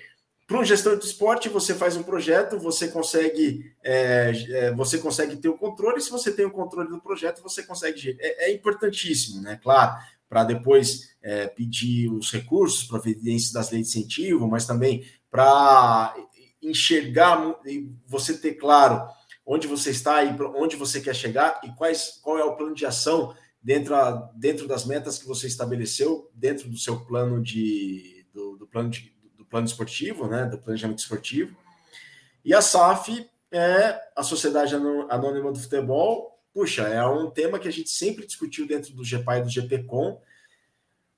para 0.47 0.59
um 0.59 0.65
gestor 0.65 0.99
de 0.99 1.07
esporte, 1.07 1.49
você 1.49 1.75
faz 1.75 1.97
um 1.97 2.03
projeto, 2.03 2.59
você 2.59 2.89
consegue, 2.89 3.73
é, 3.83 4.31
é, 4.51 4.73
você 4.75 4.99
consegue 4.99 5.37
ter 5.37 5.49
o 5.49 5.57
controle. 5.57 6.01
Se 6.03 6.11
você 6.11 6.31
tem 6.31 6.45
o 6.45 6.51
controle 6.51 6.91
do 6.91 7.01
projeto, 7.01 7.43
você 7.43 7.63
consegue. 7.63 8.15
É, 8.21 8.51
é 8.51 8.53
importantíssimo, 8.53 9.41
né? 9.41 9.59
Claro, 9.63 9.97
para 10.29 10.45
depois 10.45 11.15
é, 11.23 11.47
pedir 11.47 12.09
os 12.11 12.31
recursos, 12.31 12.85
providências 12.85 13.53
das 13.53 13.71
leis 13.71 13.91
de 13.91 13.99
incentivo, 13.99 14.49
mas 14.49 14.67
também 14.67 15.05
para 15.31 16.15
enxergar 16.63 17.61
e 17.67 17.91
você 18.07 18.37
ter 18.37 18.55
claro 18.55 19.07
onde 19.47 19.67
você 19.67 19.91
está 19.91 20.25
e 20.25 20.35
onde 20.57 20.77
você 20.77 21.01
quer 21.01 21.15
chegar 21.15 21.61
e 21.63 21.71
quais, 21.73 22.19
qual 22.23 22.39
é 22.39 22.45
o 22.45 22.57
plano 22.57 22.75
de 22.75 22.87
ação 22.87 23.35
dentro, 23.63 23.95
a, 23.95 24.31
dentro 24.35 24.67
das 24.67 24.85
metas 24.85 25.19
que 25.19 25.27
você 25.27 25.47
estabeleceu, 25.47 26.31
dentro 26.35 26.69
do 26.69 26.79
seu 26.79 27.01
plano 27.05 27.43
de 27.43 28.15
do, 28.35 28.57
do 28.57 28.67
plano 28.67 28.91
de, 28.91 29.15
do 29.37 29.45
plano 29.45 29.67
esportivo, 29.67 30.27
né, 30.27 30.45
do 30.47 30.59
planejamento 30.59 30.99
esportivo. 30.99 31.57
E 32.45 32.53
a 32.53 32.61
SAF 32.61 33.31
é 33.51 34.01
a 34.17 34.23
Sociedade 34.23 34.75
Anônima 34.75 35.53
do 35.53 35.59
Futebol. 35.59 36.34
Puxa, 36.55 36.83
é 36.83 37.05
um 37.05 37.29
tema 37.29 37.59
que 37.59 37.67
a 37.67 37.73
gente 37.73 37.91
sempre 37.91 38.25
discutiu 38.25 38.65
dentro 38.65 38.95
do 38.95 39.03
GPA 39.03 39.39
e 39.39 39.43
do 39.43 39.51
GPCom. 39.51 40.21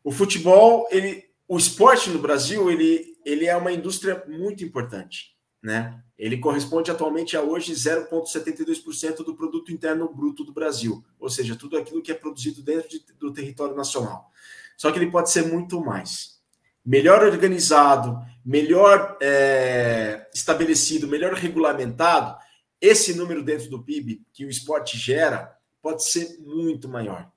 O 0.03 0.11
futebol, 0.11 0.89
ele, 0.91 1.29
o 1.47 1.59
esporte 1.59 2.09
no 2.09 2.19
Brasil, 2.19 2.71
ele, 2.71 3.19
ele 3.23 3.45
é 3.45 3.55
uma 3.55 3.71
indústria 3.71 4.25
muito 4.27 4.65
importante, 4.65 5.37
né? 5.63 6.03
Ele 6.19 6.39
corresponde 6.39 6.91
atualmente 6.91 7.37
a 7.37 7.43
hoje 7.43 7.75
0,72% 7.75 9.17
do 9.17 9.37
produto 9.37 9.71
interno 9.71 10.09
bruto 10.09 10.43
do 10.43 10.55
Brasil, 10.55 11.05
ou 11.21 11.29
seja, 11.29 11.55
tudo 11.55 11.77
aquilo 11.77 12.01
que 12.01 12.11
é 12.11 12.15
produzido 12.15 12.63
dentro 12.63 12.89
de, 12.89 13.05
do 13.19 13.31
território 13.31 13.77
nacional. 13.77 14.33
Só 14.75 14.91
que 14.91 14.99
ele 14.99 15.11
pode 15.11 15.31
ser 15.31 15.47
muito 15.47 15.79
mais. 15.85 16.41
Melhor 16.83 17.23
organizado, 17.23 18.19
melhor 18.43 19.19
é, 19.21 20.27
estabelecido, 20.33 21.07
melhor 21.07 21.35
regulamentado, 21.35 22.39
esse 22.81 23.15
número 23.15 23.43
dentro 23.43 23.69
do 23.71 23.83
PIB 23.83 24.23
que 24.33 24.45
o 24.45 24.51
esporte 24.51 24.99
gera 24.99 25.57
pode 25.83 26.05
ser 26.05 26.39
muito 26.41 26.89
maior. 26.89 27.31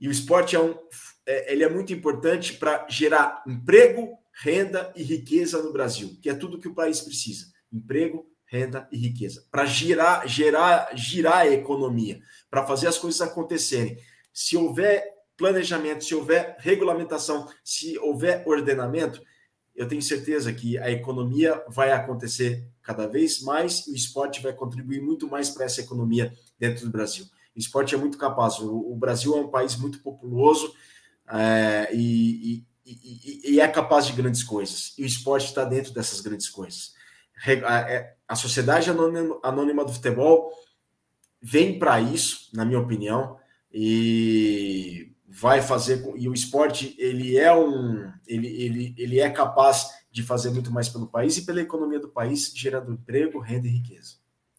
E 0.00 0.08
o 0.08 0.10
esporte 0.10 0.56
é, 0.56 0.60
um, 0.60 0.74
é, 1.26 1.52
ele 1.52 1.64
é 1.64 1.68
muito 1.68 1.92
importante 1.92 2.54
para 2.54 2.86
gerar 2.88 3.42
emprego, 3.46 4.18
renda 4.32 4.92
e 4.94 5.02
riqueza 5.02 5.62
no 5.62 5.72
Brasil, 5.72 6.18
que 6.20 6.28
é 6.28 6.34
tudo 6.34 6.58
que 6.58 6.68
o 6.68 6.74
país 6.74 7.00
precisa 7.00 7.46
emprego, 7.72 8.26
renda 8.46 8.88
e 8.92 8.96
riqueza, 8.96 9.44
para 9.50 9.64
girar, 9.64 10.26
gerar, 10.26 10.90
girar 10.94 11.38
a 11.38 11.48
economia, 11.48 12.20
para 12.50 12.66
fazer 12.66 12.86
as 12.86 12.98
coisas 12.98 13.20
acontecerem. 13.20 13.98
Se 14.32 14.56
houver 14.56 15.04
planejamento, 15.36 16.04
se 16.04 16.14
houver 16.14 16.56
regulamentação, 16.60 17.48
se 17.64 17.98
houver 17.98 18.42
ordenamento, 18.46 19.20
eu 19.74 19.86
tenho 19.86 20.00
certeza 20.00 20.52
que 20.52 20.78
a 20.78 20.90
economia 20.90 21.62
vai 21.68 21.92
acontecer 21.92 22.66
cada 22.86 23.08
vez 23.08 23.42
mais 23.42 23.84
e 23.88 23.90
o 23.90 23.96
esporte 23.96 24.40
vai 24.40 24.52
contribuir 24.52 25.02
muito 25.02 25.28
mais 25.28 25.50
para 25.50 25.64
essa 25.64 25.80
economia 25.80 26.32
dentro 26.56 26.84
do 26.84 26.90
Brasil. 26.92 27.26
O 27.54 27.58
esporte 27.58 27.96
é 27.96 27.98
muito 27.98 28.16
capaz. 28.16 28.60
O, 28.60 28.92
o 28.92 28.94
Brasil 28.94 29.36
é 29.36 29.40
um 29.40 29.48
país 29.48 29.74
muito 29.74 29.98
populoso 29.98 30.72
é, 31.28 31.88
e, 31.92 32.64
e, 32.86 32.92
e, 32.92 33.54
e, 33.54 33.60
é 33.60 33.66
capaz 33.66 34.06
de 34.06 34.12
grandes 34.12 34.44
coisas. 34.44 34.94
E 34.96 35.02
o 35.02 35.06
esporte 35.06 35.46
está 35.46 35.64
dentro 35.64 35.92
dessas 35.92 36.20
grandes 36.20 36.48
coisas. 36.48 36.94
É, 37.44 38.14
a 38.28 38.36
Sociedade 38.36 38.88
Anônima 38.88 39.84
do 39.84 39.92
Futebol 39.92 40.52
vem 41.42 41.78
para 41.78 42.00
isso, 42.00 42.50
na 42.54 42.64
minha 42.64 42.78
opinião, 42.78 43.36
e 43.72 45.12
vai 45.28 45.60
fazer 45.60 46.02
e 46.16 46.28
o 46.28 46.32
esporte 46.32 46.94
ele 46.98 47.36
é 47.36 47.52
um 47.52 48.10
ele, 48.26 48.46
ele, 48.46 48.94
ele 48.96 49.20
é 49.20 49.28
capaz 49.28 49.90
de 50.16 50.22
fazer 50.22 50.50
muito 50.50 50.72
mais 50.72 50.88
pelo 50.88 51.06
país 51.06 51.36
e 51.36 51.44
pela 51.44 51.60
economia 51.60 52.00
do 52.00 52.08
país, 52.08 52.50
gerando 52.56 52.90
emprego, 52.90 53.38
renda 53.38 53.66
e 53.66 53.70
riqueza. 53.70 54.14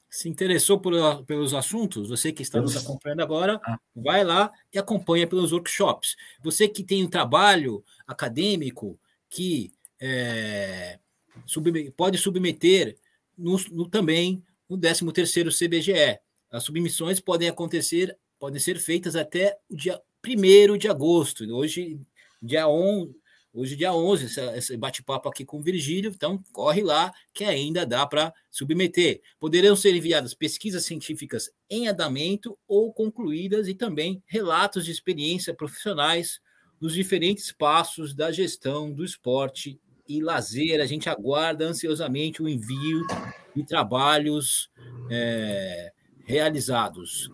Se 0.08 0.30
interessou 0.30 0.80
por, 0.80 0.93
pelos 1.26 1.51
assuntos, 1.51 2.10
você 2.10 2.32
que 2.32 2.43
está 2.43 2.62
nos 2.62 2.78
acompanhando 2.78 3.22
agora, 3.22 3.60
ah. 3.66 3.80
vai 3.95 4.24
lá 4.24 4.51
e 4.72 4.78
acompanha 4.78 5.26
pelos 5.26 5.51
workshops. 5.51 6.16
Você 6.43 6.68
que 6.68 6.84
tem 6.84 7.03
um 7.03 7.10
trabalho 7.10 7.84
acadêmico 8.05 8.99
que 9.32 9.74
é, 9.99 10.99
sub, 11.47 11.89
pode 11.97 12.20
submeter 12.20 12.95
no, 13.36 13.58
no, 13.72 13.89
também 13.89 14.43
no 14.70 14.78
13º 14.78 15.49
CBGE. 15.49 16.20
As 16.51 16.66
submissões 16.66 17.20
podem 17.20 17.49
acontecer, 17.49 18.16
podem 18.38 18.60
ser 18.60 18.78
feitas 18.78 19.16
até 19.16 19.58
o 19.68 19.76
dia 19.76 19.99
1 20.24 20.78
de 20.78 20.88
agosto. 20.88 21.43
Hoje, 21.51 21.99
dia 22.43 22.68
11, 22.70 23.16
hoje 23.58 23.76
dia 23.76 23.91
11, 23.91 24.39
esse 24.55 24.78
bate-papo 24.78 25.28
aqui 25.28 25.43
com 25.43 25.58
o 25.58 25.64
Virgílio, 25.64 26.12
então 26.14 26.41
corre 26.53 26.84
lá 26.84 27.12
que 27.34 27.43
ainda 27.43 27.86
dá 27.86 28.05
para 28.05 28.32
submeter. 28.51 29.20
Poderão 29.39 29.76
ser 29.76 29.95
enviadas 29.95 30.36
pesquisas 30.36 30.86
científicas 30.86 31.49
em 31.68 31.88
andamento 31.88 32.58
ou 32.68 32.93
concluídas 32.93 33.68
e 33.68 33.74
também 33.74 34.22
relatos 34.28 34.86
de 34.86 34.91
experiência 34.91 35.55
profissionais 35.55 36.39
nos 36.80 36.93
diferentes 36.93 37.51
passos 37.51 38.14
da 38.14 38.32
gestão 38.32 38.93
do 38.93 39.03
esporte 39.03 39.80
e 40.08 40.22
lazer. 40.22 40.80
A 40.80 40.86
gente 40.86 41.10
aguarda 41.10 41.66
ansiosamente 41.66 42.43
o 42.43 42.47
envio 42.47 43.08
de 43.55 43.66
trabalhos 43.66 44.70
é, 45.10 45.91
realizados. 46.26 47.32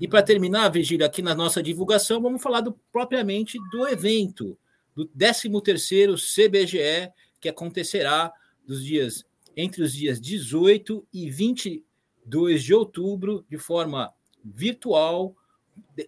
E 0.00 0.08
para 0.08 0.22
terminar, 0.22 0.68
Virgílio, 0.70 1.06
aqui 1.06 1.22
na 1.22 1.34
nossa 1.34 1.62
divulgação, 1.62 2.20
vamos 2.20 2.42
falar 2.42 2.62
do, 2.62 2.72
propriamente 2.90 3.56
do 3.70 3.86
evento, 3.86 4.58
do 4.94 5.06
13º 5.08 6.16
CBGE, 6.16 7.12
que 7.40 7.48
acontecerá 7.48 8.32
dos 8.66 8.84
dias 8.84 9.24
entre 9.56 9.82
os 9.82 9.92
dias 9.92 10.20
18 10.20 11.06
e 11.12 11.30
22 11.30 12.62
de 12.62 12.74
outubro, 12.74 13.44
de 13.50 13.58
forma 13.58 14.12
virtual, 14.44 15.34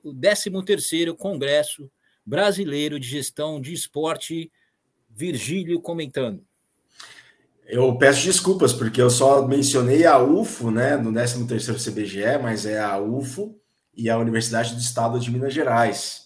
o 0.03 0.15
13º 0.15 1.17
Congresso 1.17 1.91
Brasileiro 2.25 3.01
de 3.01 3.09
Gestão 3.09 3.61
de 3.61 3.73
Esporte 3.73 4.51
Virgílio 5.11 5.81
comentando. 5.81 6.45
Eu 7.67 7.97
peço 7.97 8.25
desculpas, 8.25 8.73
porque 8.73 9.01
eu 9.01 9.11
só 9.11 9.47
mencionei 9.47 10.05
a 10.05 10.19
UFO, 10.23 10.71
né, 10.71 10.97
no 10.97 11.13
13º 11.13 11.79
CBGE, 11.79 12.39
mas 12.43 12.67
é 12.67 12.81
a 12.81 12.99
UFO 12.99 13.59
e 13.95 14.09
a 14.11 14.19
Universidade 14.19 14.75
do 14.75 14.81
Estado 14.81 15.19
de 15.19 15.31
Minas 15.31 15.55
Gerais. 15.55 16.22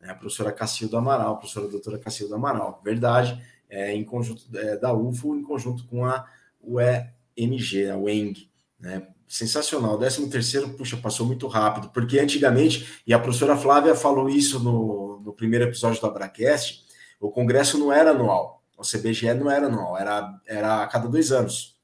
Né, 0.00 0.10
a 0.10 0.14
professora 0.14 0.52
Cacildo 0.52 0.96
Amaral, 0.96 1.32
a 1.32 1.36
professora 1.36 1.68
doutora 1.68 1.98
Cacildo 1.98 2.34
Amaral. 2.34 2.80
Verdade, 2.84 3.42
é, 3.68 3.94
em 3.94 4.04
conjunto 4.04 4.44
é, 4.54 4.76
da 4.76 4.92
UFO, 4.92 5.36
em 5.36 5.42
conjunto 5.42 5.84
com 5.86 6.04
a 6.04 6.26
UEMG, 6.62 7.90
a 7.90 7.96
UENG. 7.96 8.50
Né, 8.78 9.06
sensacional. 9.28 9.98
13º, 9.98 10.76
puxa, 10.76 10.96
passou 10.96 11.26
muito 11.26 11.46
rápido, 11.46 11.90
porque 11.90 12.18
antigamente, 12.18 13.00
e 13.06 13.12
a 13.12 13.18
professora 13.18 13.56
Flávia 13.56 13.94
falou 13.94 14.28
isso 14.28 14.58
no, 14.58 15.20
no 15.20 15.32
primeiro 15.32 15.66
episódio 15.66 16.00
do 16.00 16.06
Abracast, 16.06 16.84
o 17.20 17.30
congresso 17.30 17.78
não 17.78 17.92
era 17.92 18.12
anual, 18.12 18.62
o 18.76 18.82
CBGE 18.82 19.34
não 19.34 19.50
era 19.50 19.66
anual, 19.66 19.98
era, 19.98 20.40
era 20.46 20.82
a 20.82 20.86
cada 20.86 21.08
dois 21.08 21.30
anos. 21.30 21.76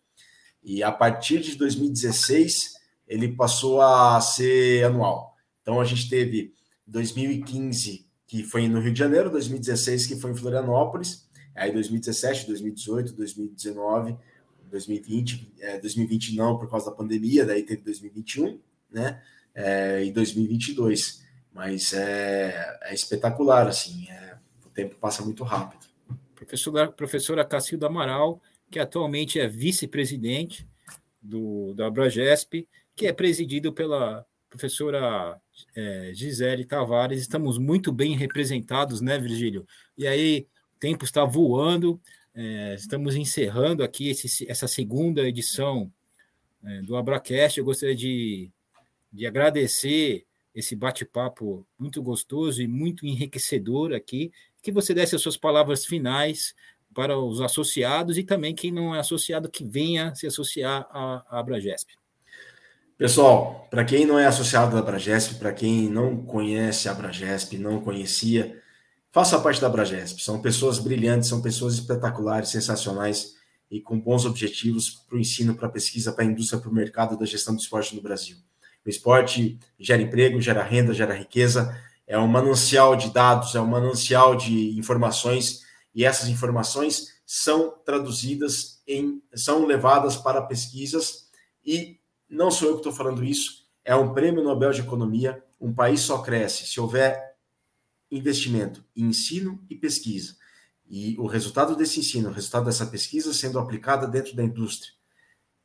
E 0.63 0.83
a 0.83 0.91
partir 0.91 1.41
de 1.41 1.57
2016, 1.57 2.75
ele 3.07 3.29
passou 3.29 3.83
a 3.83 4.19
ser 4.21 4.85
anual. 4.85 5.37
Então 5.61 5.81
a 5.81 5.85
gente 5.85 6.09
teve 6.09 6.55
2015, 6.87 8.04
que 8.35 8.43
foi 8.43 8.67
no 8.67 8.81
Rio 8.81 8.93
de 8.93 8.99
Janeiro, 8.99 9.31
2016, 9.31 10.09
que 10.09 10.17
foi 10.17 10.33
em 10.33 10.35
Florianópolis, 10.35 11.25
aí 11.55 11.73
2017, 11.73 12.49
2018, 12.49 13.13
2019, 13.13 14.17
2020, 14.73 15.53
é, 15.61 15.79
2020 15.79 16.35
não 16.35 16.59
por 16.59 16.69
causa 16.69 16.91
da 16.91 16.97
pandemia, 16.97 17.47
daí 17.47 17.63
teve 17.63 17.83
2021, 17.83 18.59
né? 18.91 19.23
É, 19.55 20.05
e 20.05 20.11
2022. 20.11 21.23
Mas 21.53 21.93
é, 21.93 22.77
é 22.83 22.93
espetacular, 22.93 23.69
assim, 23.69 24.09
é, 24.11 24.37
tempo 24.75 24.97
passa 24.97 25.23
muito 25.23 25.45
rápido. 25.45 25.87
Professora, 26.35 26.91
professora 26.91 27.45
Cacilda 27.45 27.87
Amaral, 27.87 28.43
que 28.69 28.81
atualmente 28.81 29.39
é 29.39 29.47
vice-presidente 29.47 30.67
do, 31.23 31.73
da 31.75 31.87
Abragesp, 31.87 32.67
que 32.97 33.07
é 33.07 33.13
presidido 33.13 33.73
pela 33.73 34.27
professora 34.51 35.41
é, 35.75 36.11
Gisele 36.15 36.65
Tavares. 36.65 37.21
Estamos 37.21 37.59
muito 37.59 37.93
bem 37.93 38.17
representados, 38.17 39.01
né, 39.01 39.19
Virgílio? 39.19 39.67
E 39.97 40.07
aí, 40.07 40.47
o 40.77 40.79
tempo 40.79 41.05
está 41.05 41.25
voando, 41.25 42.01
é, 42.35 42.75
estamos 42.75 43.15
encerrando 43.15 43.83
aqui 43.83 44.11
esse, 44.11 44.51
essa 44.51 44.67
segunda 44.67 45.27
edição 45.27 45.93
é, 46.65 46.83
do 46.83 46.97
Abracast. 46.97 47.59
Eu 47.59 47.65
gostaria 47.65 47.95
de, 47.95 48.51
de 49.13 49.27
agradecer 49.27 50.27
esse 50.55 50.77
bate-papo 50.77 51.67
muito 51.79 52.03
gostoso 52.03 52.63
e 52.63 52.69
muito 52.69 53.07
enriquecedor 53.07 53.93
aqui 53.93 54.33
que 54.63 54.73
você 54.73 54.95
desse 54.95 55.15
as 55.15 55.21
suas 55.21 55.37
palavras 55.37 55.85
finais 55.85 56.55
para 56.95 57.19
os 57.19 57.41
associados 57.41 58.17
e 58.17 58.23
também 58.23 58.55
quem 58.55 58.71
não 58.71 58.95
é 58.95 59.01
associado 59.01 59.51
que 59.51 59.65
venha 59.65 60.15
se 60.15 60.27
associar 60.27 60.87
à, 60.91 61.25
à 61.29 61.41
Abragesp. 61.41 61.91
Pessoal, 62.97 63.67
para 63.71 63.85
quem 63.85 64.07
não 64.07 64.19
é 64.19 64.27
associado 64.27 64.77
à 64.77 64.81
Abragesp, 64.81 65.35
para 65.39 65.53
quem 65.53 65.89
não 65.89 66.25
conhece 66.25 66.89
a 66.89 66.93
Abragesp, 66.93 67.59
não 67.59 67.81
conhecia, 67.81 68.61
faça 69.11 69.39
parte 69.41 69.61
da 69.61 69.67
Abragesp. 69.67 70.23
São 70.23 70.41
pessoas 70.41 70.79
brilhantes, 70.79 71.29
são 71.29 71.43
pessoas 71.43 71.75
espetaculares, 71.75 72.51
sensacionais 72.51 73.35
e 73.71 73.81
com 73.81 73.99
bons 73.99 74.25
objetivos 74.25 74.91
para 74.91 75.17
o 75.17 75.21
ensino, 75.21 75.55
para 75.55 75.67
a 75.67 75.71
pesquisa, 75.71 76.13
para 76.13 76.25
a 76.25 76.27
indústria, 76.27 76.61
para 76.61 76.71
o 76.71 76.75
mercado 76.75 77.19
da 77.19 77.27
gestão 77.27 77.55
do 77.55 77.61
esporte 77.61 77.97
no 77.97 78.03
Brasil. 78.03 78.37
O 78.87 78.89
esporte 78.89 79.59
gera 79.79 80.03
emprego, 80.03 80.41
gera 80.41 80.63
renda, 80.63 80.95
gera 80.95 81.15
riqueza 81.15 81.75
é 82.07 82.19
um 82.19 82.27
manancial 82.27 82.97
de 82.97 83.11
dados, 83.11 83.55
é 83.55 83.61
um 83.61 83.67
manancial 83.67 84.37
de 84.37 84.79
informações, 84.79 85.63
e 85.95 86.05
essas 86.05 86.29
informações 86.29 87.15
são 87.27 87.75
traduzidas 87.85 88.83
em, 88.87 89.23
são 89.35 89.65
levadas 89.65 90.17
para 90.17 90.43
pesquisas 90.43 91.29
e 91.65 91.99
não 92.35 92.51
sou 92.51 92.69
eu 92.69 92.75
que 92.75 92.81
estou 92.81 92.93
falando 92.93 93.25
isso, 93.25 93.65
é 93.85 93.95
um 93.95 94.13
prêmio 94.13 94.43
Nobel 94.43 94.73
de 94.73 94.81
Economia. 94.81 95.43
Um 95.61 95.73
país 95.73 96.01
só 96.01 96.19
cresce 96.19 96.67
se 96.67 96.81
houver 96.81 97.35
investimento 98.11 98.85
em 98.97 99.07
ensino 99.07 99.63
e 99.69 99.75
pesquisa. 99.75 100.37
E 100.89 101.17
o 101.19 101.27
resultado 101.27 101.75
desse 101.77 102.01
ensino, 102.01 102.29
o 102.29 102.33
resultado 102.33 102.67
dessa 102.67 102.87
pesquisa 102.87 103.33
sendo 103.33 103.59
aplicada 103.59 104.07
dentro 104.07 104.35
da 104.35 104.45
indústria. 104.45 104.93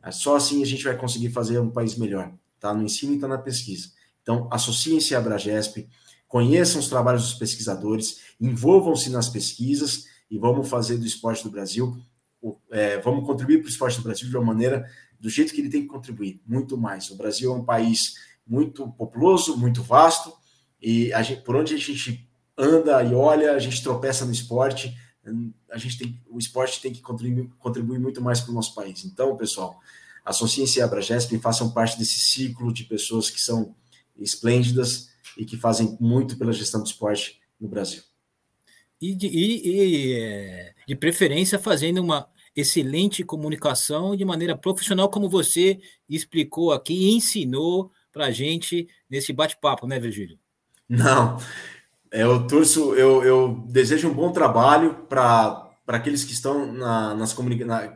É 0.01 0.11
só 0.11 0.35
assim 0.35 0.61
a 0.61 0.65
gente 0.65 0.83
vai 0.83 0.97
conseguir 0.97 1.29
fazer 1.29 1.59
um 1.59 1.69
país 1.69 1.95
melhor. 1.95 2.33
Tá 2.59 2.73
no 2.73 2.83
ensino 2.83 3.13
e 3.13 3.15
está 3.15 3.27
na 3.27 3.37
pesquisa. 3.37 3.91
Então, 4.21 4.47
associem-se 4.51 5.15
à 5.15 5.19
Abragesp, 5.19 5.87
conheçam 6.27 6.79
os 6.79 6.87
trabalhos 6.87 7.23
dos 7.23 7.33
pesquisadores, 7.33 8.21
envolvam-se 8.39 9.09
nas 9.09 9.29
pesquisas 9.29 10.05
e 10.29 10.37
vamos 10.37 10.69
fazer 10.69 10.97
do 10.97 11.05
esporte 11.05 11.43
do 11.43 11.49
Brasil, 11.49 11.97
é, 12.71 12.99
vamos 12.99 13.25
contribuir 13.25 13.59
para 13.59 13.67
o 13.67 13.69
esporte 13.69 13.97
do 13.97 14.03
Brasil 14.03 14.29
de 14.29 14.37
uma 14.37 14.45
maneira 14.45 14.89
do 15.19 15.29
jeito 15.29 15.53
que 15.53 15.61
ele 15.61 15.69
tem 15.69 15.81
que 15.81 15.87
contribuir, 15.87 16.41
muito 16.45 16.77
mais. 16.77 17.09
O 17.09 17.15
Brasil 17.15 17.51
é 17.51 17.55
um 17.55 17.63
país 17.63 18.15
muito 18.47 18.87
populoso, 18.91 19.57
muito 19.57 19.83
vasto, 19.83 20.33
e 20.81 21.11
gente, 21.23 21.41
por 21.41 21.55
onde 21.55 21.73
a 21.73 21.77
gente 21.77 22.27
anda 22.57 23.03
e 23.03 23.13
olha, 23.13 23.53
a 23.53 23.59
gente 23.59 23.83
tropeça 23.83 24.25
no 24.25 24.31
esporte, 24.31 24.95
a 25.69 25.77
gente 25.77 25.97
tem, 25.97 26.21
o 26.29 26.39
esporte 26.39 26.81
tem 26.81 26.91
que 26.91 27.01
contribuir, 27.01 27.49
contribuir 27.59 27.99
muito 27.99 28.21
mais 28.21 28.41
para 28.41 28.51
o 28.51 28.53
nosso 28.55 28.73
país. 28.73 29.05
Então, 29.05 29.35
pessoal, 29.35 29.79
associem-se 30.25 30.81
à 30.81 30.85
Abragesp 30.85 31.33
e 31.33 31.39
façam 31.39 31.71
parte 31.71 31.97
desse 31.97 32.19
ciclo 32.19 32.73
de 32.73 32.83
pessoas 32.85 33.29
que 33.29 33.39
são 33.39 33.75
esplêndidas 34.17 35.09
e 35.37 35.45
que 35.45 35.57
fazem 35.57 35.97
muito 35.99 36.37
pela 36.37 36.51
gestão 36.51 36.81
do 36.81 36.87
esporte 36.87 37.39
no 37.59 37.67
Brasil. 37.67 38.01
E 39.01 39.15
de, 39.15 39.27
e, 39.27 39.67
e, 39.67 40.13
é, 40.13 40.73
de 40.87 40.95
preferência 40.95 41.57
fazendo 41.57 42.01
uma 42.01 42.27
excelente 42.59 43.23
comunicação 43.23 44.15
de 44.15 44.25
maneira 44.25 44.57
profissional, 44.57 45.09
como 45.09 45.29
você 45.29 45.79
explicou 46.07 46.71
aqui 46.71 46.93
e 46.93 47.15
ensinou 47.15 47.91
para 48.11 48.25
a 48.25 48.31
gente 48.31 48.87
nesse 49.09 49.31
bate-papo, 49.31 49.87
né, 49.87 49.99
Virgílio? 49.99 50.37
Não, 50.87 51.37
eu 52.11 52.47
torço, 52.47 52.95
eu, 52.95 53.23
eu 53.23 53.63
desejo 53.67 54.09
um 54.09 54.13
bom 54.13 54.31
trabalho 54.31 55.05
para 55.07 55.71
aqueles 55.87 56.23
que 56.23 56.33
estão 56.33 56.71
na, 56.71 57.13
nas 57.13 57.33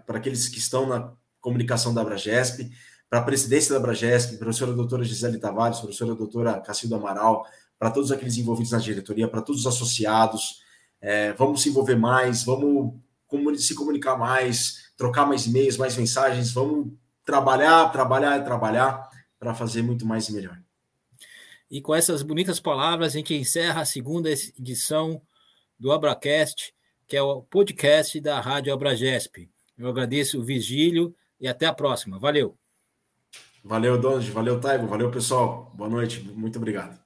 para 0.06 0.18
aqueles 0.18 0.48
que 0.48 0.60
estão 0.60 0.88
na 0.88 1.12
comunicação 1.42 1.94
da 1.94 2.02
Abragesp, 2.02 2.72
para 3.10 3.20
a 3.20 3.24
presidência 3.24 3.74
da 3.74 3.80
Abragesp, 3.80 4.38
professora 4.38 4.74
doutora 4.74 5.04
Gisele 5.04 5.38
Tavares, 5.38 5.80
professora 5.80 6.16
doutora 6.16 6.60
Cacildo 6.62 6.96
Amaral, 6.96 7.46
para 7.78 7.92
todos 7.92 8.12
aqueles 8.12 8.38
envolvidos 8.38 8.72
na 8.72 8.80
diretoria, 8.80 9.28
para 9.28 9.42
todos 9.42 9.62
os 9.62 9.68
associados. 9.68 10.62
É, 11.02 11.34
vamos 11.34 11.62
se 11.62 11.70
envolver 11.70 11.96
mais, 11.96 12.44
vamos 12.44 12.94
se 13.58 13.76
comunicar 13.76 14.18
mais, 14.18 14.92
trocar 14.98 15.26
mais 15.26 15.46
e-mails, 15.46 15.78
mais 15.78 15.96
mensagens, 15.98 16.52
vamos 16.52 16.94
trabalhar, 17.26 17.92
trabalhar 17.92 18.40
e 18.40 18.44
trabalhar 18.44 19.10
para 19.40 19.54
fazer 19.54 19.82
muito 19.82 20.06
mais 20.06 20.30
e 20.30 20.34
melhor. 20.34 20.60
E 21.70 21.82
com 21.82 21.96
essas 21.96 22.22
bonitas 22.22 22.60
palavras, 22.60 23.14
a 23.14 23.18
gente 23.18 23.34
encerra 23.34 23.82
a 23.82 23.86
segunda 23.86 24.30
edição 24.32 25.22
do 25.80 25.92
Abracast, 25.92 26.74
que 27.08 27.18
é 27.18 27.22
o 27.22 27.42
podcast 27.42 28.20
da 28.22 28.40
Rádio 28.40 28.74
Abragesp. 28.74 29.50
Eu 29.78 29.88
agradeço 29.88 30.40
o 30.40 30.44
Vigílio 30.44 31.16
e 31.40 31.48
até 31.48 31.66
a 31.66 31.74
próxima. 31.74 32.20
Valeu! 32.20 32.58
Valeu, 33.64 34.00
Donald. 34.00 34.30
Valeu, 34.32 34.60
Taigo. 34.60 34.88
Valeu, 34.88 35.10
pessoal. 35.10 35.72
Boa 35.74 35.90
noite. 35.90 36.22
Muito 36.22 36.58
obrigado. 36.58 37.03